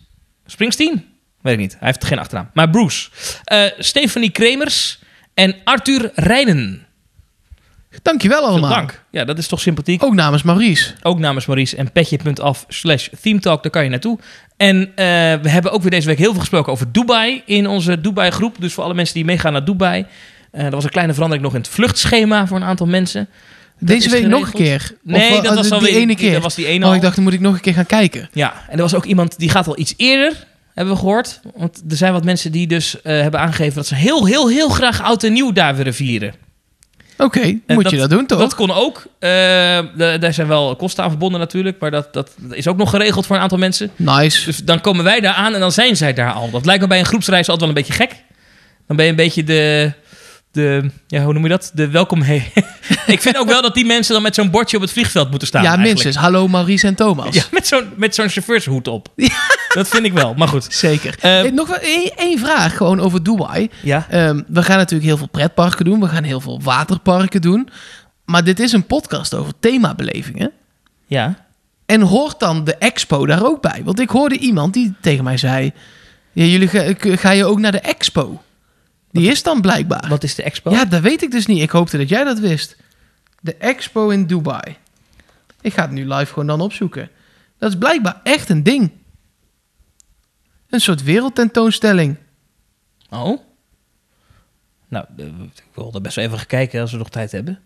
Springsteen? 0.47 1.05
Weet 1.40 1.53
ik 1.53 1.59
niet. 1.59 1.77
Hij 1.79 1.88
heeft 1.88 2.05
geen 2.05 2.19
achternaam. 2.19 2.51
Maar 2.55 2.71
Bruce. 2.71 3.09
Eh 3.45 3.64
Stephanie 3.79 4.31
Kremers 4.31 4.99
en 5.35 5.57
Arthur 5.64 6.11
Rijnen. 6.14 6.87
Dankjewel 8.03 8.42
allemaal. 8.44 8.70
dank. 8.70 9.03
Ja, 9.11 9.24
dat 9.24 9.38
is 9.38 9.46
toch 9.46 9.61
sympathiek. 9.61 10.05
Ook 10.05 10.14
namens 10.14 10.42
Maurice. 10.42 10.92
Ook 11.03 11.18
namens 11.18 11.46
Maurice 11.46 11.76
en 11.76 11.92
petje.af 11.92 12.64
slash 12.68 13.09
themetalk, 13.22 13.62
daar 13.62 13.72
kan 13.72 13.85
je 13.85 13.90
naartoe. 13.90 14.18
En 14.57 14.76
eh, 14.94 15.05
we 15.42 15.48
hebben 15.48 15.72
ook 15.72 15.83
weer 15.83 15.90
deze 15.90 16.07
week 16.07 16.18
heel 16.18 16.31
veel 16.31 16.40
gesproken 16.40 16.72
over 16.72 16.92
Dubai 16.92 17.42
in 17.46 17.66
onze 17.66 18.00
Dubai-groep. 18.00 18.57
Dus 18.59 18.72
voor 18.72 18.85
alle 18.85 18.94
mensen 18.94 19.14
die 19.14 19.24
meegaan 19.24 19.53
naar 19.53 19.64
Dubai. 19.64 20.07
Eh 20.50 20.64
er 20.64 20.70
was 20.70 20.85
een 20.85 20.90
kleine 20.90 21.12
verandering 21.12 21.46
nog 21.46 21.55
in 21.57 21.61
het 21.62 21.70
vluchtschema 21.70 22.46
voor 22.46 22.57
een 22.57 22.64
aantal 22.64 22.87
mensen. 22.87 23.29
Deze 23.79 24.11
week 24.11 24.26
nog 24.26 24.46
een 24.46 24.53
keer. 24.53 24.92
Nee, 25.03 25.33
Of, 25.37 25.40
dat 25.40 25.55
was 25.55 25.64
die 25.64 25.72
alweer 25.72 25.94
ene 25.94 26.14
keer. 26.16 26.33
Dat 26.33 26.42
was 26.42 26.55
die 26.55 26.66
ene 26.66 26.85
Oh, 26.85 26.90
al. 26.90 26.96
ik 26.96 27.03
dacht, 27.03 27.14
dan 27.14 27.24
moet 27.24 27.33
ik 27.33 27.40
nog 27.40 27.55
een 27.55 27.61
keer 27.61 27.74
gaan 27.74 27.87
kijken. 27.87 28.29
Ja, 28.33 28.53
en 28.68 28.76
er 28.76 28.83
was 28.83 28.94
ook 28.94 29.05
iemand 29.05 29.38
die 29.38 29.48
gaat 29.50 29.66
al 29.66 29.79
iets 29.79 29.94
eerder, 29.96 30.46
hebben 30.74 30.94
we 30.94 31.00
gehoord. 31.00 31.40
Want 31.57 31.83
er 31.90 31.96
zijn 31.96 32.12
wat 32.12 32.24
mensen 32.24 32.53
die 32.53 32.66
dus 32.66 33.03
eh, 33.03 33.20
hebben 33.20 33.40
aangegeven 33.40 33.74
dat 33.74 33.87
ze 33.87 33.94
heel, 33.94 34.26
heel, 34.26 34.48
heel 34.48 34.68
graag 34.68 35.03
oud 35.03 35.22
en 35.24 35.33
nieuw 35.33 35.53
daar 35.53 35.76
willen 35.76 35.94
vieren. 35.94 36.35
Oké, 37.21 37.59
moet 37.67 37.91
je 37.91 37.97
dat 37.97 38.11
doen 38.11 38.27
toch? 38.27 38.39
Dat 38.39 38.55
kon 38.55 38.71
ook. 38.71 39.03
De- 39.19 40.17
daar 40.21 40.35
zijn 40.35 40.49
wel 40.49 40.77
kosten 40.77 41.05
aan 41.05 41.11
verbonden 41.11 41.41
natuurlijk, 41.41 41.77
maar 41.81 41.91
dat, 41.91 42.13
dat 42.13 42.31
is 42.51 42.69
ook 42.69 42.77
nog 42.77 42.91
geregeld 42.91 43.27
voor 43.27 43.37
een 43.37 43.43
aantal 43.43 43.59
mensen. 43.59 43.91
Nice. 43.97 44.45
Dus 44.45 44.65
dan 44.65 44.81
komen 44.81 45.05
wij 45.05 45.21
daar 45.21 45.35
aan 45.35 45.55
en 45.55 45.61
dan 45.61 45.73
zijn 45.73 45.97
zij 45.97 46.13
daar 46.15 46.33
al. 46.33 46.51
Dat 46.51 46.67
lijkt 46.67 46.83
me 46.83 46.89
bij 46.89 46.99
een 46.99 47.05
groepsreis 47.05 47.49
altijd 47.49 47.61
wel 47.61 47.69
een 47.69 47.87
beetje 47.87 48.05
gek. 48.05 48.11
Dan 48.87 48.97
ben 48.97 49.05
je 49.05 49.11
een 49.11 49.17
beetje 49.17 49.45
de... 49.45 49.93
de 50.53 50.91
ja, 51.07 51.23
hoe 51.25 51.33
noem 51.33 51.43
je 51.43 51.49
dat? 51.49 51.71
De 51.75 51.89
welkom... 51.91 52.23
Hey. 52.23 52.53
ik 53.07 53.21
vind 53.21 53.37
ook 53.37 53.49
wel 53.49 53.63
dat 53.63 53.75
die 53.75 53.85
mensen 53.85 54.13
dan 54.15 54.23
met 54.23 54.35
zo'n 54.35 54.51
bordje 54.51 54.77
op 54.77 54.83
het 54.83 54.93
vliegveld 54.93 55.31
moeten 55.31 55.49
staan. 55.49 55.63
ja, 55.63 55.69
eigenlijk. 55.69 55.95
minstens. 56.03 56.25
Hallo 56.25 56.49
Maurice 56.49 56.87
en 56.87 56.95
Thomas. 56.95 57.35
Ja, 57.35 57.43
met 57.51 57.67
zo'n, 57.67 57.89
met 57.97 58.15
zo'n 58.15 58.29
chauffeurshoed 58.29 58.89
op. 58.89 59.09
Dat 59.75 59.89
vind 59.89 60.05
ik 60.05 60.13
wel, 60.13 60.35
maar 60.35 60.49
goed. 60.49 60.67
Zeker. 60.69 61.15
Eh, 61.21 61.45
Eh, 61.45 61.53
nog 61.53 61.69
wel 61.69 61.79
één, 61.79 62.11
één 62.17 62.39
vraag 62.39 62.77
gewoon 62.77 63.01
over 63.01 63.23
Dubai. 63.23 63.71
Ja, 63.83 64.07
Ehm, 64.11 64.43
we 64.47 64.63
gaan 64.63 64.77
natuurlijk 64.77 65.09
heel 65.09 65.17
veel 65.19 65.29
pretparken 65.29 65.85
doen. 65.85 66.01
We 66.01 66.09
gaan 66.09 66.23
heel 66.25 66.41
veel 66.41 66.61
waterparken 66.63 67.41
doen. 67.41 67.69
Maar 68.25 68.45
dit 68.45 68.61
is 68.61 68.73
een 68.73 68.87
podcast 68.87 69.35
over 69.35 69.53
themabelevingen. 69.61 70.51
ja. 71.07 71.49
En 71.87 72.01
hoort 72.01 72.41
dan 72.41 72.65
de 72.65 72.75
expo 72.77 73.27
daar 73.27 73.45
ook 73.47 73.63
bij? 73.63 73.81
Want 73.85 74.01
ik 74.01 74.09
hoorde 74.11 74.39
iemand 74.39 74.75
die 74.75 74.95
tegen 75.01 75.25
mij 75.25 75.37
zei... 75.37 75.73
Ja, 76.33 76.45
jullie 76.45 76.69
ga, 76.69 76.93
ga 76.99 77.31
je 77.31 77.45
ook 77.45 77.59
naar 77.59 77.73
de 77.73 77.81
expo? 77.81 78.43
Die 79.11 79.31
is 79.31 79.42
dan 79.42 79.61
blijkbaar. 79.61 80.09
Wat 80.09 80.23
is 80.23 80.35
de 80.35 80.42
expo? 80.42 80.70
Ja, 80.70 80.85
dat 80.85 81.01
weet 81.01 81.23
ik 81.23 81.31
dus 81.31 81.46
niet. 81.46 81.62
Ik 81.62 81.70
hoopte 81.70 81.96
dat 81.96 82.09
jij 82.09 82.25
dat 82.25 82.38
wist. 82.38 82.77
De 83.40 83.55
expo 83.55 84.09
in 84.09 84.27
Dubai. 84.27 84.77
Ik 85.61 85.73
ga 85.73 85.83
het 85.83 85.90
nu 85.90 86.07
live 86.07 86.33
gewoon 86.33 86.46
dan 86.46 86.61
opzoeken. 86.61 87.11
Dat 87.59 87.70
is 87.70 87.79
blijkbaar 87.79 88.20
echt 88.23 88.49
een 88.49 88.62
ding. 88.62 88.90
Een 90.68 90.81
soort 90.81 91.03
wereldtentoonstelling. 91.03 92.16
Oh. 93.11 93.40
Nou, 94.88 95.05
eh, 95.16 95.27
ik 95.27 95.64
wil 95.75 95.90
er 95.94 96.01
best 96.01 96.16
wel 96.16 96.25
even 96.25 96.38
gaan 96.38 96.46
kijken 96.46 96.81
als 96.81 96.92
we 96.92 96.99
nog 96.99 97.11
tijd 97.11 97.33
hebben. 97.33 97.61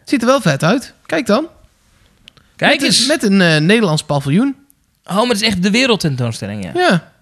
Het 0.00 0.08
ziet 0.08 0.20
er 0.20 0.26
wel 0.26 0.40
vet 0.40 0.62
uit. 0.62 0.94
Kijk 1.06 1.26
dan. 1.26 1.48
Kijk 2.56 2.72
met 2.72 2.82
eens. 2.82 3.00
Een, 3.00 3.06
met 3.06 3.22
een 3.22 3.40
eh, 3.40 3.60
Nederlands 3.60 4.04
paviljoen. 4.04 4.56
Oh, 5.04 5.14
maar 5.14 5.26
het 5.26 5.40
is 5.40 5.42
echt 5.42 5.62
de 5.62 5.70
wereldtentoonstelling, 5.70 6.64
ja. 6.64 6.70
Ja. 6.74 7.12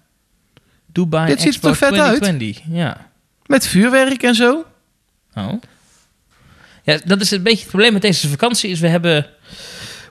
Dubai 0.85 1.27
Dit 1.27 1.41
ziet 1.41 1.47
er 1.47 1.53
Expo 1.53 1.67
toch 1.67 1.77
vet 1.77 1.99
uit? 1.99 2.21
2020. 2.21 2.75
Ja. 2.75 3.10
Met 3.51 3.67
vuurwerk 3.67 4.23
en 4.23 4.35
zo. 4.35 4.65
Oh. 5.35 5.53
Ja, 6.83 6.99
dat 7.05 7.21
is 7.21 7.31
een 7.31 7.43
beetje 7.43 7.59
het 7.59 7.67
probleem 7.67 7.93
met 7.93 8.01
deze 8.01 8.27
vakantie. 8.29 8.69
Is 8.69 8.79
we 8.79 8.87
hebben... 8.87 9.25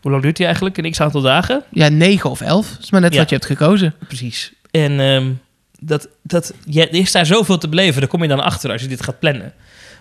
Hoe 0.01 0.11
lang 0.11 0.23
duurt 0.23 0.37
die 0.37 0.45
eigenlijk? 0.47 0.77
Een 0.77 0.91
x-aantal 0.91 1.21
dagen? 1.21 1.63
Ja, 1.71 1.89
9 1.89 2.31
of 2.31 2.41
11. 2.41 2.71
Dat 2.71 2.79
is 2.83 2.91
maar 2.91 3.01
net 3.01 3.13
Ja. 3.13 3.19
wat 3.19 3.29
je 3.29 3.35
hebt 3.35 3.47
gekozen. 3.47 3.95
Precies. 4.07 4.53
En 4.71 5.01
ehm, 5.01 5.31
dat, 5.79 6.09
dat, 6.23 6.55
ja, 6.65 6.83
er 6.83 6.95
is 6.95 7.13
daar 7.13 7.27
zoveel 7.27 7.59
te 7.59 7.69
beleven. 7.69 8.01
Daar 8.01 8.11
kom 8.11 8.23
je 8.23 8.29
dan 8.29 8.41
achter 8.41 8.71
als 8.73 8.83
je 8.83 8.89
dit 8.89 9.03
gaat 9.03 9.19
plannen. 9.19 9.53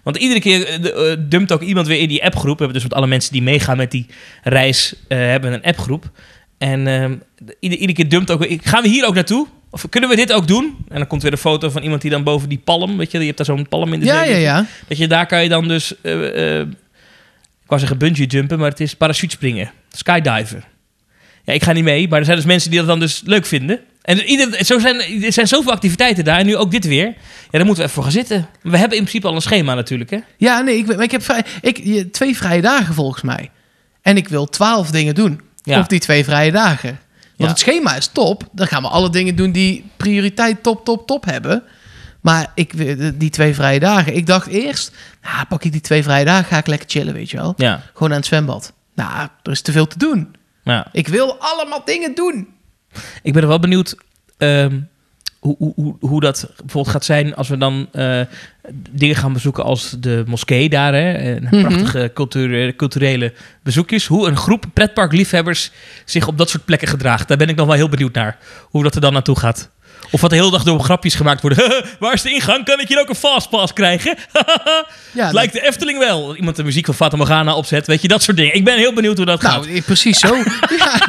Want 0.04 0.17
iedere 0.17 0.39
keer 0.39 0.65
eh, 0.67 1.12
eh, 1.12 1.17
dumpt 1.19 1.52
ook 1.52 1.62
iemand 1.62 1.88
weer 1.88 1.99
in 1.99 2.08
die 2.08 2.23
appgroep. 2.25 2.58
We 2.58 2.63
hebben 2.63 2.73
dus 2.73 2.84
met 2.84 2.93
alle 2.93 3.08
mensen 3.08 3.32
die 3.32 3.41
meegaan 3.41 3.78
met 3.78 3.91
die 3.91 4.06
reis... 4.43 4.95
eh, 5.08 5.17
hebben 5.17 5.54
een 5.54 5.63
appgroep. 5.63 6.12
En 6.60 6.88
ehm, 6.88 7.15
ieder- 7.60 7.78
iedere 7.78 7.93
keer 7.93 8.10
dumpt 8.10 8.32
ook 8.32 8.39
weer... 8.39 8.60
Gaan 8.63 8.82
we 8.84 8.88
hier 8.89 9.06
ook 9.06 9.13
naartoe? 9.13 9.48
Of 9.72 9.86
kunnen 9.89 10.10
we 10.10 10.15
dit 10.15 10.32
ook 10.34 10.48
doen? 10.48 10.78
En 10.89 10.98
dan 10.98 11.08
komt 11.08 11.22
weer 11.22 11.32
een 11.32 11.38
foto 11.38 11.69
van 11.69 11.82
iemand 11.84 12.02
die 12.02 12.12
dan 12.12 12.24
boven 12.24 12.50
die 12.50 12.58
palm... 12.63 12.98
Weet 12.98 13.12
je, 13.12 13.19
je 13.19 13.26
hebt 13.26 13.38
daar 13.38 13.45
zo'n 13.45 13.67
palm 13.67 13.93
in 13.93 14.00
de 14.00 14.06
Ja, 14.06 14.24
zee 14.24 14.32
ja, 14.32 14.38
ja. 14.38 14.65
Dat 14.88 14.98
je 14.98 15.08
daar 15.08 15.26
kan 15.26 15.43
je 15.43 15.50
dan 15.50 15.67
dus... 15.67 16.02
eh, 16.02 16.60
eh, 16.60 16.67
ik 17.63 17.76
wou 17.76 17.80
zeggen 17.80 17.98
bungee 17.98 18.26
jumpen, 18.26 18.60
maar 18.60 18.69
het 18.69 18.80
is 18.80 18.95
parachutespringen. 18.95 19.72
Skydiver. 19.91 20.63
Ja, 21.43 21.54
ik 21.54 21.63
ga 21.63 21.72
niet 21.72 21.84
mee, 21.84 22.08
maar 22.08 22.19
er 22.19 22.26
zijn 22.26 22.38
dus 22.38 22.45
mensen 22.45 22.69
die 22.69 22.80
dat 22.80 22.88
dan 22.88 23.00
dus 23.00 23.22
leuk 23.26 23.45
vinden. 23.45 23.80
En 24.02 24.24
ieder, 24.24 24.65
zo 24.65 24.80
zijn, 24.80 25.24
er 25.24 25.34
zijn 25.34 25.48
zoveel 25.48 25.72
activiteiten 25.72 26.24
daar. 26.24 26.39
En 26.39 26.45
nu 26.45 26.56
ook 26.56 26.72
dit 26.72 26.86
weer. 26.86 27.06
Ja, 27.06 27.13
daar 27.52 27.65
moeten 27.65 27.84
we 27.84 27.89
even 27.89 27.93
voor 27.93 28.04
gaan 28.04 28.12
zitten. 28.12 28.48
We 28.62 28.78
hebben 28.78 28.98
in 28.98 29.04
principe 29.04 29.28
al 29.28 29.36
een 29.36 29.41
schema 29.41 29.74
natuurlijk, 29.76 30.10
hè? 30.10 30.17
Ja, 30.38 30.62
nee, 30.62 30.78
ik, 30.78 30.86
maar 30.88 31.04
ik 31.04 31.12
heb 31.12 31.24
vrij, 31.24 31.43
ik, 31.62 32.04
twee 32.13 32.38
vrije 32.38 32.62
dagen 32.62 32.93
volgens 32.93 33.22
mij. 33.24 33.50
En 34.02 34.17
ik 34.17 34.28
wil 34.28 34.45
12 34.45 34.91
dingen 34.91 35.15
doen. 35.15 35.41
Ja. 35.70 35.80
Op 35.80 35.90
die 35.90 36.00
twee 36.00 36.24
vrije 36.24 36.52
dagen. 36.52 37.00
Want 37.38 37.50
het 37.52 37.60
schema 37.60 37.96
is 37.96 38.08
top. 38.08 38.44
Dan 38.52 38.68
gaan 38.68 38.82
we 38.82 38.88
alle 38.88 39.10
dingen 39.10 39.36
doen 39.36 39.52
die 39.52 39.92
prioriteit 39.98 40.64
top, 40.64 40.86
top, 40.86 41.08
top 41.08 41.26
hebben. 41.26 41.64
Maar 42.22 42.52
ik, 42.56 42.74
die 43.20 43.30
twee 43.30 43.54
vrije 43.56 43.80
dagen. 43.80 44.16
Ik 44.16 44.26
dacht 44.26 44.48
eerst, 44.48 44.92
nou, 45.22 45.46
pak 45.46 45.64
ik 45.64 45.72
die 45.72 45.82
twee 45.82 46.04
vrije 46.04 46.26
dagen, 46.26 46.46
ga 46.46 46.58
ik 46.58 46.68
lekker 46.68 46.90
chillen, 46.90 47.14
weet 47.14 47.30
je 47.30 47.38
wel. 47.38 47.54
Ja. 47.58 47.82
Gewoon 47.94 48.10
aan 48.12 48.18
het 48.18 48.26
zwembad. 48.26 48.74
Nou, 48.96 49.28
er 49.44 49.52
is 49.52 49.62
te 49.62 49.72
veel 49.72 49.88
te 49.88 49.98
doen. 49.98 50.36
ja. 50.64 50.88
Ik 50.92 51.08
wil 51.08 51.36
allemaal 51.40 51.86
dingen 51.86 52.16
doen. 52.16 52.48
Ik 53.24 53.34
ben 53.34 53.42
er 53.42 53.48
wel 53.48 53.60
benieuwd 53.60 53.96
ehm, 54.38 54.80
hoe, 55.39 55.56
hoe, 55.58 55.73
hoe, 55.75 55.95
hoe 55.99 56.19
dat 56.19 56.47
bijvoorbeeld 56.58 56.93
gaat 56.93 57.06
zijn 57.06 57.36
als 57.36 57.47
we 57.49 57.58
dan 57.58 57.88
eh, 57.91 58.21
dingen 58.91 59.15
gaan 59.15 59.34
bezoeken 59.34 59.63
als 59.63 59.95
de 59.99 60.23
moskee 60.28 60.69
daar. 60.69 60.93
Hè, 60.93 61.12
en 61.12 61.43
Mhm. 61.52 61.62
Prachtige 61.62 62.12
culturele, 62.13 62.75
culturele 62.75 63.34
bezoekjes. 63.63 64.06
Hoe 64.06 64.28
een 64.28 64.38
groep 64.38 64.65
pretparkliefhebbers 64.73 65.71
zich 66.06 66.28
op 66.28 66.38
dat 66.38 66.49
soort 66.49 66.65
plekken 66.65 66.88
gedraagt. 66.88 67.28
Daar 67.28 67.38
ben 67.38 67.49
ik 67.49 67.56
nog 67.56 67.65
wel 67.67 67.75
heel 67.75 67.89
benieuwd 67.89 68.13
naar. 68.13 68.38
Hoe 68.63 68.84
dat 68.84 68.95
er 68.95 69.02
dan 69.02 69.13
naartoe 69.13 69.39
gaat. 69.39 69.69
Of 70.12 70.21
wat 70.21 70.30
de 70.30 70.36
hele 70.36 70.52
dag 70.52 70.63
door 70.63 70.80
grapjes 70.80 71.15
gemaakt 71.15 71.41
worden. 71.41 71.84
Waar 71.99 72.13
is 72.13 72.21
de 72.21 72.34
ingang? 72.34 72.65
Kan 72.65 72.80
ik 72.80 72.88
hier 72.88 72.99
ook 72.99 73.10
een 73.10 73.15
fastpass 73.15 73.73
krijgen? 73.73 74.17
Ja, 75.12 75.32
lijkt 75.32 75.54
de 75.54 75.67
Efteling 75.67 75.99
wel. 75.99 76.36
Iemand 76.36 76.56
de 76.56 76.63
muziek 76.63 76.86
van 76.86 76.93
Fata 76.93 77.17
Morgana 77.17 77.56
opzet. 77.56 77.88
Weet 77.88 78.02
je, 78.02 78.08
dat 78.08 78.23
soort 78.23 78.38
dingen. 78.38 78.56
Ik 78.56 78.63
ben 78.63 78.78
heel 78.78 78.93
benieuwd 78.93 79.17
hoe 79.17 79.25
dat 79.25 79.41
gaat. 79.41 79.65
Nou, 79.65 79.82
precies 79.82 80.19
zo. 80.19 80.36
ja, 80.78 81.02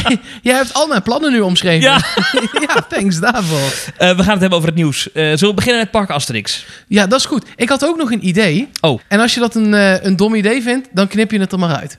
jij, 0.42 0.54
hebt 0.54 0.74
al 0.74 0.86
mijn 0.86 1.02
plannen 1.02 1.32
nu 1.32 1.40
omschreven. 1.40 1.80
Ja. 1.80 2.00
ja, 2.66 2.86
thanks 2.88 3.20
daarvoor. 3.20 3.92
Eh, 3.96 4.16
we 4.16 4.22
gaan 4.22 4.32
het 4.32 4.40
hebben 4.40 4.58
over 4.58 4.68
het 4.68 4.76
nieuws. 4.76 5.12
Eh, 5.12 5.22
zullen 5.24 5.48
we 5.48 5.54
beginnen 5.54 5.80
met 5.80 5.90
Park 5.90 6.10
Asterix? 6.10 6.66
Ja, 6.88 7.06
dat 7.06 7.18
is 7.18 7.26
goed. 7.26 7.46
Ik 7.56 7.68
had 7.68 7.84
ook 7.84 7.96
nog 7.96 8.12
een 8.12 8.26
idee. 8.26 8.68
Oh. 8.80 9.00
En 9.08 9.20
als 9.20 9.34
je 9.34 9.40
dat 9.40 9.54
een, 9.54 9.74
eh, 9.74 10.04
een 10.04 10.16
dom 10.16 10.34
idee 10.34 10.62
vindt, 10.62 10.88
dan 10.92 11.08
knip 11.08 11.30
je 11.30 11.40
het 11.40 11.52
er 11.52 11.58
maar 11.58 11.76
uit. 11.76 11.98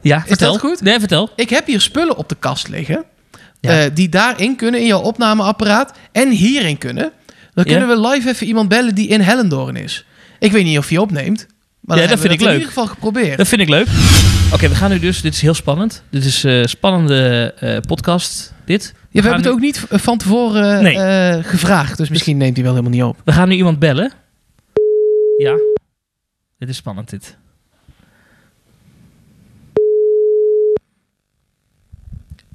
Ja, 0.00 0.24
vertel. 0.26 0.52
dat 0.52 0.60
goed? 0.60 0.80
Nee, 0.80 0.98
vertel. 0.98 1.30
Ik 1.36 1.50
heb 1.50 1.66
hier 1.66 1.80
spullen 1.80 2.16
op 2.16 2.28
de 2.28 2.36
kast 2.38 2.68
liggen. 2.68 3.04
Ja. 3.60 3.88
die 3.88 4.08
daarin 4.08 4.56
kunnen 4.56 4.80
in 4.80 4.86
jouw 4.86 5.00
opnameapparaat. 5.00 5.92
En 6.12 6.30
hierin 6.30 6.78
kunnen. 6.78 7.12
Dan 7.54 7.64
Ja. 7.64 7.78
kunnen 7.78 7.88
we 7.88 8.08
live 8.08 8.28
even 8.28 8.46
iemand 8.46 8.68
bellen 8.68 8.94
die 8.94 9.08
in 9.08 9.20
Hellendoorn 9.20 9.76
is. 9.76 10.04
Ik 10.38 10.52
weet 10.52 10.64
niet 10.64 10.78
of 10.78 10.88
hij 10.88 10.98
opneemt. 10.98 11.46
Maar 11.82 11.98
Ja, 11.98 12.06
dat 12.06 12.20
vind 12.20 12.32
ik 12.32 12.38
in 12.38 12.44
leuk. 12.44 12.54
ieder 12.54 12.68
geval 12.68 12.86
geprobeerd. 12.86 13.36
Dat 13.36 13.48
vind 13.48 13.60
ik 13.60 13.68
leuk. 13.68 13.86
Oké, 14.52 14.68
we 14.68 14.74
gaan 14.74 14.90
nu 14.90 14.98
dus... 14.98 15.20
Dit 15.20 15.34
is 15.34 15.40
heel 15.40 15.54
spannend. 15.54 16.02
Dit 16.10 16.24
is 16.24 16.42
een 16.42 16.68
spannende 16.68 17.54
eh, 17.58 17.78
podcast. 17.80 18.52
Dit. 18.64 18.92
Ja, 18.94 19.00
we 19.22 19.28
hebben 19.28 19.44
het 19.44 19.52
ook 19.52 19.60
niet 19.60 19.78
v- 19.78 19.84
van 20.02 20.18
tevoren 20.18 20.82
Nee. 20.82 20.98
eh, 20.98 21.44
gevraagd. 21.44 21.96
Dus 21.96 22.08
misschien 22.08 22.36
neemt 22.36 22.54
hij 22.54 22.64
wel 22.64 22.72
helemaal 22.74 22.94
niet 22.94 23.02
op. 23.02 23.20
We 23.24 23.32
gaan 23.32 23.48
nu 23.48 23.54
iemand 23.54 23.78
bellen. 23.78 24.12
Ja. 25.38 25.56
Dit 26.58 26.68
is 26.68 26.76
spannend, 26.76 27.10
dit. 27.10 27.36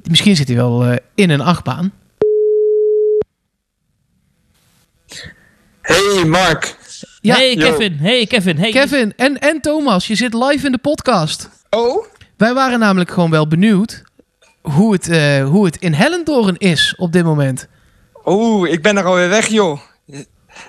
Misschien 0.09 0.35
zit 0.35 0.47
hij 0.47 0.57
wel 0.57 0.85
eh, 0.85 0.95
in 1.15 1.29
een 1.29 1.41
achtbaan. 1.41 1.91
Hey 5.81 6.25
Mark. 6.25 6.76
Ja, 7.27 7.35
hey 7.35 7.55
yo. 7.55 7.69
Kevin. 7.71 7.97
Hey 8.01 8.25
Kevin. 8.25 8.57
Hey. 8.57 8.71
Kevin 8.71 9.13
en, 9.15 9.39
en 9.39 9.61
Thomas, 9.61 10.07
je 10.07 10.15
zit 10.15 10.33
live 10.33 10.65
in 10.65 10.71
de 10.71 10.77
podcast. 10.77 11.49
Oh? 11.69 12.05
Wij 12.37 12.53
waren 12.53 12.79
namelijk 12.79 13.11
gewoon 13.11 13.29
wel 13.29 13.47
benieuwd 13.47 14.03
hoe 14.61 14.93
het, 14.93 15.09
eh, 15.09 15.43
hoe 15.45 15.65
het 15.65 15.75
in 15.77 15.93
Hellendoorn 15.93 16.55
is 16.57 16.93
op 16.97 17.11
dit 17.11 17.23
moment. 17.23 17.67
Oeh, 18.25 18.71
ik 18.71 18.81
ben 18.81 18.97
er 18.97 19.03
alweer 19.05 19.29
weg, 19.29 19.47
joh. 19.47 19.79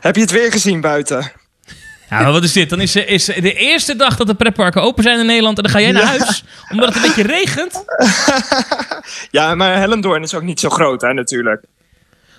Heb 0.01 0.15
je 0.15 0.21
het 0.21 0.31
weer 0.31 0.53
gezien 0.53 0.81
buiten? 0.81 1.33
Ja, 2.11 2.21
maar 2.23 2.33
wat 2.33 2.45
is 2.45 2.53
dit? 2.53 2.71
Dan 2.71 2.81
is, 2.81 2.97
is 2.97 3.25
de 3.25 3.53
eerste 3.55 3.97
dag 3.97 4.17
dat 4.17 4.27
de 4.27 4.35
pretparken 4.35 4.83
open 4.83 5.03
zijn 5.03 5.19
in 5.19 5.27
Nederland... 5.27 5.57
en 5.57 5.63
dan 5.63 5.73
ga 5.73 5.81
jij 5.81 5.93
naar 5.93 6.03
Ja. 6.03 6.09
huis 6.09 6.45
omdat 6.71 6.89
het 6.89 6.97
een 6.97 7.03
beetje 7.03 7.23
regent. 7.23 7.85
Ja, 9.31 9.55
maar 9.55 9.77
Hellendoorn 9.77 10.23
is 10.23 10.35
ook 10.35 10.43
niet 10.43 10.61
zo 10.61 10.69
groot, 10.69 11.01
hè, 11.01 11.13
natuurlijk. 11.13 11.65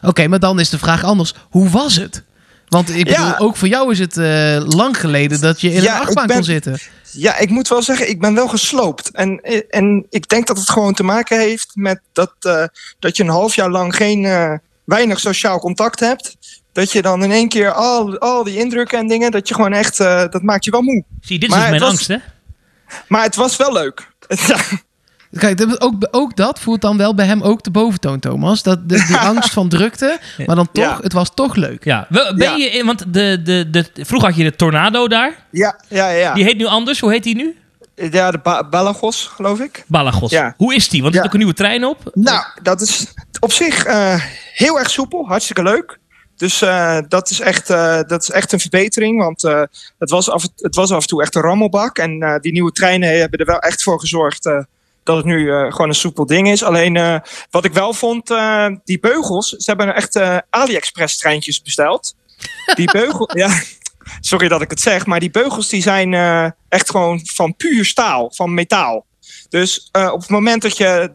Oké, 0.01 0.27
maar 0.27 0.39
dan 0.39 0.59
is 0.59 0.69
de 0.69 0.77
vraag 0.77 1.03
anders. 1.03 1.33
Hoe 1.49 1.69
was 1.69 1.95
het? 1.95 2.23
Want 2.69 2.89
ik 2.89 3.05
bedoel, 3.05 3.25
Ja. 3.25 3.35
ook 3.37 3.55
voor 3.55 3.67
jou 3.67 3.91
is 3.91 3.99
het 3.99 4.17
eh, 4.17 4.61
lang 4.65 4.99
geleden 4.99 5.41
dat 5.41 5.61
je 5.61 5.73
in 5.73 5.81
Ja, 5.81 5.95
een 5.95 6.01
achtbaan 6.01 6.27
ben- 6.27 6.35
kon 6.35 6.45
zitten. 6.45 6.79
Ja, 7.11 7.37
ik 7.37 7.49
moet 7.49 7.67
wel 7.67 7.81
zeggen, 7.81 8.09
ik 8.09 8.19
ben 8.19 8.33
wel 8.33 8.47
gesloopt. 8.47 9.11
En, 9.11 9.41
en 9.69 10.05
ik 10.09 10.27
denk 10.29 10.47
dat 10.47 10.57
het 10.57 10.69
gewoon 10.69 10.93
te 10.93 11.03
maken 11.03 11.39
heeft 11.39 11.71
met 11.73 11.99
dat, 12.13 12.33
eh, 12.39 12.63
dat 12.99 13.17
je 13.17 13.23
een 13.23 13.29
half 13.29 13.55
jaar 13.55 13.69
lang 13.69 13.95
geen, 13.95 14.25
eh, 14.25 14.53
weinig 14.85 15.19
sociaal 15.19 15.59
contact 15.59 15.99
hebt. 15.99 16.37
Dat 16.71 16.91
je 16.91 17.01
dan 17.01 17.23
in 17.23 17.31
één 17.31 17.49
keer 17.49 17.71
al, 17.71 18.17
al 18.19 18.43
die 18.43 18.57
indrukken 18.57 18.99
en 18.99 19.07
dingen, 19.07 19.31
dat 19.31 19.47
je 19.47 19.53
gewoon 19.53 19.73
echt, 19.73 19.99
eh, 19.99 20.23
dat 20.29 20.41
maakt 20.41 20.65
je 20.65 20.71
wel 20.71 20.81
moe. 20.81 21.03
Zie, 21.21 21.39
dit 21.39 21.49
is 21.49 21.55
Maar 21.55 21.69
dus 21.69 21.69
mijn 21.69 21.81
was- 21.81 21.89
angst, 21.91 22.07
hè? 22.07 22.17
Maar 23.07 23.23
het 23.23 23.35
was 23.35 23.57
wel 23.57 23.73
leuk. 23.73 24.07
Kijk, 25.37 25.75
ook, 25.83 25.93
ook 26.11 26.35
dat 26.35 26.59
voert 26.59 26.81
dan 26.81 26.97
wel 26.97 27.15
bij 27.15 27.25
hem 27.25 27.41
ook 27.41 27.63
de 27.63 27.71
boventoon, 27.71 28.19
Thomas. 28.19 28.63
Dat, 28.63 28.89
de, 28.89 29.05
die 29.07 29.17
angst 29.31 29.53
van 29.53 29.69
drukte, 29.69 30.19
maar 30.45 30.55
dan 30.55 30.71
toch, 30.71 30.83
Ja. 30.83 30.97
het 31.01 31.13
was 31.13 31.31
toch 31.33 31.55
leuk. 31.55 31.83
Ja, 31.83 32.07
ben 32.09 32.37
Ja. 32.37 32.55
je 32.55 32.65
in, 32.69 32.85
want 32.85 33.13
de, 33.13 33.41
de, 33.43 33.69
de, 33.69 33.85
vroeger 34.05 34.27
had 34.29 34.37
je 34.37 34.43
de 34.43 34.55
Tornado 34.55 35.07
daar. 35.07 35.45
Ja, 35.51 35.79
ja, 35.87 36.09
ja. 36.09 36.33
Die 36.33 36.43
heet 36.43 36.57
nu 36.57 36.65
anders. 36.65 36.99
Hoe 36.99 37.11
heet 37.11 37.23
die 37.23 37.35
nu? 37.35 37.57
Ja, 37.95 38.31
de 38.31 38.37
ba 38.37 38.63
Balagos, 38.69 39.25
geloof 39.35 39.59
ik. 39.59 39.83
Balagos. 39.87 40.31
Ja. 40.31 40.53
Hoe 40.57 40.75
is 40.75 40.89
die? 40.89 41.01
Want 41.01 41.13
er 41.15 41.19
Ja. 41.19 41.25
zit 41.25 41.27
ook 41.27 41.33
een 41.39 41.45
nieuwe 41.45 41.61
trein 41.63 41.85
op. 41.85 42.11
Nou, 42.13 42.43
dat 42.61 42.81
is 42.81 43.13
op 43.39 43.51
zich 43.51 43.83
eh, 43.85 44.23
heel 44.53 44.79
erg 44.79 44.89
soepel. 44.89 45.27
Hartstikke 45.27 45.63
leuk. 45.63 45.99
Dus 46.35 46.61
eh, 46.61 46.97
dat, 47.07 47.29
is 47.29 47.39
echt, 47.39 47.69
eh, 47.69 47.99
dat 48.07 48.21
is 48.21 48.31
echt 48.31 48.51
een 48.53 48.59
verbetering. 48.59 49.19
Want 49.23 49.43
eh, 49.43 49.61
het, 49.99 50.09
was 50.09 50.29
af, 50.29 50.43
het 50.55 50.75
was 50.75 50.91
af 50.91 51.01
en 51.01 51.07
toe 51.07 51.21
echt 51.21 51.35
een 51.35 51.41
rammelbak. 51.41 51.97
En 51.97 52.21
eh, 52.21 52.39
die 52.39 52.51
nieuwe 52.51 52.71
treinen 52.71 53.19
hebben 53.19 53.39
er 53.39 53.45
wel 53.45 53.59
echt 53.59 53.83
voor 53.83 53.99
gezorgd 53.99 54.45
eh, 54.45 54.57
dat 55.09 55.17
het 55.17 55.25
nu 55.25 55.51
eh, 55.51 55.71
gewoon 55.71 55.87
een 55.87 55.95
soepel 55.95 56.25
ding 56.25 56.49
is. 56.49 56.63
Alleen 56.63 56.95
eh, 56.95 57.15
wat 57.49 57.65
ik 57.65 57.73
wel 57.73 57.93
vond, 57.93 58.29
eh, 58.29 58.67
die 58.83 58.99
beugels. 58.99 59.49
Ze 59.49 59.63
hebben 59.69 59.95
echt 59.95 60.15
eh, 60.15 60.37
AliExpress 60.49 61.17
treintjes 61.17 61.61
besteld. 61.61 62.15
Die 62.75 62.91
beugel, 63.01 63.37
ja, 63.37 63.61
sorry 64.19 64.47
dat 64.47 64.61
ik 64.61 64.69
het 64.69 64.79
zeg. 64.81 65.05
Maar 65.05 65.19
die 65.19 65.31
beugels 65.31 65.69
die 65.69 65.81
zijn 65.81 66.13
echt 66.69 66.89
gewoon 66.89 67.21
van 67.23 67.55
puur 67.55 67.85
staal, 67.85 68.31
van 68.35 68.53
metaal. 68.53 69.05
Dus 69.49 69.89
op 69.91 70.19
het 70.19 70.29
moment 70.29 70.61
dat 70.61 70.77
je 70.77 71.11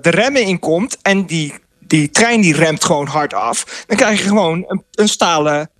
de 0.00 0.10
remmen 0.10 0.42
inkomt 0.42 0.98
en 1.02 1.26
die, 1.26 1.54
die 1.80 2.10
trein 2.10 2.40
die 2.40 2.54
remt 2.56 2.84
gewoon 2.84 3.06
hard 3.06 3.34
af, 3.34 3.84
dan 3.86 3.96
krijg 3.96 4.18
je 4.22 4.28
gewoon 4.28 4.64
een, 4.68 4.84
een 4.92 5.08
stalen 5.08 5.70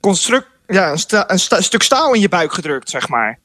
construct, 0.00 0.48
ja, 0.66 0.90
een, 0.90 0.98
sta- 0.98 1.30
een 1.30 1.38
sta- 1.38 1.60
stuk 1.60 1.82
staal 1.82 2.12
in 2.14 2.20
je 2.20 2.28
buik 2.28 2.52
gedrukt, 2.52 2.90
zeg 2.90 3.08
maar. 3.08 3.38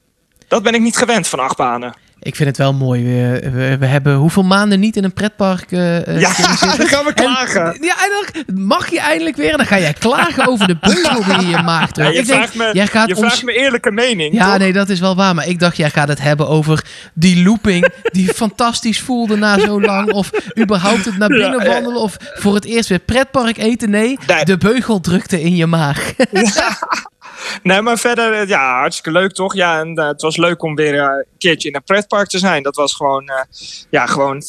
Dat 0.47 0.63
ben 0.63 0.73
ik 0.73 0.81
niet 0.81 0.97
gewend 0.97 1.27
van 1.27 1.39
achtbanen. 1.39 1.93
Ik 2.21 2.35
vind 2.35 2.47
het 2.49 2.57
wel 2.57 2.73
mooi. 2.73 3.03
We, 3.03 3.49
we, 3.51 3.77
we 3.77 3.85
hebben 3.85 4.15
hoeveel 4.15 4.43
maanden 4.43 4.79
niet 4.79 4.95
in 4.95 5.03
een 5.03 5.13
pretpark 5.13 5.71
eh 5.71 5.97
eh, 6.07 6.19
Ja, 6.19 6.27
dan 6.77 6.87
gaan 6.87 7.03
we 7.05 7.09
En- 7.13 7.23
klagen. 7.23 7.77
ja, 7.81 7.95
en 8.03 8.09
dan 8.45 8.65
mag 8.65 8.89
je 8.91 8.99
eindelijk 8.99 9.35
weer. 9.35 9.51
En 9.51 9.57
dan 9.57 9.65
ga 9.65 9.79
jij 9.79 9.93
klagen 9.93 10.47
over 10.47 10.67
de 10.67 10.77
beugel 10.81 11.37
die 11.39 11.47
je 11.47 11.61
maakt. 11.75 11.95
Ja, 11.95 12.03
je 12.07 12.09
ik 12.19 12.25
denk, 12.25 12.37
vraagt 12.39 12.55
me, 12.55 12.69
jij 12.73 12.87
gaat 12.87 13.07
je 13.07 13.15
ons... 13.15 13.25
vraagt 13.25 13.43
me 13.43 13.53
eerlijke 13.53 13.91
mening. 13.91 14.33
Ja, 14.33 14.49
toch? 14.49 14.57
nee, 14.57 14.73
dat 14.73 14.89
is 14.89 14.99
wel 14.99 15.15
waar. 15.15 15.35
Maar 15.35 15.47
ik 15.47 15.59
dacht, 15.59 15.77
jij 15.77 15.89
gaat 15.89 16.07
het 16.07 16.21
hebben 16.21 16.47
over 16.47 16.83
die 17.13 17.43
looping 17.43 17.87
die 18.11 18.27
fantastisch 18.43 18.99
voelde 18.99 19.35
na 19.37 19.59
zo 19.59 19.81
lang. 19.81 20.11
Of 20.11 20.29
überhaupt 20.59 21.05
het 21.05 21.17
naar 21.17 21.27
binnen 21.29 21.57
Ja, 21.59 21.63
ja. 21.63 21.69
wandelen. 21.71 22.01
Of 22.01 22.17
voor 22.19 22.55
het 22.55 22.65
eerst 22.65 22.89
weer 22.89 22.99
pretpark 22.99 23.57
eten. 23.57 23.89
Nee, 23.89 24.17
Nee. 24.27 24.45
de 24.45 24.57
beugel 24.57 24.99
drukte 24.99 25.41
in 25.41 25.55
je 25.55 25.65
maag. 25.65 26.13
Nee, 27.63 27.81
maar 27.81 27.97
verder, 27.97 28.33
eh, 28.33 28.47
ja, 28.47 28.79
hartstikke 28.79 29.19
leuk 29.19 29.31
toch? 29.31 29.53
Ja, 29.53 29.79
en 29.79 29.95
eh, 29.95 30.07
het 30.07 30.21
was 30.21 30.37
leuk 30.37 30.61
om 30.63 30.75
weer 30.75 30.93
eh, 30.93 31.03
een 31.03 31.25
keertje 31.37 31.69
in 31.69 31.75
een 31.75 31.83
pretpark 31.83 32.27
te 32.27 32.37
zijn. 32.37 32.63
Dat 32.63 32.75
was 32.75 32.95
gewoon, 32.95 33.31
ja, 33.89 34.05
gewoon 34.05 34.41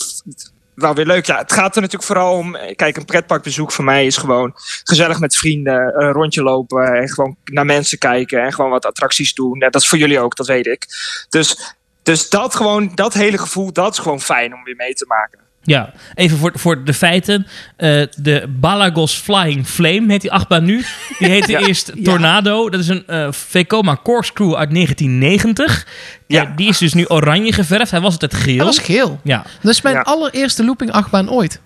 wel 0.75 0.95
weer 0.95 1.07
leuk. 1.07 1.27
Ja, 1.27 1.39
het 1.39 1.53
gaat 1.53 1.75
er 1.75 1.83
natuurlijk 1.83 2.09
vooral 2.09 2.37
om. 2.37 2.57
Kijk, 2.77 2.97
een 2.97 3.05
pretparkbezoek 3.05 3.73
voor 3.73 3.85
mij 3.85 4.07
is 4.07 4.17
gewoon 4.17 4.53
gezellig 4.85 5.21
met 5.21 5.37
vrienden, 5.37 6.03
een 6.03 6.13
rondje 6.13 6.43
lopen 6.43 6.95
en 6.95 7.09
gewoon 7.09 7.37
naar 7.45 7.67
mensen 7.67 7.99
kijken 7.99 8.43
en 8.43 8.53
gewoon 8.53 8.71
wat 8.71 8.87
attracties 8.87 9.35
doen. 9.35 9.59
Dat 9.59 9.75
is 9.75 9.89
voor 9.89 9.99
jullie 9.99 10.21
ook, 10.21 10.37
dat 10.37 10.47
weet 10.47 10.67
ik. 10.67 10.87
Dus, 11.29 11.77
dus 12.03 12.29
dat 12.29 12.55
gewoon, 12.55 12.93
dat 12.95 13.15
hele 13.15 13.39
gevoel, 13.39 13.73
dat 13.73 13.93
is 13.93 13.99
gewoon 13.99 14.21
fijn 14.21 14.55
om 14.55 14.65
weer 14.65 14.77
mee 14.77 14.95
te 14.95 15.07
maken. 15.09 15.50
Ja, 15.63 15.93
even 16.15 16.39
voor, 16.39 16.53
voor 16.55 16.85
de 16.85 16.95
feiten. 16.95 17.47
Eh, 17.77 18.03
de 18.17 18.45
Balagos 18.61 19.15
Flying 19.15 19.67
Flame 19.67 20.05
heet 20.13 20.21
die 20.21 20.33
achtbaan 20.33 20.65
nu. 20.65 20.85
Die 21.19 21.29
heette 21.29 21.53
Ja. 21.59 21.59
eerst 21.67 21.93
Tornado. 22.05 22.69
Dat 22.71 22.81
is 22.81 22.89
een 22.89 23.07
eh 23.07 23.27
Vekoma 23.33 23.97
Corkscrew 24.03 24.55
uit 24.55 24.71
1990. 24.71 25.87
Ja. 26.27 26.43
Ja. 26.43 26.53
die 26.57 26.69
is 26.69 26.79
dus 26.79 26.95
nu 26.95 27.05
oranje 27.07 27.53
geverfd. 27.53 27.91
Hij 27.91 28.01
was 28.01 28.13
altijd 28.13 28.35
geel. 28.35 28.57
Dat 28.57 28.67
was 28.67 28.79
geel. 28.79 29.21
Ja, 29.25 29.45
Dat 29.63 29.73
is 29.73 29.83
mijn 29.83 29.95
Ja. 29.95 30.01
allereerste 30.01 30.65
looping 30.65 30.91
achtbaan 30.93 31.31
ooit. 31.31 31.61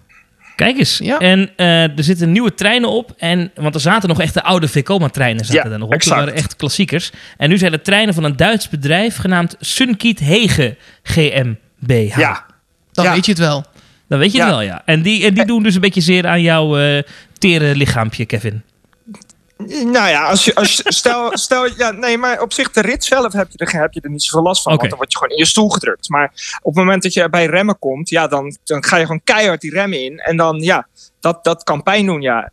kijk 0.56 0.78
eens. 0.78 0.98
Ja. 0.98 1.18
En 1.18 1.50
eh, 1.56 1.82
er 1.82 2.04
zitten 2.04 2.32
nieuwe 2.32 2.54
treinen 2.54 2.88
op. 2.90 3.14
En, 3.18 3.50
want 3.54 3.74
er 3.74 3.80
zaten 3.80 4.08
nog 4.08 4.20
echt 4.20 4.34
de 4.34 4.42
oude 4.42 4.68
Vekoma-treinen 4.68 5.44
zaten 5.44 5.64
Ja, 5.64 5.70
er 5.72 5.78
nog 5.78 5.82
op. 5.82 5.88
Die 5.88 5.98
exact. 6.00 6.18
waren 6.20 6.34
echt 6.34 6.56
klassiekers. 6.56 7.10
En 7.36 7.48
nu 7.48 7.58
zijn 7.58 7.72
er 7.72 7.82
treinen 7.82 8.14
van 8.14 8.24
een 8.24 8.36
Duits 8.36 8.68
bedrijf 8.68 9.16
genaamd 9.16 9.56
Sunkiet 9.60 10.18
Hege 10.18 10.76
GmbH. 11.02 12.16
Ja, 12.16 12.44
Dan 12.92 13.04
Ja. 13.04 13.12
weet 13.12 13.24
je 13.24 13.30
het 13.30 13.40
wel. 13.40 13.64
Dan 14.08 14.18
weet 14.18 14.32
je 14.32 14.38
Ja. 14.38 14.44
het 14.44 14.52
wel, 14.54 14.62
ja. 14.64 14.82
En 14.84 15.02
die, 15.02 15.24
en 15.26 15.34
die 15.34 15.44
doen 15.44 15.62
dus 15.62 15.74
een 15.74 15.80
beetje 15.80 16.00
zeer 16.00 16.26
aan 16.26 16.40
jouw 16.42 16.76
eh 16.78 17.02
tere 17.38 17.74
lichaampje, 17.76 18.24
Kevin. 18.26 18.62
Nou 19.66 20.08
ja, 20.08 20.24
als 20.28 20.44
je, 20.44 20.54
als 20.54 20.76
je, 20.76 20.82
stel, 20.86 21.30
stel, 21.38 21.68
ja, 21.76 21.90
nee, 21.90 22.18
maar 22.18 22.40
op 22.40 22.52
zich 22.52 22.70
de 22.70 22.80
rit 22.80 23.04
zelf 23.04 23.32
heb 23.32 23.46
je 23.50 23.58
er, 23.64 23.80
heb 23.80 23.92
je 23.92 24.00
er 24.00 24.10
niet 24.10 24.22
zoveel 24.22 24.42
last 24.42 24.62
van. 24.62 24.72
Oké. 24.72 24.80
Want 24.80 24.90
dan 24.90 24.98
word 24.98 25.12
je 25.12 25.18
gewoon 25.18 25.32
in 25.32 25.38
je 25.38 25.48
stoel 25.50 25.68
gedrukt. 25.68 26.08
Maar 26.08 26.58
op 26.62 26.74
het 26.74 26.84
moment 26.84 27.02
dat 27.02 27.12
je 27.12 27.28
bij 27.30 27.46
remmen 27.46 27.78
komt, 27.78 28.08
ja, 28.08 28.26
dan, 28.26 28.56
dan 28.64 28.84
ga 28.84 28.96
je 28.96 29.02
gewoon 29.04 29.20
keihard 29.24 29.60
die 29.60 29.70
remmen 29.70 30.04
in. 30.04 30.18
En 30.18 30.36
dan, 30.36 30.56
ja, 30.60 30.86
dat, 31.20 31.44
dat 31.44 31.62
kan 31.62 31.82
pijn 31.82 32.06
doen, 32.06 32.20
ja. 32.20 32.50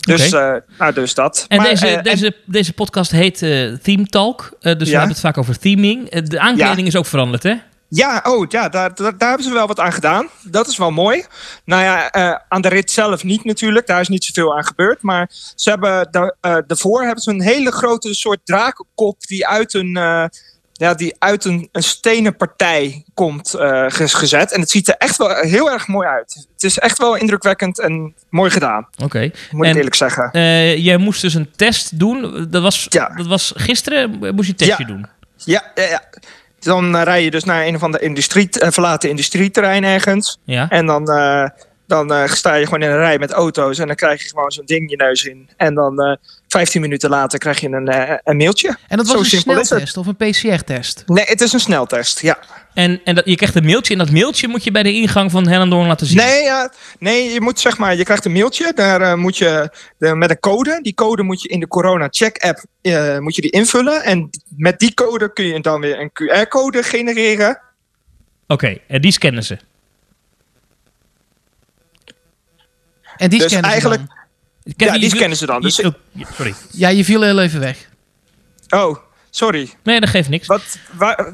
Dus, 0.00 0.26
Oké. 0.34 0.38
eh, 0.38 0.78
nou, 0.78 0.92
dus 0.92 1.14
dat. 1.14 1.44
En 1.48 1.56
Maar, 1.56 1.66
deze, 1.68 1.86
eh, 1.86 1.96
en- 1.96 2.02
deze, 2.02 2.36
deze 2.46 2.72
podcast 2.72 3.10
heet 3.10 3.42
eh, 3.42 3.72
Theme 3.72 4.06
Talk. 4.06 4.52
eh, 4.60 4.76
dus 4.78 4.86
we 4.88 4.90
hebben 4.94 5.10
het 5.12 5.20
vaak 5.20 5.38
over 5.38 5.58
theming. 5.58 6.08
Eh, 6.08 6.22
de 6.24 6.40
aankleding 6.40 6.86
is 6.86 6.96
ook 6.96 7.06
veranderd, 7.06 7.42
hè? 7.42 7.54
Ja, 7.90 8.22
oh, 8.26 8.44
ja 8.48 8.68
daar, 8.68 8.94
daar, 8.94 9.18
daar 9.18 9.28
hebben 9.28 9.46
ze 9.46 9.52
wel 9.52 9.66
wat 9.66 9.80
aan 9.80 9.92
gedaan. 9.92 10.28
Dat 10.42 10.68
is 10.68 10.76
wel 10.76 10.90
mooi. 10.90 11.24
Nou 11.64 11.82
ja, 11.82 12.10
eh, 12.10 12.34
aan 12.48 12.60
de 12.62 12.68
rit 12.68 12.90
zelf 12.90 13.24
niet 13.24 13.44
natuurlijk. 13.44 13.86
Daar 13.86 14.00
is 14.00 14.08
niet 14.08 14.24
zoveel 14.24 14.56
aan 14.56 14.64
gebeurd. 14.64 15.02
Maar 15.02 15.30
ze 15.54 15.70
hebben 15.70 16.08
daar, 16.10 16.34
eh, 16.40 16.56
daarvoor 16.66 17.02
hebben 17.02 17.22
ze 17.22 17.30
een 17.30 17.42
hele 17.42 17.72
grote 17.72 18.14
soort 18.14 18.40
drakenkop 18.44 19.20
die 19.26 19.46
uit 19.46 19.74
een, 19.74 19.96
eh, 19.96 20.24
ja, 20.72 20.94
die 20.94 21.14
uit 21.18 21.44
een, 21.44 21.68
een 21.72 21.82
stenen 21.82 22.36
partij 22.36 23.04
komt 23.14 23.50
ge- 23.50 24.08
gezet. 24.08 24.52
En 24.52 24.60
het 24.60 24.70
ziet 24.70 24.88
er 24.88 24.94
echt 24.98 25.16
wel 25.16 25.34
heel 25.34 25.70
erg 25.70 25.86
mooi 25.88 26.06
uit. 26.08 26.46
Het 26.54 26.62
is 26.62 26.78
echt 26.78 26.98
wel 26.98 27.14
indrukwekkend 27.16 27.78
en 27.78 28.14
mooi 28.30 28.50
gedaan, 28.50 28.88
Oké. 29.02 29.30
moet 29.50 29.64
En- 29.64 29.70
ik 29.70 29.76
eerlijk 29.76 29.94
zeggen. 29.94 30.30
Jij 30.80 30.96
moest 30.96 31.20
dus 31.20 31.34
een 31.34 31.50
test 31.56 31.98
doen. 31.98 32.46
Dat 32.50 32.62
was, 32.62 32.86
Ja. 32.88 33.08
dat 33.08 33.26
was 33.26 33.52
gisteren, 33.56 34.10
moest 34.18 34.46
je 34.46 34.52
een 34.52 34.56
testje 34.56 34.86
Ja. 34.86 34.92
doen. 34.92 35.06
Ja, 35.36 35.62
ja, 35.74 35.82
ja. 35.84 36.02
Dan 36.68 36.96
eh, 36.96 37.02
rij 37.02 37.24
je 37.24 37.30
dus 37.30 37.44
naar 37.44 37.66
een 37.66 37.74
of 37.74 37.82
ander 37.82 38.02
industrie, 38.02 38.50
eh, 38.50 38.70
verlaten 38.70 39.08
industrieterrein 39.08 39.84
ergens. 39.84 40.38
Ja. 40.44 40.68
En 40.68 40.86
dan, 40.86 41.10
eh, 41.10 41.48
dan 41.86 42.28
sta 42.28 42.54
je 42.54 42.64
gewoon 42.64 42.82
in 42.82 42.90
een 42.90 42.96
rij 42.96 43.18
met 43.18 43.32
auto's 43.32 43.78
en 43.78 43.86
dan 43.86 43.96
krijg 43.96 44.22
je 44.22 44.28
gewoon 44.28 44.50
zo'n 44.50 44.66
ding 44.66 44.90
je 44.90 44.96
neus 44.96 45.24
in. 45.24 45.48
En 45.56 45.74
dan 45.74 46.18
15 46.48 46.80
minuten 46.80 47.10
later 47.10 47.38
krijg 47.38 47.60
je 47.60 47.68
een, 47.68 47.88
eh, 47.88 48.16
een 48.24 48.36
mailtje. 48.36 48.76
En 48.88 48.96
dat 48.96 49.06
Zo 49.06 49.16
was 49.16 49.32
een 49.32 49.38
sneltest 49.38 49.96
of 49.96 50.06
een 50.06 50.16
PCR-test. 50.16 51.02
Nee, 51.06 51.24
het 51.24 51.40
is 51.40 51.52
een 51.52 51.60
sneltest, 51.60 52.20
ja. 52.20 52.38
En, 52.74 53.00
en 53.04 53.14
dat, 53.14 53.24
je 53.24 53.36
krijgt 53.36 53.54
een 53.54 53.64
mailtje. 53.64 53.92
En 53.92 53.98
dat 53.98 54.10
mailtje 54.10 54.48
moet 54.48 54.64
je 54.64 54.70
bij 54.70 54.82
de 54.82 54.92
ingang 54.92 55.30
van 55.30 55.48
Hellendoorn 55.48 55.86
laten 55.86 56.06
zien. 56.06 56.16
Nee, 56.16 56.42
ja, 56.42 56.72
nee, 56.98 57.32
je 57.32 57.40
moet 57.40 57.60
zeg 57.60 57.78
maar, 57.78 57.96
je 57.96 58.04
krijgt 58.04 58.24
een 58.24 58.32
mailtje. 58.32 58.72
Daar 58.74 59.00
eh, 59.00 59.14
moet 59.14 59.36
je 59.36 59.70
de, 59.98 60.14
met 60.14 60.30
een 60.30 60.40
code. 60.40 60.78
Die 60.82 60.94
code 60.94 61.22
moet 61.22 61.42
je 61.42 61.48
in 61.48 61.60
de 61.60 61.68
Corona 61.68 62.08
Check 62.10 62.38
app 62.38 62.64
eh, 62.82 63.18
moet 63.18 63.34
je 63.34 63.40
die 63.42 63.50
invullen. 63.50 64.04
En 64.04 64.30
met 64.48 64.78
die 64.78 64.94
code 64.94 65.32
kun 65.32 65.44
je 65.44 65.60
dan 65.60 65.80
weer 65.80 66.00
een 66.00 66.10
QR-code 66.10 66.82
genereren. 66.82 67.60
Oké, 68.46 68.78
en 68.88 69.00
die 69.00 69.12
scannen 69.12 69.44
ze. 69.44 69.58
En 73.16 73.30
die 73.30 73.38
Dus 73.38 73.48
scannen 73.50 73.70
ze 73.70 73.76
eigenlijk- 73.76 74.06
dan. 74.06 74.16
Ken 74.76 74.86
ja, 74.86 74.98
die 74.98 75.10
scannen 75.10 75.36
ze 75.36 75.46
dan. 75.46 75.60
Dus, 75.60 75.80
oh, 75.80 75.92
sorry. 76.36 76.54
Ja, 76.70 76.88
je 76.88 77.04
viel 77.04 77.22
heel 77.22 77.38
even 77.40 77.60
weg. 77.60 77.88
oh, 78.68 78.96
sorry. 79.30 79.70
Nee, 79.82 80.00
dat 80.00 80.08
geeft 80.08 80.28
niks. 80.28 80.46
Wat, 80.46 80.78
waar, 80.92 81.32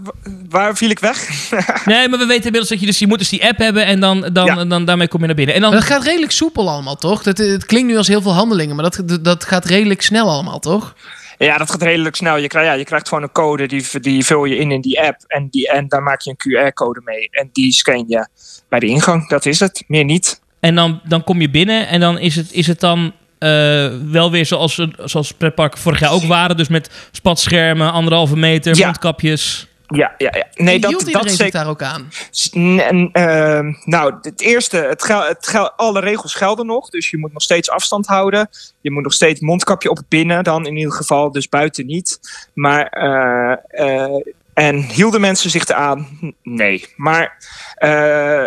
waar 0.48 0.76
viel 0.76 0.90
ik 0.90 0.98
weg? 0.98 1.28
Nee, 1.84 2.08
maar 2.08 2.18
we 2.18 2.26
weten 2.26 2.44
inmiddels 2.44 2.68
dat 2.68 2.80
je 2.80 2.86
dus... 2.86 2.98
Je 2.98 3.06
moet 3.06 3.18
dus 3.18 3.28
die 3.28 3.44
app 3.44 3.58
hebben 3.58 3.86
en 3.86 4.00
dan, 4.00 4.20
dan, 4.32 4.46
Ja. 4.46 4.64
dan, 4.64 4.84
daarmee 4.84 5.08
kom 5.08 5.20
je 5.20 5.26
naar 5.26 5.34
binnen. 5.34 5.54
En 5.54 5.60
dan, 5.60 5.70
Maar 5.70 5.80
dat 5.80 5.88
gaat 5.88 6.02
redelijk 6.04 6.32
soepel 6.32 6.70
allemaal, 6.70 6.96
toch? 6.96 7.22
Dat, 7.22 7.38
het 7.38 7.66
klinkt 7.66 7.88
nu 7.88 7.96
als 7.96 8.08
heel 8.08 8.22
veel 8.22 8.32
handelingen, 8.34 8.76
maar 8.76 8.90
dat, 8.90 9.24
dat 9.24 9.44
gaat 9.44 9.64
redelijk 9.64 10.02
snel 10.02 10.30
allemaal, 10.30 10.58
toch? 10.58 10.94
Ja, 11.38 11.58
dat 11.58 11.70
gaat 11.70 11.82
redelijk 11.82 12.16
snel. 12.16 12.36
Je 12.36 12.46
krijgt, 12.48 12.68
ja, 12.68 12.74
je 12.74 12.84
krijgt 12.84 13.08
gewoon 13.08 13.22
een 13.22 13.32
code, 13.32 13.66
die, 13.66 14.00
die 14.00 14.24
vul 14.24 14.44
je 14.44 14.56
in 14.56 14.70
in 14.70 14.80
die 14.80 15.00
app. 15.00 15.16
En, 15.26 15.48
die, 15.50 15.68
en 15.68 15.88
daar 15.88 16.02
maak 16.02 16.20
je 16.20 16.34
een 16.36 16.70
QR-code 16.70 17.00
mee. 17.04 17.28
En 17.30 17.48
die 17.52 17.72
scan 17.72 18.04
je 18.08 18.26
bij 18.68 18.78
de 18.80 18.86
ingang. 18.86 19.28
Dat 19.28 19.46
is 19.46 19.60
het. 19.60 19.84
Meer 19.86 20.04
niet. 20.04 20.40
En 20.60 20.74
dan, 20.74 21.00
dan 21.04 21.24
kom 21.24 21.40
je 21.40 21.50
binnen 21.50 21.88
en 21.88 22.00
dan 22.00 22.18
is 22.18 22.36
het, 22.36 22.52
is 22.52 22.66
het 22.66 22.80
dan 22.80 23.12
eh, 23.44 23.90
wel 24.10 24.30
weer 24.30 24.46
zoals, 24.46 24.86
zoals 25.04 25.32
pretparken 25.32 25.80
vorig 25.80 26.00
jaar 26.00 26.12
ook 26.12 26.24
waren. 26.24 26.56
Dus 26.56 26.68
met 26.68 26.90
spatschermen, 27.10 27.92
anderhalve 27.92 28.36
meter, 28.36 28.76
Ja. 28.76 28.84
mondkapjes. 28.86 29.66
Ja, 29.86 30.14
ja, 30.18 30.30
ja. 30.34 30.46
Nee, 30.54 30.78
dat, 30.80 30.90
hield 30.90 31.12
dat 31.12 31.22
zich 31.22 31.30
zeker. 31.32 31.52
daar 31.52 31.68
ook 31.68 31.82
aan? 31.82 32.08
N- 32.58 33.08
ehm, 33.12 33.72
nou, 33.84 34.14
het 34.20 34.40
eerste, 34.40 34.76
het 34.76 35.04
gel, 35.04 35.22
het 35.24 35.46
gel, 35.48 35.70
alle 35.70 36.00
regels 36.00 36.34
gelden 36.34 36.66
nog. 36.66 36.88
Dus 36.88 37.10
je 37.10 37.18
moet 37.18 37.32
nog 37.32 37.42
steeds 37.42 37.70
afstand 37.70 38.06
houden. 38.06 38.48
Je 38.80 38.90
moet 38.90 39.02
nog 39.02 39.12
steeds 39.12 39.40
mondkapje 39.40 39.90
op 39.90 39.98
binnen 40.08 40.44
dan 40.44 40.66
in 40.66 40.76
ieder 40.76 40.92
geval. 40.92 41.32
Dus 41.32 41.48
buiten 41.48 41.86
niet. 41.86 42.18
Maar, 42.54 42.86
eh, 42.86 43.52
eh, 43.68 44.20
en 44.54 44.76
hielden 44.76 45.20
mensen 45.20 45.50
zich 45.50 45.66
eraan? 45.68 46.08
Nee. 46.42 46.86
Maar 46.96 47.36
eh, 47.74 48.44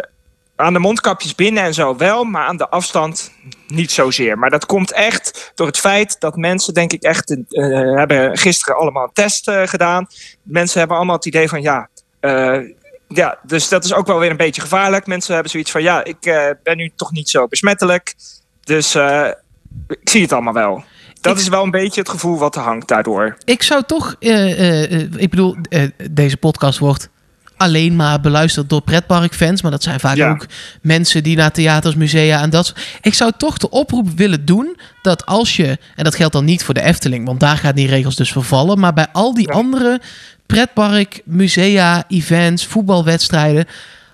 aan 0.57 0.73
de 0.73 0.79
mondkapjes 0.79 1.35
binnen 1.35 1.63
en 1.63 1.73
zo 1.73 1.95
wel. 1.95 2.23
Maar 2.23 2.45
aan 2.47 2.57
de 2.57 2.69
afstand 2.69 3.31
niet 3.67 3.91
zozeer. 3.91 4.37
Maar 4.37 4.49
dat 4.49 4.65
komt 4.65 4.91
echt 4.93 5.51
door 5.55 5.67
het 5.67 5.77
feit 5.77 6.19
dat 6.19 6.35
mensen, 6.35 6.73
denk 6.73 6.93
ik 6.93 7.01
echt, 7.03 7.31
eh, 7.49 7.95
hebben 7.95 8.37
gisteren 8.37 8.75
allemaal 8.77 9.03
een 9.03 9.13
test 9.13 9.47
eh, 9.47 9.61
gedaan. 9.67 10.07
Mensen 10.43 10.79
hebben 10.79 10.97
allemaal 10.97 11.15
het 11.15 11.25
idee 11.25 11.49
van 11.49 11.61
ja, 11.61 11.89
eh, 12.19 12.59
ja, 13.07 13.37
dus 13.43 13.69
dat 13.69 13.83
is 13.83 13.93
ook 13.93 14.07
wel 14.07 14.19
weer 14.19 14.29
een 14.29 14.37
beetje 14.37 14.61
gevaarlijk. 14.61 15.07
Mensen 15.07 15.33
hebben 15.33 15.51
zoiets 15.51 15.71
van, 15.71 15.81
ja, 15.81 16.03
ik 16.03 16.19
ben 16.63 16.77
nu 16.77 16.91
toch 16.95 17.11
niet 17.11 17.29
zo 17.29 17.47
besmettelijk. 17.47 18.15
Dus 18.63 18.95
ik 19.87 20.09
zie 20.09 20.21
het 20.21 20.31
allemaal 20.33 20.53
wel. 20.53 20.83
Dat 21.21 21.35
Ik- 21.35 21.41
is 21.41 21.47
wel 21.47 21.63
een 21.63 21.71
beetje 21.71 21.99
het 22.01 22.09
gevoel 22.09 22.37
wat 22.37 22.55
er 22.55 22.61
hangt 22.61 22.87
daardoor. 22.87 23.37
Ik 23.45 23.63
zou 23.63 23.83
toch, 23.83 24.15
ik 24.19 25.29
bedoel, 25.29 25.55
deze 26.11 26.37
podcast 26.37 26.79
wordt 26.79 27.09
alleen 27.57 27.95
maar 27.95 28.19
beluisterd 28.21 28.69
door 28.69 28.81
pretparkfans, 28.81 29.61
maar 29.61 29.71
dat 29.71 29.83
zijn 29.83 29.99
vaak 29.99 30.15
Ja. 30.15 30.29
ook 30.29 30.45
mensen 30.81 31.23
die 31.23 31.35
naar 31.35 31.51
theaters, 31.51 31.95
musea 31.95 32.41
en 32.41 32.49
dat. 32.49 32.65
soort- 32.65 32.79
Ik 33.01 33.13
zou 33.13 33.31
toch 33.37 33.57
de 33.57 33.69
oproep 33.69 34.09
willen 34.15 34.45
doen 34.45 34.77
dat 35.01 35.25
als 35.25 35.55
je, 35.55 35.77
en 35.95 36.03
dat 36.03 36.15
geldt 36.15 36.33
dan 36.33 36.45
niet 36.45 36.63
voor 36.63 36.73
de 36.73 36.81
Efteling, 36.83 37.25
want 37.25 37.39
daar 37.39 37.57
gaan 37.57 37.75
die 37.75 37.87
regels 37.87 38.15
dus 38.15 38.31
vervallen, 38.31 38.79
maar 38.79 38.93
bij 38.93 39.07
al 39.11 39.33
die 39.33 39.47
Ja. 39.47 39.53
andere 39.53 40.01
pretpark, 40.45 41.21
musea, 41.25 42.03
events, 42.07 42.65
voetbalwedstrijden, 42.65 43.65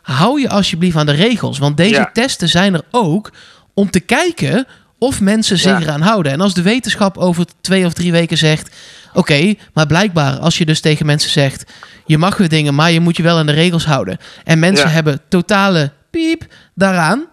hou 0.01 0.41
je 0.41 0.49
alsjeblieft 0.49 0.97
aan 0.97 1.05
de 1.05 1.11
regels, 1.11 1.57
want 1.57 1.77
deze 1.77 1.93
Ja. 1.93 2.09
testen 2.13 2.49
zijn 2.49 2.73
er 2.73 2.83
ook 2.91 3.31
om 3.73 3.89
te 3.91 3.99
kijken 3.99 4.67
of 5.03 5.21
mensen 5.21 5.57
zich 5.57 5.71
Ja. 5.71 5.81
eraan 5.81 6.01
houden. 6.01 6.31
En 6.31 6.41
als 6.41 6.53
de 6.53 6.61
wetenschap 6.61 7.17
over 7.17 7.45
twee 7.61 7.85
of 7.85 7.93
drie 7.93 8.11
weken 8.11 8.37
zegt: 8.37 8.75
Oké, 9.13 9.53
maar 9.73 9.87
blijkbaar 9.87 10.37
als 10.39 10.57
je 10.57 10.65
dus 10.65 10.79
tegen 10.81 11.05
mensen 11.05 11.29
zegt: 11.31 11.71
Je 12.05 12.17
mag 12.17 12.37
weer 12.37 12.49
dingen, 12.49 12.75
maar 12.75 12.91
je 12.91 12.99
moet 12.99 13.17
je 13.17 13.23
wel 13.23 13.37
aan 13.37 13.45
de 13.45 13.51
regels 13.51 13.85
houden. 13.85 14.17
En 14.43 14.59
mensen 14.59 14.87
Ja. 14.87 14.93
hebben 14.93 15.21
totale 15.29 15.91
piep 16.11 16.45
daaraan. 16.75 17.25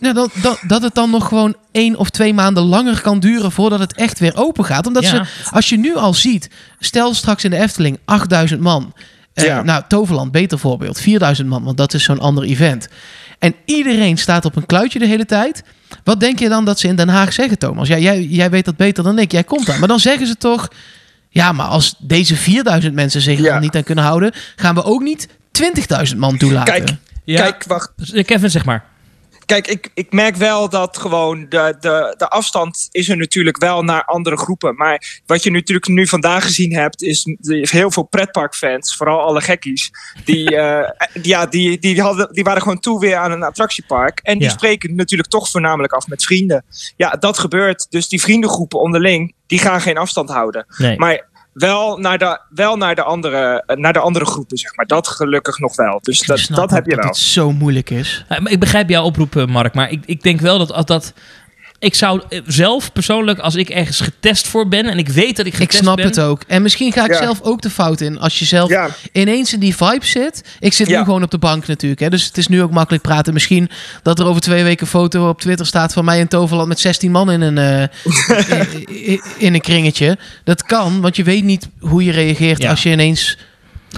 ja, 0.00 0.12
dat, 0.12 0.30
dat, 0.42 0.58
dat 0.66 0.82
het 0.82 0.94
dan 0.94 1.10
nog 1.10 1.28
gewoon 1.28 1.56
één 1.72 1.96
of 1.96 2.10
twee 2.10 2.34
maanden 2.34 2.62
langer 2.62 3.00
kan 3.00 3.20
duren 3.20 3.52
voordat 3.52 3.78
het 3.80 3.94
echt 3.94 4.18
weer 4.18 4.36
open 4.36 4.64
gaat. 4.64 4.86
Omdat 4.86 5.02
Ja. 5.02 5.08
ze, 5.24 5.50
als 5.50 5.68
je 5.68 5.76
nu 5.78 5.96
al 5.96 6.14
ziet, 6.14 6.50
stel 6.78 7.14
straks 7.14 7.44
in 7.44 7.50
de 7.50 7.56
Efteling 7.58 7.98
8000 8.04 8.60
man. 8.60 8.92
Eh, 9.34 9.44
Ja. 9.44 9.62
Nou, 9.62 9.82
Toverland, 9.88 10.32
beter 10.32 10.58
voorbeeld. 10.58 11.00
4000 11.00 11.48
man, 11.48 11.62
want 11.64 11.76
dat 11.76 11.94
is 11.94 12.04
zo'n 12.04 12.20
ander 12.20 12.44
event. 12.44 12.88
En 13.38 13.54
iedereen 13.64 14.18
staat 14.18 14.44
op 14.44 14.56
een 14.56 14.66
kluitje 14.66 14.98
de 14.98 15.06
hele 15.06 15.26
tijd. 15.26 15.62
Wat 16.04 16.20
denk 16.20 16.38
je 16.38 16.48
dan 16.48 16.64
dat 16.64 16.78
ze 16.78 16.88
in 16.88 16.96
Den 16.96 17.08
Haag 17.08 17.32
zeggen, 17.32 17.58
Thomas? 17.58 17.88
Ja, 17.88 17.98
jij, 17.98 18.22
jij 18.22 18.50
weet 18.50 18.64
dat 18.64 18.76
beter 18.76 19.04
dan 19.04 19.18
ik. 19.18 19.32
Jij 19.32 19.44
komt 19.44 19.66
daar. 19.66 19.78
Maar 19.78 19.88
dan 19.88 20.00
zeggen 20.00 20.26
ze 20.26 20.36
toch... 20.36 20.68
Ja, 21.28 21.52
maar 21.52 21.66
als 21.66 21.94
deze 21.98 22.36
4000 22.36 22.94
mensen 22.94 23.20
zich 23.20 23.38
er 23.38 23.44
Ja. 23.44 23.52
dan 23.52 23.60
niet 23.60 23.76
aan 23.76 23.82
kunnen 23.82 24.04
houden... 24.04 24.32
gaan 24.56 24.74
we 24.74 24.84
ook 24.84 25.02
niet 25.02 25.28
20.000 26.10 26.16
man 26.16 26.36
toelaten. 26.36 26.74
Kijk, 26.74 26.90
Ja, 27.24 27.40
Kijk, 27.42 27.64
wacht. 27.66 27.92
Kevin, 28.24 28.50
zeg 28.50 28.64
maar. 28.64 28.84
Kijk, 29.46 29.66
ik, 29.66 29.90
ik 29.94 30.12
merk 30.12 30.36
wel 30.36 30.68
dat 30.68 30.96
gewoon 30.98 31.46
de, 31.48 31.76
de, 31.80 32.14
de 32.18 32.28
afstand 32.28 32.88
is 32.90 33.08
er 33.08 33.16
natuurlijk 33.16 33.58
wel 33.58 33.82
naar 33.82 34.04
andere 34.04 34.36
groepen. 34.36 34.74
Maar 34.74 35.20
wat 35.26 35.42
je 35.42 35.50
natuurlijk 35.50 35.88
nu 35.88 36.06
vandaag 36.06 36.44
gezien 36.44 36.72
hebt, 36.74 37.02
is 37.02 37.26
heel 37.70 37.90
veel 37.90 38.02
pretparkfans, 38.02 38.96
vooral 38.96 39.20
alle 39.20 39.40
gekkies, 39.40 39.90
die, 40.24 40.56
eh, 40.56 40.90
ja, 41.22 41.46
die, 41.46 41.78
die, 41.78 42.00
hadden, 42.00 42.32
die 42.32 42.44
waren 42.44 42.62
gewoon 42.62 42.80
toe 42.80 43.00
weer 43.00 43.16
aan 43.16 43.30
een 43.32 43.42
attractiepark. 43.42 44.20
En 44.22 44.38
die 44.38 44.48
Ja. 44.48 44.52
spreken 44.52 44.94
natuurlijk 44.94 45.28
toch 45.30 45.48
voornamelijk 45.50 45.92
af 45.92 46.06
met 46.06 46.24
vrienden. 46.24 46.64
Ja, 46.96 47.10
dat 47.10 47.38
gebeurt. 47.38 47.86
Dus 47.90 48.08
die 48.08 48.20
vriendengroepen 48.20 48.80
onderling, 48.80 49.34
die 49.46 49.58
gaan 49.58 49.80
geen 49.80 49.98
afstand 49.98 50.28
houden. 50.30 50.66
Nee. 50.78 50.98
Maar 50.98 51.28
wel 51.56 51.98
naar 51.98 52.18
de, 52.18 52.40
wel 52.48 52.76
naar 52.76 52.94
de, 52.94 53.02
andere, 53.02 53.62
eh, 53.66 53.76
naar 53.76 53.92
de 53.92 53.98
andere 53.98 54.24
groepen, 54.24 54.56
zeg 54.58 54.76
maar. 54.76 54.86
Dat 54.86 55.08
gelukkig 55.08 55.58
nog 55.58 55.76
wel. 55.76 55.98
Dus 56.02 56.20
dat, 56.20 56.48
dat 56.50 56.70
heb 56.70 56.84
je 56.84 56.90
dat 56.90 56.98
wel. 56.98 57.08
het 57.08 57.16
zo 57.16 57.52
moeilijk 57.52 57.90
is. 57.90 58.24
Ja, 58.28 58.40
maar 58.40 58.52
ik 58.52 58.60
begrijp 58.60 58.88
jouw 58.88 59.04
oproep, 59.04 59.36
eh, 59.36 59.46
Mark. 59.46 59.74
Maar 59.74 59.90
ik, 59.90 60.02
ik 60.06 60.22
denk 60.22 60.40
wel 60.40 60.58
dat 60.58 60.72
als 60.72 60.84
dat. 60.84 61.12
Ik 61.78 61.94
zou 61.94 62.22
zelf 62.46 62.92
persoonlijk, 62.92 63.38
als 63.38 63.54
ik 63.54 63.68
ergens 63.70 64.00
getest 64.00 64.46
voor 64.48 64.68
ben 64.68 64.86
en 64.86 64.98
ik 64.98 65.08
weet 65.08 65.36
dat 65.36 65.46
ik 65.46 65.52
Ik 65.52 65.58
getest 65.58 65.82
snap 65.82 65.96
ben. 65.96 66.04
het 66.06 66.20
ook. 66.20 66.42
En 66.46 66.62
misschien 66.62 66.92
ga 66.92 67.04
ik 67.04 67.10
Ja. 67.10 67.18
zelf 67.22 67.40
ook 67.42 67.62
de 67.62 67.70
fout 67.70 68.00
in. 68.00 68.18
Als 68.18 68.38
je 68.38 68.44
zelf 68.44 68.70
Ja. 68.70 68.88
ineens 69.12 69.52
in 69.52 69.60
die 69.60 69.76
vibe 69.76 70.06
zit. 70.06 70.44
Ik 70.60 70.72
zit 70.72 70.88
nu 70.88 70.94
gewoon 70.96 71.22
op 71.22 71.30
de 71.30 71.38
bank 71.38 71.66
natuurlijk. 71.66 72.00
Hè, 72.00 72.10
dus 72.10 72.24
het 72.24 72.38
is 72.38 72.48
nu 72.48 72.62
ook 72.62 72.70
makkelijk 72.70 73.02
praten. 73.02 73.32
Misschien 73.32 73.70
dat 74.02 74.18
er 74.18 74.26
over 74.26 74.40
twee 74.40 74.62
weken 74.64 74.82
een 74.82 74.90
foto 74.92 75.28
op 75.28 75.40
Twitter 75.40 75.66
staat 75.66 75.92
van 75.92 76.04
mij 76.04 76.18
in 76.18 76.28
Toverland 76.28 76.68
met 76.68 76.78
16 76.80 77.10
man 77.10 77.30
in 77.30 77.40
een, 77.40 77.58
eh, 77.58 77.82
in, 78.86 78.86
in- 79.04 79.22
in 79.38 79.54
een 79.54 79.60
kringetje. 79.60 80.18
Dat 80.44 80.62
kan, 80.62 81.00
want 81.00 81.16
je 81.16 81.22
weet 81.24 81.44
niet 81.44 81.68
hoe 81.80 82.04
je 82.04 82.12
reageert 82.12 82.62
Ja. 82.62 82.70
als 82.70 82.82
je 82.82 82.90
ineens 82.90 83.36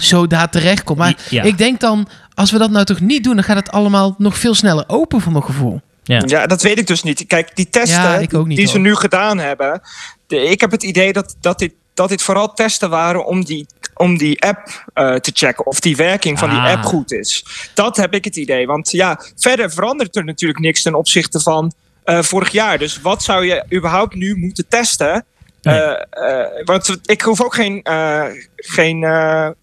zo 0.01 0.27
daar 0.27 0.51
terecht 0.51 0.85
komt. 0.85 0.99
Maar 0.99 1.15
Ja. 1.31 1.43
ik 1.43 1.59
denk 1.59 1.81
dan, 1.81 2.09
als 2.35 2.51
we 2.51 2.59
dat 2.59 2.71
nou 2.71 2.85
toch 2.85 3.01
niet 3.01 3.25
doen, 3.25 3.35
dan 3.35 3.45
gaat 3.45 3.57
het 3.57 3.71
allemaal 3.71 4.15
nog 4.19 4.39
veel 4.39 4.55
sneller 4.55 4.85
open 4.87 5.21
voor 5.21 5.33
mijn 5.33 5.45
gevoel. 5.45 5.81
Ja. 6.09 6.23
Ja, 6.27 6.47
dat 6.47 6.63
weet 6.63 6.79
ik 6.79 6.87
dus 6.87 7.03
niet. 7.03 7.27
Kijk, 7.27 7.57
die 7.57 7.69
testen 7.69 8.01
Ja, 8.01 8.27
ook 8.33 8.49
die 8.49 8.67
ze 8.67 8.79
nu 8.79 8.95
gedaan 8.95 9.39
hebben. 9.39 9.81
De, 10.27 10.43
ik 10.43 10.61
heb 10.61 10.71
het 10.71 10.83
idee 10.83 11.13
dat, 11.13 11.37
dat, 11.41 11.59
dit, 11.59 11.73
dat 11.95 12.09
dit 12.09 12.23
vooral 12.23 12.55
testen 12.55 12.91
waren 12.91 13.27
om 13.27 13.45
die, 13.45 13.67
om 13.95 14.19
die 14.19 14.43
app 14.43 14.85
eh, 14.95 15.15
te 15.15 15.31
checken. 15.35 15.67
Of 15.67 15.81
die 15.81 15.97
werking 15.97 16.39
van 16.39 16.51
die 16.51 16.59
Ah. 16.59 16.71
app 16.73 16.85
goed 16.85 17.13
is. 17.13 17.45
Dat 17.75 17.97
heb 17.97 18.15
ik 18.15 18.25
het 18.25 18.37
idee. 18.37 18.67
Want 18.67 18.91
ja, 18.91 19.21
verder 19.37 19.71
verandert 19.71 20.17
er 20.17 20.25
natuurlijk 20.25 20.61
niks 20.61 20.83
ten 20.83 20.95
opzichte 20.95 21.41
van 21.41 21.73
eh, 22.05 22.23
vorig 22.23 22.51
jaar. 22.51 22.79
Dus 22.79 23.01
wat 23.01 23.23
zou 23.23 23.47
je 23.47 23.65
überhaupt 23.73 24.15
nu 24.15 24.37
moeten 24.37 24.69
testen? 24.69 25.25
Nee. 25.63 25.79
Eh, 25.81 26.65
want 26.65 26.99
ik 27.05 27.21
hoef 27.21 27.43
ook 27.43 27.55
geen, 27.55 27.81
geen 28.57 29.07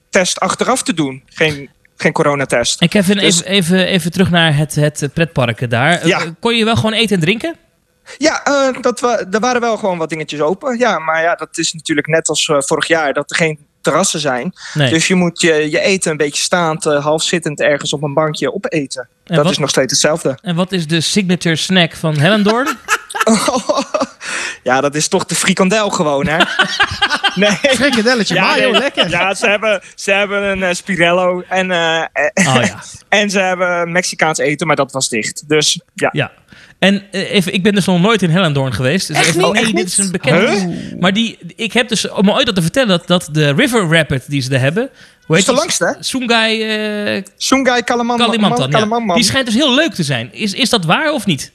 test 0.10 0.40
achteraf 0.40 0.84
te 0.84 0.94
doen. 0.94 1.24
Geen, 1.26 1.70
geen 1.96 2.12
coronatest. 2.12 2.88
Kevin, 2.88 3.18
Dus- 3.18 3.44
even, 3.44 3.46
even, 3.78 3.86
even 3.88 4.12
terug 4.12 4.30
naar 4.30 4.56
het, 4.58 4.76
het 4.76 5.10
pretparken 5.14 5.70
daar. 5.70 5.92
Eh, 6.02 6.06
Ja. 6.08 6.22
Kon 6.40 6.56
je 6.56 6.66
wel 6.66 6.76
gewoon 6.76 6.94
eten 6.94 7.16
en 7.16 7.22
drinken? 7.22 7.56
Ja, 8.18 8.44
eh, 8.44 8.82
dat 8.82 9.00
wa 9.00 9.20
er 9.32 9.40
waren 9.40 9.62
wel 9.62 9.78
gewoon 9.78 9.98
wat 9.98 10.10
dingetjes 10.10 10.42
open. 10.42 10.78
Ja, 10.78 11.00
maar 11.00 11.22
ja, 11.22 11.36
dat 11.36 11.58
is 11.58 11.74
natuurlijk 11.74 12.08
net 12.08 12.30
als 12.30 12.48
eh, 12.48 12.58
vorig 12.60 12.88
jaar 12.88 13.14
dat 13.14 13.30
er 13.30 13.36
geen 13.36 13.60
terrassen 13.82 14.20
zijn. 14.20 14.54
Nee. 14.74 14.90
Dus 14.90 15.08
je 15.08 15.16
moet 15.16 15.42
je, 15.42 15.54
je 15.72 15.80
eten 15.80 16.12
een 16.12 16.18
beetje 16.18 16.42
staand, 16.42 16.84
half 16.84 17.24
zittend 17.24 17.60
ergens 17.62 17.94
op 17.94 18.04
een 18.04 18.14
bankje 18.14 18.54
opeten. 18.54 19.08
En 19.24 19.36
dat 19.36 19.44
wat- 19.44 19.52
is 19.54 19.58
nog 19.60 19.70
steeds 19.70 19.92
hetzelfde. 19.92 20.38
En 20.42 20.56
wat 20.56 20.72
is 20.72 20.88
de 20.88 21.02
signature 21.02 21.56
snack 21.56 21.96
van 21.96 22.18
Hellendoorn? 22.18 22.68
ja, 24.64 24.82
dat 24.82 24.96
is 24.96 25.08
toch 25.08 25.26
de 25.26 25.36
frikandel 25.36 25.90
gewoon, 25.90 26.28
hè? 26.28 26.38
nee. 27.42 27.50
Frikandelletje, 27.50 28.40
mayo, 28.40 28.72
nee. 28.72 28.80
lekker. 28.80 29.10
Ja, 29.10 29.34
ze 29.34 29.48
hebben, 29.50 29.82
ze 29.96 30.12
hebben 30.12 30.44
een 30.44 30.64
eh, 30.64 30.74
Spirello 30.74 31.44
en, 31.50 31.72
eh, 31.72 32.02
eh, 32.02 32.56
Oh 32.56 32.64
ja. 32.66 32.84
en 33.20 33.30
ze 33.30 33.40
hebben 33.40 33.92
Mexicaans 33.92 34.38
eten, 34.38 34.68
maar 34.68 34.76
dat 34.76 34.92
was 34.92 35.10
dicht. 35.10 35.44
Dus 35.50 35.82
ja. 35.94 36.10
Ja. 36.12 36.32
En 36.80 37.04
even, 37.12 37.54
ik 37.54 37.64
ben 37.64 37.74
dus 37.76 37.86
nog 37.86 38.02
nooit 38.02 38.22
in 38.22 38.30
Hellendoorn 38.30 38.74
geweest. 38.74 39.08
Dus 39.08 39.18
Echt 39.18 39.28
even, 39.28 39.42
niet? 39.42 39.52
nee, 39.52 39.62
Echt 39.62 39.72
dit 39.72 39.76
niet? 39.76 39.88
is 39.88 39.98
een 39.98 40.12
bekend. 40.12 41.00
Maar 41.00 41.14
die, 41.14 41.38
ik 41.56 41.74
heb 41.74 41.88
dus 41.90 42.10
om 42.10 42.32
ooit 42.32 42.46
dat 42.46 42.56
te 42.56 42.62
vertellen 42.62 42.88
dat, 42.88 43.08
dat 43.08 43.30
de 43.32 43.54
River 43.54 43.88
Rapid 43.90 44.30
die 44.30 44.42
ze 44.42 44.50
daar 44.50 44.60
hebben. 44.60 44.90
Hoe 45.26 45.38
is 45.38 45.46
de 45.46 45.52
die? 45.52 45.60
langste, 45.60 45.86
hè? 45.86 45.92
Sungai 46.00 46.62
eh 46.64 47.24
Sungai 47.38 47.84
Kalimantan. 47.84 48.72
ja. 48.72 49.14
Die 49.14 49.24
schijnt 49.24 49.46
dus 49.46 49.56
heel 49.56 49.76
leuk 49.76 49.94
te 49.94 50.04
zijn. 50.04 50.34
Is, 50.34 50.54
is 50.54 50.70
dat 50.70 50.86
waar 50.86 51.12
of 51.12 51.26
niet? 51.26 51.52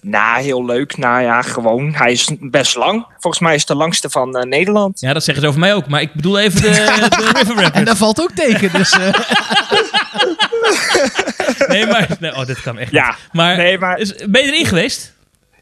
Nou, 0.00 0.42
heel 0.42 0.64
leuk. 0.64 0.96
Nou 0.96 1.22
ja, 1.22 1.42
gewoon. 1.42 1.94
Hij 1.94 2.12
is 2.12 2.28
best 2.40 2.76
lang. 2.76 3.06
Volgens 3.18 3.42
mij 3.42 3.52
is 3.54 3.58
het 3.60 3.68
de 3.68 3.74
langste 3.74 4.10
van 4.10 4.36
eh, 4.36 4.42
Nederland. 4.42 5.00
Ja, 5.00 5.12
dat 5.12 5.24
zeggen 5.24 5.42
ze 5.42 5.48
over 5.48 5.60
mij 5.60 5.74
ook. 5.74 5.88
Maar 5.88 6.00
ik 6.00 6.12
bedoel 6.14 6.38
even 6.38 6.62
de, 6.62 6.68
de 7.16 7.30
River 7.34 7.72
En 7.72 7.84
dat 7.84 7.96
valt 7.96 8.20
ook 8.20 8.30
tegen. 8.34 8.72
Dus, 8.72 8.92
eh, 8.92 9.08
Nee, 11.68 11.86
maar... 11.86 12.08
Nee, 12.20 12.34
oh, 12.36 12.46
dit 12.46 12.60
kan 12.62 12.78
echt 12.78 12.90
Ja. 12.90 13.06
niet. 13.08 13.16
Maar, 13.32 13.56
Nee, 13.56 13.78
maar- 13.78 13.98
is- 13.98 14.14
ben 14.26 14.42
je 14.44 14.52
erin 14.52 14.66
geweest? 14.66 15.12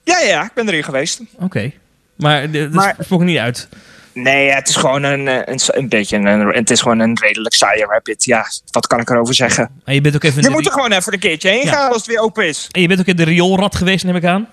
Ja, 0.05 0.18
ja, 0.18 0.26
ja, 0.28 0.45
ik 0.45 0.53
ben 0.55 0.68
erin 0.68 0.85
geweest. 0.85 1.20
Oké. 1.39 1.70
Maar 2.16 2.51
de- 2.51 2.62
dat 2.62 2.72
Maar- 2.72 2.97
sprong 2.99 3.22
niet 3.22 3.39
uit. 3.39 3.68
Nee, 4.13 4.45
ja, 4.47 4.55
het 4.55 4.69
is 4.69 4.77
gewoon 4.77 5.03
een, 5.03 5.29
eh, 5.29 5.37
een, 5.45 5.61
een 5.67 5.89
beetje 5.89 6.17
een, 6.17 6.55
het 6.55 6.71
is 6.71 6.81
gewoon 6.81 6.99
een 6.99 7.19
redelijk 7.21 7.55
saaie 7.55 7.87
rapid. 7.87 8.25
Ja, 8.25 8.47
wat 8.71 8.87
kan 8.87 9.01
ik 9.01 9.11
erover 9.11 9.35
zeggen? 9.35 9.71
En 9.85 9.95
je 9.95 10.01
bent 10.01 10.15
ook 10.15 10.23
even... 10.23 10.43
Je 10.43 10.51
moet 10.51 10.67
er 10.67 10.73
gewoon 10.73 10.93
even 10.93 11.13
een 11.13 11.19
keertje 11.19 11.49
heen 11.49 11.65
Ja. 11.65 11.73
gaan 11.73 11.89
als 11.89 11.97
het 11.97 12.07
weer 12.07 12.21
open 12.21 12.47
is. 12.49 12.69
En 12.71 12.81
je 12.81 12.89
bent 12.89 13.01
ook 13.01 13.07
in 13.07 13.17
de 13.17 13.25
rioolrad 13.25 13.77
geweest, 13.77 14.05
neem 14.05 14.17
ik 14.17 14.25
aan. 14.25 14.49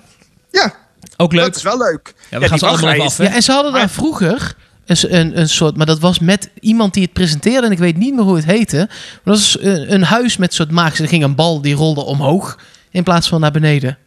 Ja, 0.51 0.74
Ook 1.18 1.34
leuk. 1.34 1.43
dat 1.45 1.55
is 1.55 1.62
wel 1.64 1.78
leuk. 1.78 2.14
Ja, 2.30 2.39
we 2.39 2.47
gaan 2.47 2.58
ze 2.60 2.66
allemaal 2.66 2.91
even 2.91 3.05
af, 3.05 3.18
hè? 3.18 3.24
Ja, 3.24 3.34
en 3.34 3.41
ze 3.43 3.51
hadden 3.51 3.74
daar 3.74 3.89
vroeger 3.89 4.55
een, 4.86 5.16
een, 5.16 5.39
een 5.39 5.49
soort, 5.49 5.78
maar 5.78 5.86
dat 5.86 5.99
was 5.99 6.20
met 6.20 6.49
iemand 6.60 6.93
die 6.93 7.03
het 7.03 7.14
presenteerde 7.14 7.66
en 7.66 7.72
ik 7.74 7.80
weet 7.80 7.97
niet 7.97 8.14
meer 8.16 8.24
hoe 8.24 8.36
het 8.36 8.45
heette. 8.45 8.78
Maar 8.78 8.88
dat 9.24 9.34
was 9.36 9.58
een, 9.62 9.93
een 9.93 10.03
huis 10.03 10.38
met 10.38 10.53
soort 10.53 10.72
maagse. 10.72 11.03
Er 11.03 11.10
ging 11.10 11.24
een 11.24 11.36
bal 11.36 11.62
die 11.62 11.76
rolde 11.76 12.01
omhoog 12.01 12.58
in 12.91 13.03
plaats 13.03 13.28
van 13.28 13.39
naar 13.41 13.51
beneden. 13.51 13.97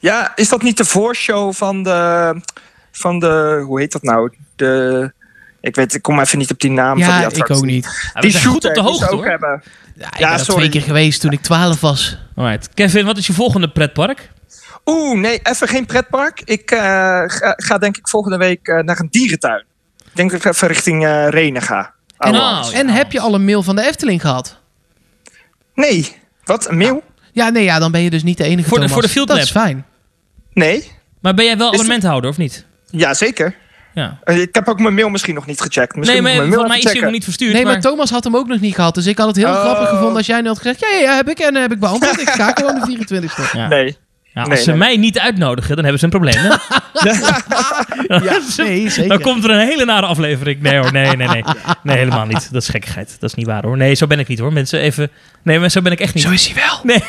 Ja, 0.00 0.32
is 0.36 0.48
dat 0.48 0.62
niet 0.62 0.76
de 0.76 0.84
voorshow 0.84 1.52
van 1.52 1.82
de, 1.82 2.40
van 2.98 3.18
de, 3.18 3.62
hoe 3.66 3.80
heet 3.80 3.92
dat 3.92 4.02
nou? 4.02 4.32
De, 4.56 5.12
ik 5.60 5.74
weet, 5.76 5.94
ik 5.94 6.02
kom 6.02 6.20
even 6.20 6.38
niet 6.38 6.50
op 6.50 6.60
die 6.60 6.70
naam 6.70 6.98
van 6.98 6.98
Ja, 6.98 7.10
die 7.12 7.18
ik 7.20 7.26
attractie. 7.26 7.56
ook 7.56 7.64
niet. 7.64 8.10
Die 8.20 8.30
zijn 8.30 8.44
goed 8.44 8.54
op 8.54 8.60
de 8.62 8.72
die 8.72 8.82
hoogte, 8.82 9.04
ze 9.04 9.10
ook 9.10 9.16
hoor. 9.20 9.26
hebben. 9.30 9.62
Ja, 9.96 10.06
ik 10.06 10.18
Ja, 10.18 10.28
ben 10.36 10.38
sorry. 10.44 10.54
twee 10.60 10.68
keer 10.68 10.82
geweest 10.82 11.20
toen 11.20 11.32
ik 11.32 11.40
12 11.40 11.80
was. 11.80 12.18
Alright. 12.36 12.68
Kevin, 12.74 13.04
wat 13.04 13.16
is 13.16 13.26
je 13.26 13.32
volgende 13.32 13.68
pretpark? 13.70 14.30
Oeh, 14.86 15.18
nee, 15.18 15.40
even 15.42 15.68
geen 15.68 15.86
pretpark. 15.86 16.40
Ik 16.44 16.70
eh, 16.70 16.78
ga, 17.26 17.52
ga 17.56 17.78
denk 17.78 17.96
ik 17.96 18.08
volgende 18.08 18.36
week 18.36 18.68
eh, 18.68 18.82
naar 18.82 19.00
een 19.00 19.08
dierentuin. 19.10 19.64
Ik 19.98 20.10
denk 20.14 20.30
dat 20.30 20.44
ik 20.44 20.52
even 20.52 20.68
richting 20.68 21.04
eh 21.06 21.28
Renen 21.28 21.62
ga. 21.62 21.94
En, 22.18 22.34
Oh, 22.34 22.68
en 22.72 22.88
heb 22.88 23.12
je 23.12 23.20
al 23.20 23.34
een 23.34 23.44
mail 23.44 23.62
van 23.62 23.76
de 23.76 23.86
Efteling 23.86 24.20
gehad? 24.20 24.58
Nee, 25.74 26.16
wat? 26.44 26.68
Een 26.68 26.76
mail? 26.78 27.02
Ja, 27.32 27.48
nee, 27.48 27.64
ja, 27.64 27.78
dan 27.78 27.92
ben 27.92 28.00
je 28.02 28.10
dus 28.10 28.22
niet 28.22 28.36
de 28.38 28.44
enige. 28.44 28.68
Voor 28.68 28.78
de- 28.78 28.84
Thomas. 28.84 28.92
voor 28.92 29.02
de 29.02 29.08
Field 29.08 29.28
Dat 29.28 29.36
is 29.38 29.50
fijn. 29.50 29.84
Nee. 30.52 30.90
Maar 31.20 31.34
ben 31.34 31.44
jij 31.44 31.56
wel 31.56 31.66
Is 31.68 31.72
abonnementhouder 31.74 32.30
of 32.30 32.36
niet? 32.36 32.64
Ja, 32.96 33.14
zeker. 33.14 33.54
Ja. 33.94 34.18
Eh, 34.24 34.40
Ik 34.40 34.54
heb 34.54 34.68
ook 34.68 34.80
mijn 34.80 34.94
mail 34.94 35.08
misschien 35.08 35.34
nog 35.34 35.46
niet 35.46 35.60
gecheckt. 35.60 35.94
Nee, 35.94 36.04
Misschien 36.04 36.22
maar 36.22 36.32
volgens 36.34 36.68
mij 36.68 36.78
is 36.78 36.84
even 36.84 36.96
hij 36.96 37.00
nog 37.02 37.12
niet 37.12 37.24
verstuurd. 37.24 37.52
Nee, 37.52 37.64
maar 37.64 37.72
maar- 37.72 37.82
Thomas 37.82 38.10
had 38.10 38.24
hem 38.24 38.36
ook 38.36 38.46
nog 38.46 38.60
niet 38.60 38.74
gehad. 38.74 38.94
Dus 38.94 39.06
ik 39.06 39.18
had 39.18 39.26
het 39.26 39.36
heel 39.36 39.48
Oh. 39.48 39.60
grappig 39.60 39.88
gevonden 39.88 40.16
als 40.16 40.26
jij 40.26 40.40
nu 40.40 40.46
had 40.48 40.56
gezegd... 40.58 40.80
Ja, 40.80 40.88
ja, 40.88 41.00
ja, 41.00 41.14
heb 41.16 41.28
ik 41.28 41.38
en 41.38 41.54
heb 41.54 41.72
ik 41.72 41.80
beantwoord. 41.80 42.20
Ik 42.20 42.28
ga 42.30 42.52
gewoon 42.54 42.74
de 42.74 42.86
24 42.86 43.54
e 43.54 43.58
Ja. 43.58 43.68
Nee. 43.68 43.96
Ja, 44.22 44.40
als 44.42 44.50
Nee, 44.50 44.62
ze 44.62 44.68
nee. 44.70 44.78
mij 44.78 44.96
niet 44.96 45.18
uitnodigen, 45.18 45.74
dan 45.76 45.84
hebben 45.84 45.98
ze 45.98 46.04
een 46.04 46.10
probleem. 46.10 46.34
Hè? 46.36 46.48
Ja, 48.24 48.38
nee, 48.56 48.90
zeker. 48.90 49.08
Dan 49.08 49.20
komt 49.20 49.44
er 49.44 49.50
een 49.50 49.66
hele 49.66 49.84
nare 49.84 50.06
aflevering. 50.06 50.60
Nee 50.62 50.78
hoor, 50.78 50.92
nee, 50.92 51.16
nee, 51.16 51.28
nee. 51.28 51.44
Nee, 51.82 51.96
helemaal 51.96 52.26
niet. 52.26 52.52
Dat 52.52 52.62
is 52.62 52.68
gekkigheid. 52.68 53.16
Dat 53.20 53.30
is 53.30 53.34
niet 53.36 53.46
waar 53.46 53.62
hoor. 53.64 53.76
Nee, 53.76 53.94
zo 53.94 54.06
ben 54.06 54.18
ik 54.18 54.28
niet 54.28 54.38
hoor. 54.38 54.52
Mensen, 54.52 54.80
even... 54.80 55.10
Nee, 55.42 55.58
maar 55.58 55.70
zo 55.70 55.82
ben 55.82 55.92
ik 55.92 56.00
echt 56.00 56.14
niet. 56.14 56.22
Zo 56.24 56.30
is 56.30 56.46
hij 56.46 56.62
wel. 56.66 56.80
Nee. 56.82 57.04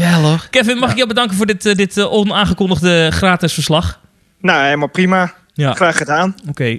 Ja, 0.00 0.12
hoor. 0.20 0.46
Kevin, 0.50 0.78
mag 0.78 0.90
ik 0.90 0.96
jou 0.96 1.08
bedanken 1.08 1.36
voor 1.36 1.46
dit, 1.46 1.66
eh, 1.66 1.74
dit 1.74 1.96
eh, 1.96 2.12
onaangekondigde 2.12 3.10
gratis 3.10 3.52
verslag? 3.52 4.00
Nou, 4.40 4.64
helemaal 4.64 4.88
prima. 4.88 5.32
Ja, 5.54 5.68
oké. 5.68 5.76
Graag 5.76 5.96
gedaan. 5.96 6.34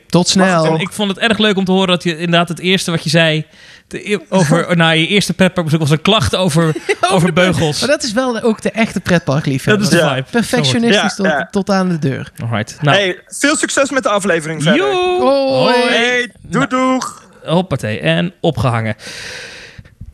Tot 0.07 0.27
snel. 0.27 0.79
Ik 0.79 0.91
vond 0.91 1.09
het 1.09 1.19
erg 1.19 1.37
leuk 1.37 1.57
om 1.57 1.65
te 1.65 1.71
horen 1.71 1.87
dat 1.87 2.03
je 2.03 2.11
inderdaad 2.17 2.49
het 2.49 2.59
eerste 2.59 2.91
wat 2.91 3.03
je 3.03 3.09
zei... 3.09 3.45
de 3.87 4.21
over, 4.29 4.67
na 4.77 4.89
je 4.89 5.07
eerste 5.07 5.33
pretparkbezoek 5.33 5.79
was 5.81 5.89
een 5.89 6.01
klacht 6.01 6.35
over, 6.35 6.75
over 7.13 7.33
beugels. 7.33 7.79
Maar 7.79 7.89
dat 7.89 8.03
is 8.03 8.11
wel 8.13 8.41
ook 8.41 8.61
de 8.61 8.71
echte 8.71 8.99
pretparkliefhebber. 8.99 9.83
Dat 9.83 9.93
is 9.93 9.99
de 9.99 10.05
Ja. 10.05 10.13
vibe. 10.15 10.27
Perfectionistisch 10.31 11.01
Ja, 11.01 11.07
tot, 11.15 11.25
ja. 11.25 11.47
tot 11.51 11.69
aan 11.69 11.89
de 11.89 11.99
deur. 11.99 12.31
Alright. 12.41 12.77
Nou, 12.81 12.97
Hey, 12.97 13.19
veel 13.27 13.55
succes 13.55 13.89
met 13.89 14.03
de 14.03 14.09
aflevering 14.09 14.63
verder. 14.63 14.81
joe! 14.81 15.21
Hoi. 15.21 15.75
Hey, 15.89 16.31
doei 16.41 16.67
doeg. 16.67 17.23
Hoppatee. 17.43 17.99
En 17.99 18.33
opgehangen. 18.41 18.95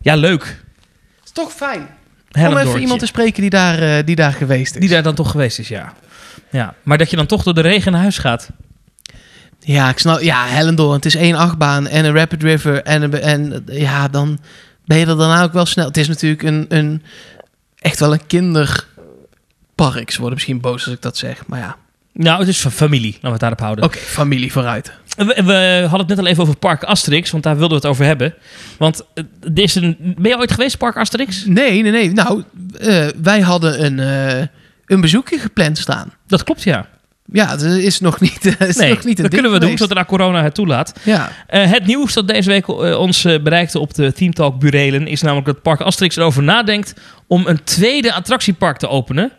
Ja, 0.01 0.15
leuk. 0.15 0.61
is 1.25 1.31
toch 1.31 1.51
fijn. 1.53 1.79
Om 1.81 1.87
Hellendoortje. 2.31 2.69
even 2.69 2.81
iemand 2.81 2.99
te 2.99 3.05
spreken 3.05 3.41
die 3.41 3.49
daar, 3.49 3.79
eh, 3.97 4.05
die 4.05 4.15
daar 4.15 4.33
geweest 4.33 4.73
is. 4.75 4.79
Die 4.81 4.89
daar 4.89 5.03
dan 5.03 5.15
toch 5.15 5.31
geweest 5.31 5.59
is, 5.59 5.67
ja. 5.67 5.93
Ja. 6.49 6.73
Maar 6.83 6.97
dat 6.97 7.09
je 7.09 7.15
dan 7.15 7.25
toch 7.25 7.43
door 7.43 7.53
de 7.53 7.61
regen 7.61 7.91
naar 7.91 8.01
huis 8.01 8.17
gaat. 8.17 8.49
Ja, 9.59 9.89
ik 9.89 9.99
snap. 9.99 10.21
Ja, 10.21 10.45
Hellendoorn. 10.47 10.95
Het 10.95 11.05
is 11.05 11.15
één 11.15 11.35
achtbaan 11.35 11.87
en 11.87 12.05
een 12.05 12.15
Rapid 12.15 12.43
River. 12.43 12.83
En, 12.83 13.01
een, 13.01 13.13
en 13.21 13.63
ja, 13.65 14.07
dan 14.07 14.39
ben 14.85 14.97
je 14.97 15.05
er 15.05 15.17
daarna 15.17 15.43
ook 15.43 15.53
wel 15.53 15.65
snel. 15.65 15.85
Het 15.87 15.97
is 15.97 16.07
natuurlijk 16.07 16.43
een, 16.43 16.65
een 16.69 17.03
echt 17.79 17.99
wel 17.99 18.13
een 18.13 18.27
kinderpark. 18.27 20.11
Ze 20.11 20.17
worden 20.17 20.33
misschien 20.33 20.61
boos 20.61 20.85
als 20.85 20.93
ik 20.93 21.01
dat 21.01 21.17
zeg. 21.17 21.47
Maar 21.47 21.59
ja, 21.59 21.75
Nou, 22.13 22.39
het 22.39 22.47
is 22.47 22.61
van 22.61 22.71
familie. 22.71 23.11
Laten 23.11 23.21
we 23.21 23.29
het 23.29 23.39
daarop 23.39 23.59
houden. 23.59 23.85
oké, 23.85 23.97
familie 23.97 24.51
vooruit. 24.51 24.91
We, 25.17 25.41
we 25.45 25.79
hadden 25.81 25.99
het 25.99 26.07
net 26.07 26.19
al 26.19 26.27
even 26.27 26.43
over 26.43 26.57
Park 26.57 26.83
Asterix, 26.83 27.31
want 27.31 27.43
daar 27.43 27.57
wilden 27.57 27.77
we 27.81 27.83
het 27.87 27.93
over 27.93 28.05
hebben. 28.05 28.33
Want 28.77 29.03
eh, 29.13 29.23
er 29.43 29.63
is 29.63 29.75
een, 29.75 29.97
ben 30.17 30.31
je 30.31 30.37
ooit 30.37 30.51
geweest, 30.51 30.77
Park 30.77 30.97
Asterix? 30.97 31.45
Nee, 31.45 31.81
nee, 31.81 31.91
nee. 31.91 32.11
Nou, 32.11 32.43
eh, 32.79 33.07
wij 33.21 33.41
hadden 33.41 33.85
een, 33.85 33.99
eh, 33.99 34.47
een 34.85 35.01
bezoekje 35.01 35.39
gepland 35.39 35.77
staan. 35.77 36.13
Dat 36.27 36.43
klopt, 36.43 36.63
ja. 36.63 36.87
Ja, 37.31 37.49
het 37.49 37.61
is 37.61 37.99
nog 37.99 38.19
niet, 38.19 38.43
het 38.57 38.69
is 38.69 38.75
Nee, 38.77 38.89
nog 38.89 39.03
niet 39.03 39.17
een 39.17 39.23
dat 39.23 39.33
kunnen 39.33 39.51
we 39.51 39.59
doen, 39.59 39.77
zodra 39.77 40.05
corona 40.05 40.43
het 40.43 40.55
toelaat. 40.55 40.93
Ja, 41.03 41.31
Eh, 41.47 41.71
het 41.71 41.85
nieuws 41.85 42.13
dat 42.13 42.27
deze 42.27 42.49
week 42.49 42.67
eh, 42.67 42.99
ons 42.99 43.25
eh, 43.25 43.41
bereikte 43.41 43.79
op 43.79 43.93
de 43.93 44.13
Team 44.13 44.33
Talk 44.33 44.59
burelen... 44.59 45.07
is 45.07 45.21
namelijk 45.21 45.47
dat 45.47 45.61
Park 45.61 45.81
Asterix 45.81 46.15
erover 46.15 46.43
nadenkt 46.43 46.93
om 47.27 47.47
een 47.47 47.63
tweede 47.63 48.13
attractiepark 48.13 48.77
te 48.77 48.87
openen. 48.87 49.31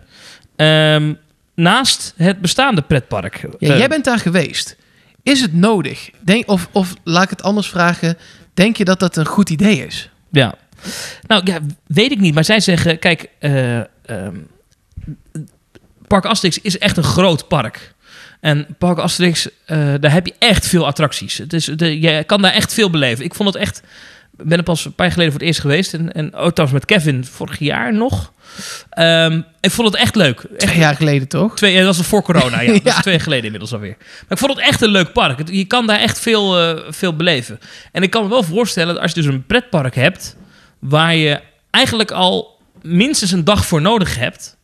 Ehm, 0.56 1.12
naast 1.54 2.14
het 2.16 2.40
bestaande 2.40 2.82
pretpark. 2.82 3.46
ja 3.58 3.76
jij 3.76 3.88
bent 3.88 4.04
daar 4.04 4.18
geweest. 4.18 4.76
Is 5.22 5.40
het 5.40 5.54
nodig? 5.54 6.10
Denk, 6.20 6.48
of, 6.50 6.68
of 6.72 6.94
laat 7.04 7.22
ik 7.22 7.30
het 7.30 7.42
anders 7.42 7.68
vragen. 7.68 8.16
Denk 8.54 8.76
je 8.76 8.84
dat 8.84 9.00
dat 9.00 9.16
een 9.16 9.26
goed 9.26 9.50
idee 9.50 9.86
is? 9.86 10.10
Ja. 10.30 10.54
Nou, 11.26 11.40
ja, 11.44 11.58
weet 11.86 12.10
ik 12.10 12.20
niet. 12.20 12.34
Maar 12.34 12.44
zij 12.44 12.60
zeggen, 12.60 12.98
kijk, 12.98 13.28
eh, 13.38 13.78
ehm, 13.78 14.36
Park 16.06 16.24
Asterix 16.24 16.58
is 16.58 16.78
echt 16.78 16.96
een 16.96 17.02
groot 17.04 17.48
park. 17.48 17.94
En 18.40 18.66
Park 18.78 18.98
Asterix, 18.98 19.48
eh, 19.66 19.78
daar 20.00 20.12
heb 20.12 20.26
je 20.26 20.34
echt 20.38 20.66
veel 20.66 20.86
attracties. 20.86 21.38
Het 21.38 21.52
is, 21.52 21.64
de, 21.64 22.00
je 22.00 22.24
kan 22.24 22.42
daar 22.42 22.52
echt 22.52 22.74
veel 22.74 22.90
beleven. 22.90 23.24
Ik 23.24 23.34
vond 23.34 23.48
het 23.54 23.62
echt... 23.62 23.82
Ik 24.38 24.44
ben 24.48 24.58
er 24.58 24.64
pas 24.64 24.84
een 24.84 24.94
paar 24.94 25.04
jaar 25.06 25.14
geleden 25.14 25.32
voor 25.32 25.40
het 25.40 25.48
eerst 25.50 25.60
geweest. 25.60 25.94
En, 25.94 26.12
en 26.12 26.34
ook 26.34 26.54
trouwens 26.54 26.72
met 26.72 26.84
Kevin 26.84 27.24
vorig 27.24 27.58
jaar 27.58 27.94
nog. 27.94 28.32
Ehm, 28.90 29.40
ik 29.60 29.70
vond 29.70 29.88
het 29.92 29.96
echt 29.96 30.14
leuk. 30.14 30.40
Echt, 30.40 30.58
Twee 30.58 30.78
jaar 30.78 30.96
geleden 30.96 31.28
toch? 31.28 31.56
Twee, 31.56 31.72
ja, 31.72 31.84
dat 31.84 31.96
was 31.96 32.06
voor 32.06 32.22
corona, 32.22 32.60
ja. 32.60 32.66
Dat 32.72 32.84
is 32.86 32.92
Ja. 32.94 33.00
twee 33.00 33.14
jaar 33.14 33.22
geleden 33.22 33.44
inmiddels 33.44 33.72
alweer. 33.72 33.96
Maar 33.98 34.24
ik 34.28 34.38
vond 34.38 34.50
het 34.56 34.60
echt 34.66 34.80
een 34.80 34.88
leuk 34.90 35.12
park. 35.12 35.38
Het- 35.38 35.48
Je 35.52 35.64
kan 35.64 35.86
daar 35.86 35.98
echt 36.00 36.20
veel, 36.20 36.58
eh, 36.58 36.82
veel 36.88 37.16
beleven. 37.16 37.58
En 37.92 38.02
ik 38.02 38.10
kan 38.10 38.22
me 38.22 38.28
wel 38.28 38.42
voorstellen 38.42 38.94
dat 38.94 39.02
als 39.02 39.12
je 39.12 39.22
dus 39.22 39.32
een 39.32 39.46
pretpark 39.46 39.94
hebt... 39.94 40.36
waar 40.78 41.14
je 41.14 41.40
eigenlijk 41.70 42.10
al 42.10 42.60
minstens 42.82 43.30
een 43.32 43.44
dag 43.44 43.66
voor 43.66 43.80
nodig 43.80 44.16
hebt... 44.18 44.56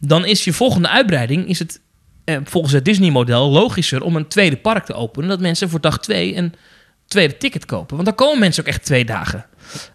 dan 0.00 0.24
is 0.24 0.44
je 0.44 0.52
volgende 0.52 0.88
uitbreiding... 0.88 1.48
Is 1.48 1.58
het, 1.58 1.80
eh, 2.24 2.36
volgens 2.44 2.72
het 2.72 2.84
Disney-model 2.84 3.50
logischer 3.50 4.02
om 4.02 4.16
een 4.16 4.28
tweede 4.28 4.56
park 4.56 4.84
te 4.84 4.94
openen... 4.94 5.28
dat 5.28 5.40
mensen 5.40 5.70
voor 5.70 5.80
dag 5.80 5.98
twee 5.98 6.36
een 6.36 6.54
tweede 7.06 7.36
ticket 7.36 7.66
kopen. 7.66 7.94
Want 7.94 8.08
dan 8.08 8.16
komen 8.16 8.38
mensen 8.38 8.62
ook 8.62 8.68
echt 8.68 8.84
twee 8.84 9.04
dagen. 9.04 9.46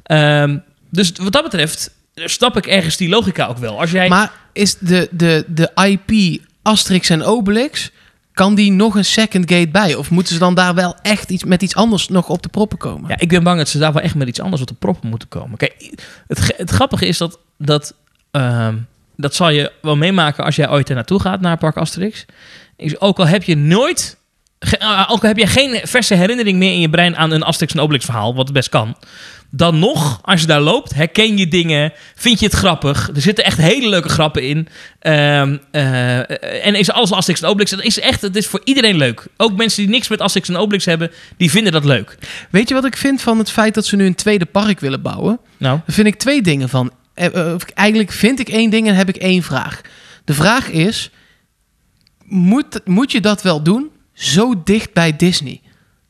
Ehm, 0.03 0.57
dus 0.89 1.11
wat 1.15 1.31
dat 1.31 1.43
betreft 1.43 1.91
snap 2.13 2.57
ik 2.57 2.67
ergens 2.67 2.97
die 2.97 3.09
logica 3.09 3.45
ook 3.45 3.57
wel. 3.57 3.79
Als 3.79 3.91
jij... 3.91 4.07
Maar 4.07 4.31
is 4.53 4.77
de, 4.77 5.07
de, 5.11 5.45
de 5.47 5.71
IP 5.73 6.41
Asterix 6.61 7.09
en 7.09 7.23
Obelix... 7.23 7.91
kan 8.33 8.55
die 8.55 8.71
nog 8.71 8.95
een 8.95 9.05
second 9.05 9.51
gate 9.51 9.69
bij? 9.69 9.95
Of 9.95 10.09
moeten 10.09 10.33
ze 10.33 10.39
dan 10.39 10.55
daar 10.55 10.73
wel 10.73 10.95
echt 11.01 11.29
iets, 11.29 11.43
met 11.43 11.61
iets 11.61 11.75
anders 11.75 12.07
nog 12.07 12.29
op 12.29 12.41
de 12.41 12.49
proppen 12.49 12.77
komen? 12.77 13.09
Ja, 13.09 13.19
ik 13.19 13.29
ben 13.29 13.43
bang 13.43 13.57
dat 13.57 13.69
ze 13.69 13.77
daar 13.77 13.93
wel 13.93 14.01
echt 14.01 14.15
met 14.15 14.27
iets 14.27 14.41
anders 14.41 14.61
op 14.61 14.67
de 14.67 14.73
proppen 14.73 15.09
moeten 15.09 15.27
komen. 15.27 15.57
Kijk, 15.57 15.91
het, 16.27 16.53
het 16.57 16.69
grappige 16.69 17.05
is 17.05 17.17
dat... 17.17 17.39
Dat, 17.57 17.95
ehm, 18.31 18.75
dat 19.17 19.35
zal 19.35 19.49
je 19.49 19.71
wel 19.81 19.95
meemaken 19.95 20.43
als 20.43 20.55
jij 20.55 20.69
ooit 20.69 20.89
er 20.89 20.95
naartoe 20.95 21.19
gaat, 21.21 21.41
naar 21.41 21.57
Park 21.57 21.77
Asterix. 21.77 22.25
Is, 22.77 22.99
ook 22.99 23.19
al 23.19 23.27
heb 23.27 23.43
je 23.43 23.55
nooit... 23.57 24.17
ge- 24.59 24.77
eh, 24.77 25.05
ook 25.11 25.21
al 25.21 25.27
heb 25.27 25.37
je 25.37 25.47
geen 25.47 25.79
verse 25.83 26.15
herinnering 26.15 26.57
meer 26.57 26.71
in 26.73 26.79
je 26.79 26.89
brein 26.89 27.15
aan 27.17 27.31
een 27.31 27.43
Asterix 27.43 27.73
en 27.73 27.79
Obelix 27.79 28.05
verhaal, 28.05 28.35
wat 28.35 28.51
best 28.53 28.69
kan. 28.69 28.95
Dan 29.51 29.79
nog, 29.79 30.19
als 30.21 30.41
je 30.41 30.47
daar 30.47 30.61
loopt, 30.61 30.93
herken 30.93 31.37
je 31.37 31.47
dingen, 31.47 31.93
vind 32.15 32.39
je 32.39 32.45
het 32.45 32.55
grappig. 32.55 33.09
Er 33.15 33.21
zitten 33.21 33.43
echt 33.45 33.57
hele 33.57 33.89
leuke 33.89 34.09
grappen 34.09 34.43
in. 34.43 34.67
Ehm, 34.99 35.57
eh, 35.71 36.65
en 36.67 36.75
is 36.75 36.91
alles 36.91 37.11
Asterix 37.11 37.41
en 37.41 37.47
Obelix. 37.49 37.71
Het 37.71 37.83
is 37.83 37.99
echt, 37.99 38.21
het 38.21 38.35
is 38.35 38.47
voor 38.47 38.61
iedereen 38.63 38.95
leuk. 38.97 39.25
Ook 39.37 39.55
mensen 39.57 39.81
die 39.81 39.91
niks 39.91 40.07
met 40.07 40.21
Asterix 40.21 40.49
en 40.49 40.57
Obelix 40.57 40.85
hebben, 40.85 41.11
die 41.37 41.49
vinden 41.51 41.71
dat 41.71 41.85
leuk. 41.85 42.17
Weet 42.49 42.67
je 42.69 42.73
wat 42.75 42.85
ik 42.85 42.97
vind 42.97 43.21
van 43.21 43.37
het 43.37 43.51
feit 43.51 43.73
dat 43.73 43.85
ze 43.85 43.95
nu 43.95 44.05
een 44.05 44.15
tweede 44.15 44.45
park 44.45 44.79
willen 44.79 45.01
bouwen? 45.01 45.39
Nou, 45.57 45.79
Daar 45.85 45.95
vind 45.95 46.07
ik 46.07 46.15
twee 46.15 46.41
dingen 46.41 46.69
van. 46.69 46.91
Eh, 47.15 47.35
eh, 47.35 47.59
Eigenlijk 47.73 48.11
vind 48.11 48.39
ik 48.39 48.49
één 48.49 48.69
ding 48.69 48.87
en 48.87 48.95
heb 48.95 49.09
ik 49.09 49.15
één 49.15 49.43
vraag. 49.43 49.81
De 50.23 50.33
vraag 50.33 50.69
is: 50.69 51.11
moet, 52.23 52.81
moet 52.85 53.11
je 53.11 53.21
dat 53.21 53.41
wel 53.41 53.61
doen? 53.61 53.89
Zo 54.13 54.63
dicht 54.63 54.93
bij 54.93 55.15
Disney, 55.15 55.61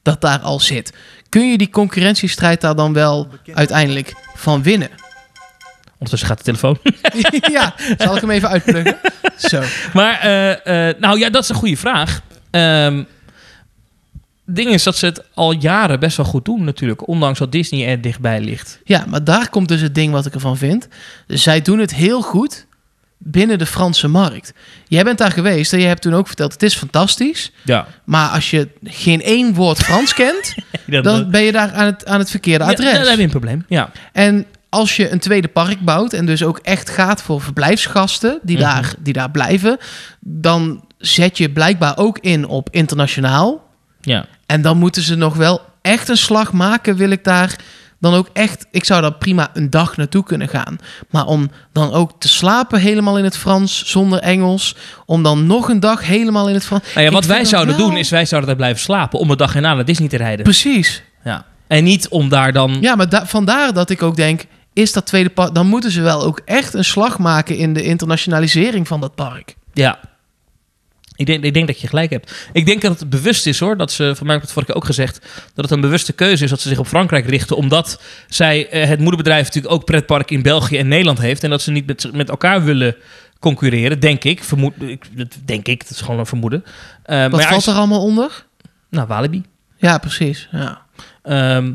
dat 0.02 0.22
daar 0.22 0.40
al 0.40 0.60
zit. 0.60 0.94
Kun 1.30 1.52
je 1.52 1.58
die 1.58 1.70
concurrentiestrijd 1.70 2.62
daar 2.62 2.76
dan 2.76 2.94
wel 2.94 3.28
uiteindelijk 3.54 4.14
van 4.36 4.64
winnen? 4.64 4.90
ondertussen 5.98 6.28
gaat 6.28 6.38
de 6.38 6.44
telefoon. 6.44 6.78
ja, 7.58 7.76
zal 7.98 8.16
ik 8.16 8.22
hem 8.22 8.30
even 8.30 8.50
uitpluggen? 8.50 8.98
Zo. 9.38 9.62
Maar, 9.94 10.20
eh, 10.20 11.00
nou 11.00 11.20
ja, 11.20 11.30
dat 11.30 11.44
is 11.44 11.50
een 11.50 11.56
goede 11.56 11.78
vraag. 11.78 12.22
Ehm 12.52 13.04
ding 14.46 14.70
is 14.70 14.84
dat 14.84 14.96
ze 14.96 15.06
het 15.06 15.24
al 15.34 15.52
jaren 15.52 16.00
best 16.00 16.18
wel 16.18 16.26
goed 16.26 16.46
doen 16.46 16.64
natuurlijk. 16.64 17.08
Ondanks 17.08 17.40
dat 17.40 17.52
Disney 17.52 17.88
er 17.88 18.02
dichtbij 18.02 18.42
ligt. 18.42 18.80
Ja, 18.84 19.06
maar 19.08 19.24
daar 19.24 19.50
komt 19.50 19.68
dus 19.68 19.82
het 19.82 19.96
ding 19.96 20.12
wat 20.12 20.26
ik 20.26 20.34
ervan 20.34 20.58
vind. 20.58 20.88
Zij 21.28 21.62
doen 21.62 21.80
het 21.80 21.94
heel 21.96 22.22
goed 22.22 22.66
binnen 23.18 23.58
de 23.58 23.66
Franse 23.66 24.08
markt. 24.08 24.54
Jij 24.88 25.04
bent 25.04 25.18
daar 25.18 25.32
geweest 25.32 25.74
en 25.74 25.80
je 25.80 25.86
hebt 25.86 26.02
toen 26.02 26.14
ook 26.16 26.28
verteld... 26.28 26.54
het 26.54 26.64
is 26.64 26.76
fantastisch, 26.76 27.52
Ja. 27.64 27.88
maar 28.04 28.30
als 28.30 28.50
je 28.50 28.70
geen 28.84 29.22
één 29.22 29.54
woord 29.54 29.78
Frans 29.80 30.14
kent... 30.14 30.56
dan 31.02 31.32
ben 31.32 31.42
je 31.42 31.52
daar 31.52 31.72
aan 31.74 31.86
het, 31.86 32.06
aan 32.06 32.20
het 32.20 32.30
verkeerde 32.30 32.64
Ja, 32.64 32.72
adres. 32.72 32.92
dan 32.94 33.08
heb 33.08 33.18
je 33.18 33.24
een 33.24 33.30
probleem. 33.30 33.66
Ja. 33.68 33.92
En 34.14 34.46
als 34.70 34.96
je 34.96 35.10
een 35.12 35.20
tweede 35.20 35.48
park 35.48 35.80
bouwt 35.80 36.14
en 36.14 36.26
dus 36.26 36.44
ook 36.44 36.58
echt 36.58 36.90
gaat 36.90 37.22
voor 37.22 37.42
verblijfsgasten 37.42 38.40
die, 38.44 38.58
Mhm. 38.58 38.66
daar, 38.66 38.94
die 39.00 39.14
daar 39.14 39.32
blijven, 39.32 39.78
dan 40.20 40.86
zet 40.98 41.38
je 41.38 41.50
blijkbaar 41.52 41.98
ook 41.98 42.20
in 42.20 42.48
op 42.48 42.68
internationaal. 42.72 43.64
Ja. 44.06 44.26
En 44.46 44.62
dan 44.62 44.78
moeten 44.78 45.02
ze 45.02 45.16
nog 45.16 45.36
wel 45.36 45.62
echt 45.82 46.10
een 46.10 46.18
slag 46.18 46.54
maken, 46.54 46.96
wil 46.96 47.10
ik 47.10 47.24
daar 47.24 47.56
dan 48.00 48.14
ook 48.14 48.30
echt... 48.34 48.66
Ik 48.72 48.86
zou 48.86 49.02
daar 49.02 49.14
prima 49.14 49.50
een 49.54 49.70
dag 49.70 49.98
naartoe 49.98 50.24
kunnen 50.24 50.48
gaan. 50.48 50.78
Maar 51.10 51.26
om 51.26 51.50
dan 51.74 51.92
ook 51.92 52.12
te 52.20 52.28
slapen 52.28 52.80
helemaal 52.80 53.18
in 53.18 53.24
het 53.24 53.38
Frans, 53.38 53.84
zonder 53.86 54.20
Engels... 54.20 54.76
om 55.06 55.24
dan 55.24 55.46
nog 55.46 55.70
een 55.70 55.80
dag 55.80 56.06
helemaal 56.06 56.48
in 56.48 56.54
het 56.54 56.66
Frans... 56.66 56.84
Nou 56.94 57.06
ja, 57.06 57.12
wat 57.12 57.26
wij 57.26 57.46
zouden 57.46 57.78
wel- 57.78 57.88
doen 57.88 57.98
is 57.98 58.10
wij 58.10 58.26
zouden 58.26 58.50
daar 58.50 58.58
blijven 58.58 58.82
slapen 58.82 59.20
om 59.20 59.32
een 59.32 59.38
dag 59.38 59.56
erna 59.56 59.74
naar 59.74 59.86
Disney 59.86 60.08
te 60.08 60.18
rijden. 60.18 60.44
Precies. 60.44 61.04
Ja. 61.24 61.46
En 61.68 61.84
niet 61.84 62.08
om 62.08 62.30
daar 62.30 62.54
dan... 62.54 62.78
Ja, 62.82 62.96
maar 62.96 63.10
da- 63.10 63.26
vandaar 63.26 63.74
dat 63.74 63.90
ik 63.90 64.04
ook 64.04 64.16
denk... 64.16 64.46
is 64.74 64.94
dat 64.94 65.06
tweede 65.06 65.30
park... 65.30 65.54
dan 65.56 65.68
moeten 65.68 65.92
ze 65.92 66.02
wel 66.02 66.24
ook 66.24 66.42
echt 66.46 66.74
een 66.74 66.86
slag 66.86 67.20
maken... 67.20 67.58
in 67.58 67.74
de 67.74 67.84
internationalisering 67.84 68.88
van 68.88 69.02
dat 69.02 69.16
park. 69.16 69.56
Ja. 69.74 70.00
Ik 71.16 71.26
denk, 71.26 71.44
ik 71.44 71.54
denk 71.54 71.68
dat 71.68 71.82
je 71.82 71.88
gelijk 71.88 72.10
hebt. 72.10 72.50
Ik 72.54 72.66
denk 72.66 72.82
dat 72.82 73.00
het 73.00 73.10
bewust 73.10 73.46
is 73.48 73.60
hoor. 73.60 73.78
Dat 73.78 73.92
ze, 73.92 74.16
van 74.16 74.26
mij 74.26 74.36
heb 74.36 74.36
ik 74.36 74.42
het 74.42 74.52
vorige 74.52 74.72
keer 74.72 74.82
ook 74.82 74.88
gezegd. 74.88 75.20
Dat 75.54 75.66
het 75.66 75.72
een 75.74 75.82
bewuste 75.82 76.14
keuze 76.14 76.44
is 76.44 76.50
dat 76.50 76.60
ze 76.60 76.70
zich 76.70 76.80
op 76.80 76.88
Frankrijk 76.88 77.26
richten. 77.26 77.56
Omdat 77.58 78.02
zij 78.28 78.70
eh, 78.70 78.88
het 78.88 79.00
moederbedrijf 79.00 79.46
natuurlijk 79.46 79.74
ook 79.74 79.86
pretpark 79.86 80.32
in 80.32 80.42
België 80.42 80.78
en 80.78 80.88
Nederland 80.88 81.20
heeft. 81.20 81.44
En 81.44 81.50
dat 81.50 81.62
ze 81.62 81.72
niet 81.72 81.86
met, 81.86 82.10
met 82.14 82.30
elkaar 82.30 82.64
willen 82.64 82.96
concurreren. 83.40 84.00
Denk 84.00 84.24
ik. 84.24 84.44
Vermoed, 84.44 84.74
ik. 84.82 85.18
Dat 85.18 85.38
denk 85.46 85.68
ik. 85.68 85.82
Dat 85.82 85.90
is 85.90 86.02
gewoon 86.02 86.20
een 86.20 86.26
vermoeden. 86.26 86.64
Eh, 87.04 87.22
Wat 87.22 87.32
maar 87.32 87.42
ja, 87.42 87.50
valt 87.50 87.66
er 87.66 87.74
allemaal 87.74 88.04
onder? 88.04 88.46
Nou, 88.90 89.08
Walibi. 89.08 89.44
Ja, 89.78 89.98
precies. 89.98 90.48
Ja. 90.52 90.82
Ehm, 91.24 91.72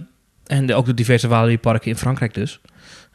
en 0.46 0.66
de, 0.66 0.74
ook 0.74 0.86
de 0.86 0.94
diverse 0.94 1.28
Walibi-parken 1.28 1.90
in 1.90 1.96
Frankrijk 1.96 2.34
dus. 2.34 2.60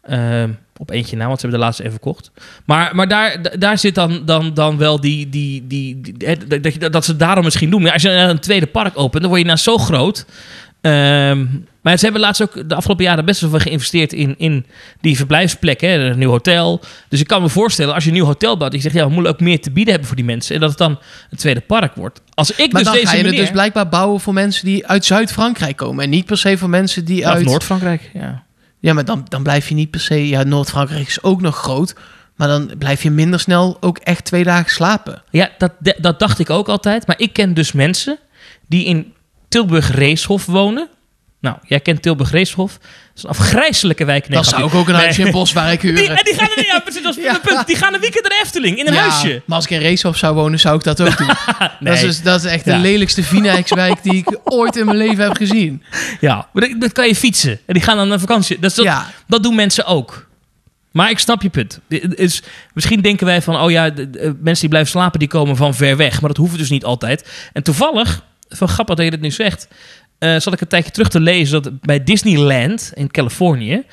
Ehm, 0.07 0.49
op 0.77 0.89
eentje 0.91 1.15
na, 1.17 1.25
want 1.27 1.39
ze 1.39 1.41
hebben 1.41 1.59
de 1.59 1.65
laatste 1.65 1.83
even 1.83 1.99
verkocht. 2.01 2.31
Maar, 2.65 2.95
maar 2.95 3.07
daar, 3.07 3.59
daar 3.59 3.77
zit 3.77 3.95
dan, 3.95 4.21
dan, 4.25 4.53
dan 4.53 4.77
wel 4.77 4.99
die... 4.99 5.29
die, 5.29 5.67
die, 5.67 6.01
dat, 6.61 6.73
je- 6.73 6.89
dat 6.89 7.05
ze 7.05 7.15
daarom 7.15 7.43
misschien 7.43 7.69
doen. 7.69 7.81
Maar 7.81 7.91
als 7.93 8.01
je 8.01 8.09
een 8.09 8.39
tweede 8.39 8.65
park 8.67 8.97
opent, 8.97 9.21
dan 9.21 9.27
word 9.31 9.41
je 9.41 9.47
nou 9.47 9.59
zo 9.59 9.77
groot. 9.77 10.25
Ehm, 10.81 11.45
maar 11.81 11.97
ze 11.97 12.03
hebben 12.03 12.21
laatst 12.21 12.41
ook 12.41 12.69
de 12.69 12.75
afgelopen 12.75 13.05
jaren 13.05 13.25
best 13.25 13.41
wel 13.41 13.49
veel 13.49 13.59
geïnvesteerd 13.59 14.13
in, 14.13 14.35
in 14.37 14.65
die 15.01 15.17
verblijfsplekken. 15.17 15.89
Een 15.89 16.17
nieuw 16.17 16.29
hotel. 16.29 16.81
Dus 17.09 17.19
ik 17.19 17.27
kan 17.27 17.41
me 17.41 17.49
voorstellen, 17.49 17.93
als 17.93 18.03
je 18.03 18.09
een 18.09 18.15
nieuw 18.15 18.25
hotel 18.25 18.57
bouwt... 18.57 18.71
dat 18.71 18.81
je 18.81 18.89
zegt, 18.89 19.01
ja, 19.01 19.07
we 19.07 19.13
moeten 19.13 19.31
ook 19.33 19.39
meer 19.39 19.61
te 19.61 19.71
bieden 19.71 19.89
hebben 19.89 20.07
voor 20.07 20.17
die 20.17 20.25
mensen. 20.25 20.55
En 20.55 20.61
dat 20.61 20.69
het 20.69 20.77
dan 20.77 20.99
een 21.29 21.37
tweede 21.37 21.61
park 21.61 21.95
wordt. 21.95 22.21
Als 22.33 22.51
ik 22.51 22.57
Maar 22.71 22.81
dus 22.81 22.91
dan 22.91 22.93
deze 22.93 23.07
ga 23.07 23.15
je 23.15 23.31
dus 23.31 23.51
blijkbaar 23.51 23.89
bouwen 23.89 24.19
voor 24.19 24.33
mensen 24.33 24.65
die 24.65 24.87
uit 24.87 25.05
Zuid-Frankrijk 25.05 25.75
komen. 25.77 26.03
En 26.03 26.09
niet 26.09 26.25
per 26.25 26.37
se 26.37 26.57
voor 26.57 26.69
mensen 26.69 27.05
die 27.05 27.23
Of 27.23 27.29
uit... 27.29 27.45
Noord-Frankrijk, 27.45 28.09
ja. 28.13 28.43
Ja, 28.85 28.93
maar 28.93 29.05
dan, 29.05 29.25
dan 29.27 29.43
blijf 29.43 29.69
je 29.69 29.75
niet 29.75 29.89
per 29.89 29.99
se... 29.99 30.27
Ja, 30.27 30.43
Noord-Frankrijk 30.43 31.07
is 31.07 31.23
ook 31.23 31.41
nog 31.41 31.55
groot. 31.55 31.95
Maar 32.35 32.47
dan 32.47 32.71
blijf 32.77 33.03
je 33.03 33.11
minder 33.11 33.39
snel 33.39 33.77
ook 33.79 33.97
echt 33.97 34.25
twee 34.25 34.43
dagen 34.43 34.71
slapen. 34.71 35.21
Ja, 35.29 35.49
dat, 35.57 35.71
dat 35.97 36.19
dacht 36.19 36.39
ik 36.39 36.49
ook 36.49 36.67
altijd. 36.67 37.07
Maar 37.07 37.19
ik 37.19 37.33
ken 37.33 37.53
dus 37.53 37.71
mensen 37.71 38.19
die 38.67 38.85
in 38.85 39.13
Tilburg-Reeshof 39.47 40.45
wonen. 40.45 40.87
Nou, 41.39 41.57
jij 41.67 41.79
kent 41.79 42.01
Tilburg-Reeshof. 42.01 42.79
Dat 43.15 43.23
is 43.23 43.29
een 43.39 43.43
afgrijzelijke 43.45 44.05
wijk. 44.05 44.27
Nee, 44.27 44.35
dan 44.37 44.45
zou 44.45 44.63
ik 44.67 44.73
ook 44.73 44.87
een 44.87 44.93
Nee. 44.93 45.01
huisje 45.01 45.21
in 45.25 45.31
Boswijk 45.31 45.81
Die, 45.81 45.91
huren. 45.91 46.17
en 46.17 46.23
die 46.23 46.33
gaan, 46.33 46.49
er- 46.55 46.65
ja, 46.65 46.79
precies, 46.79 47.03
dat 47.03 47.15
Ja. 47.23 47.39
punt. 47.39 47.67
Die 47.67 47.75
gaan 47.75 47.93
een 47.93 47.99
weekend 47.99 48.23
naar 48.23 48.31
de 48.37 48.43
Efteling 48.43 48.77
in 48.77 48.87
een 48.87 48.93
Ja, 48.93 48.99
huisje. 48.99 49.41
Maar 49.45 49.55
als 49.55 49.65
ik 49.65 49.71
in 49.71 49.79
Reeshof 49.79 50.17
zou 50.17 50.35
wonen, 50.35 50.59
zou 50.59 50.75
ik 50.77 50.83
dat 50.83 51.01
ook 51.01 51.17
doen. 51.17 51.27
dat, 51.79 51.93
is, 51.93 52.01
dus- 52.01 52.21
dat 52.21 52.43
is 52.43 52.51
echt 52.51 52.65
de 52.65 52.77
lelijkste 52.77 53.23
Vinex-wijk 53.23 54.03
die 54.03 54.13
ik 54.13 54.39
ooit 54.43 54.75
in 54.75 54.85
mijn 54.85 54.97
leven 54.97 55.23
heb 55.23 55.35
gezien. 55.37 55.83
Ja, 56.19 56.47
maar 56.53 56.69
dat, 56.69 56.81
dat 56.81 56.91
kan 56.91 57.07
je 57.07 57.15
fietsen. 57.15 57.59
En 57.65 57.73
die 57.73 57.83
gaan 57.83 57.97
dan 57.97 58.07
naar 58.07 58.19
vakantie. 58.19 58.59
Dat, 58.59 58.75
dat, 58.75 58.97
dat 59.27 59.43
doen 59.43 59.55
mensen 59.55 59.85
ook. 59.85 60.27
Maar 60.91 61.09
ik 61.09 61.19
snap 61.19 61.41
je 61.41 61.49
punt. 61.49 61.79
Is, 62.15 62.41
misschien 62.73 63.01
denken 63.01 63.25
wij 63.25 63.41
van, 63.41 63.59
oh 63.61 63.71
ja, 63.71 63.89
de, 63.89 64.09
de, 64.09 64.19
mensen 64.41 64.59
die 64.61 64.69
blijven 64.69 64.91
slapen, 64.91 65.19
die 65.19 65.27
komen 65.27 65.55
van 65.55 65.73
ver 65.73 65.97
weg. 65.97 66.19
Maar 66.21 66.29
dat 66.29 66.37
hoeft 66.37 66.57
dus 66.57 66.69
niet 66.69 66.83
altijd. 66.83 67.29
En 67.53 67.63
toevallig, 67.63 68.23
van 68.49 68.67
grappig 68.67 68.95
dat 68.95 69.05
je 69.05 69.11
dit 69.11 69.21
nu 69.21 69.31
zegt, 69.31 69.67
eh 70.17 70.39
zat 70.39 70.53
ik 70.53 70.61
een 70.61 70.67
tijdje 70.67 70.91
terug 70.91 71.07
te 71.09 71.19
lezen 71.19 71.63
dat 71.63 71.81
bij 71.81 72.03
Disneyland 72.03 72.91
in 72.93 73.11
Californië, 73.11 73.73
eh, 73.73 73.83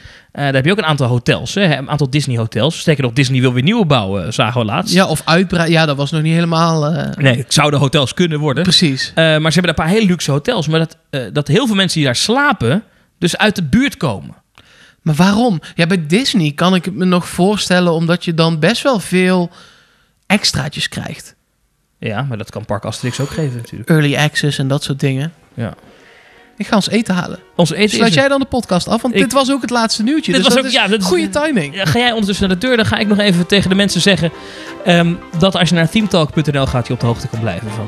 daar 0.44 0.54
heb 0.54 0.64
je 0.64 0.70
ook 0.70 0.78
een 0.78 0.84
aantal 0.84 1.06
hotels, 1.08 1.54
hè, 1.54 1.76
een 1.76 1.90
aantal 1.90 2.10
Disney 2.10 2.36
hotels. 2.36 2.78
Sterker 2.78 3.02
nog, 3.04 3.12
Disney 3.12 3.40
wil 3.40 3.52
weer 3.52 3.62
nieuwe 3.62 3.84
bouwen, 3.86 4.32
zagen 4.34 4.60
we 4.60 4.66
laatst. 4.66 4.94
Ja, 4.94 5.06
of 5.06 5.22
uitbreiden. 5.24 5.72
Ja, 5.74 5.86
dat 5.86 5.96
was 5.96 6.10
nog 6.10 6.22
niet 6.22 6.34
helemaal... 6.34 6.86
eh, 6.86 7.16
Nee, 7.16 7.36
het 7.36 7.54
zouden 7.54 7.80
hotels 7.80 8.14
kunnen 8.14 8.38
worden. 8.38 8.62
Precies. 8.62 9.08
Eh, 9.14 9.14
maar 9.24 9.52
ze 9.52 9.60
hebben 9.60 9.68
een 9.68 9.84
paar 9.84 9.94
hele 9.94 10.06
luxe 10.06 10.30
hotels. 10.30 10.68
Maar 10.68 10.78
dat, 10.78 10.96
eh, 11.10 11.20
dat 11.32 11.48
heel 11.48 11.66
veel 11.66 11.76
mensen 11.76 11.96
die 11.96 12.06
daar 12.06 12.16
slapen, 12.16 12.82
dus 13.18 13.36
uit 13.36 13.54
de 13.56 13.62
buurt 13.62 13.96
komen. 13.96 14.34
Maar 15.02 15.14
waarom? 15.14 15.60
Ja, 15.74 15.86
bij 15.86 16.06
Disney 16.06 16.52
kan 16.52 16.74
ik 16.74 16.84
het 16.84 16.94
me 16.94 17.04
nog 17.04 17.28
voorstellen... 17.28 17.92
omdat 17.92 18.24
je 18.24 18.34
dan 18.34 18.58
best 18.58 18.82
wel 18.82 18.98
veel 19.00 19.50
extraatjes 20.26 20.88
krijgt. 20.88 21.34
Ja, 21.98 22.22
maar 22.22 22.38
dat 22.38 22.50
kan 22.50 22.64
Park 22.64 22.84
Asterix 22.84 23.20
ook 23.20 23.30
geven 23.30 23.56
natuurlijk. 23.56 23.90
Early 23.90 24.16
access 24.16 24.58
en 24.58 24.68
dat 24.68 24.82
soort 24.82 25.00
dingen. 25.00 25.32
Ja. 25.54 25.74
Ik 26.62 26.68
ga 26.68 26.76
ons 26.76 26.88
eten 26.88 27.14
halen. 27.14 27.38
Eten 27.56 27.88
Sluit 27.88 28.08
is- 28.08 28.14
jij 28.14 28.28
dan 28.28 28.40
de 28.40 28.46
podcast 28.46 28.88
af? 28.88 29.02
Want 29.02 29.14
Ik- 29.14 29.20
dit 29.20 29.32
was 29.32 29.50
ook 29.50 29.60
het 29.60 29.70
laatste 29.70 30.02
nieuwtje. 30.02 30.32
Dit 30.32 30.44
dus 30.44 30.54
was 30.54 30.62
dat 30.62 30.64
ook- 30.66 30.78
ja, 30.78 30.86
dat 30.88 31.02
goede 31.04 31.28
timing. 31.28 31.80
Ga 31.88 31.98
jij 31.98 32.10
ondertussen 32.10 32.48
naar 32.48 32.58
de 32.58 32.66
deur, 32.66 32.76
dan 32.76 32.86
ga 32.86 32.98
ik 32.98 33.06
nog 33.06 33.18
even 33.18 33.46
tegen 33.46 33.68
de 33.70 33.74
mensen 33.76 34.00
zeggen... 34.00 34.30
ehm, 34.84 35.14
dat 35.38 35.56
als 35.56 35.68
je 35.68 35.74
naar 35.74 35.88
themetalk.nl 35.90 36.66
gaat, 36.66 36.86
je 36.86 36.92
op 36.92 37.00
de 37.00 37.06
hoogte 37.06 37.28
kan 37.28 37.40
blijven 37.40 37.70
van, 37.70 37.86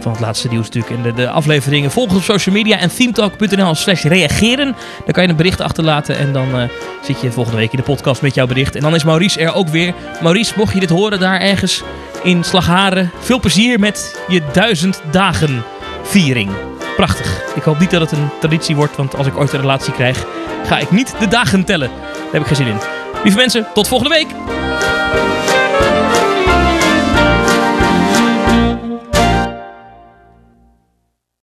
van 0.00 0.12
het 0.12 0.20
laatste 0.20 0.48
nieuws 0.48 0.64
natuurlijk. 0.70 0.94
En 0.96 1.02
de, 1.02 1.12
de 1.12 1.30
afleveringen 1.30 1.90
volg 1.90 2.08
ons 2.08 2.16
op 2.18 2.22
social 2.22 2.54
media 2.54 2.78
en 2.78 2.94
themetalk.nl 2.94 3.74
slash 3.74 4.02
reageren. 4.04 4.76
Dan 5.04 5.12
kan 5.12 5.22
je 5.22 5.28
een 5.28 5.36
bericht 5.36 5.60
achterlaten 5.60 6.16
en 6.18 6.32
dan 6.32 6.58
eh, 6.58 6.68
zit 7.02 7.20
je 7.20 7.32
volgende 7.32 7.58
week 7.58 7.70
in 7.72 7.76
de 7.78 7.84
podcast 7.84 8.22
met 8.22 8.34
jouw 8.34 8.46
bericht. 8.46 8.74
En 8.74 8.80
dan 8.80 8.94
is 8.94 9.04
Maurice 9.04 9.40
er 9.40 9.54
ook 9.54 9.68
weer. 9.68 9.94
Maurice, 10.22 10.52
mocht 10.56 10.74
je 10.74 10.80
dit 10.80 10.90
horen 10.90 11.20
daar 11.20 11.40
ergens 11.40 11.82
in 12.22 12.44
Slagharen, 12.44 13.10
veel 13.20 13.40
plezier 13.40 13.78
met 13.80 14.20
je 14.28 14.42
duizend 14.52 15.00
dagen 15.10 15.62
viering. 16.02 16.50
Prachtig. 17.00 17.54
Ik 17.54 17.62
hoop 17.62 17.78
niet 17.78 17.90
dat 17.90 18.00
het 18.00 18.12
een 18.12 18.28
traditie 18.40 18.76
wordt, 18.76 18.96
want 18.96 19.16
als 19.16 19.26
ik 19.26 19.38
ooit 19.38 19.52
een 19.52 19.60
relatie 19.60 19.92
krijg, 19.92 20.24
ga 20.64 20.78
ik 20.78 20.90
niet 20.90 21.14
de 21.18 21.28
dagen 21.28 21.64
tellen. 21.64 21.90
Daar 22.12 22.32
heb 22.32 22.40
ik 22.40 22.46
geen 22.46 22.56
zin 22.56 22.66
in. 22.66 22.80
Lieve 23.22 23.38
mensen, 23.38 23.66
tot 23.74 23.88
volgende 23.88 24.14
week. 24.14 24.28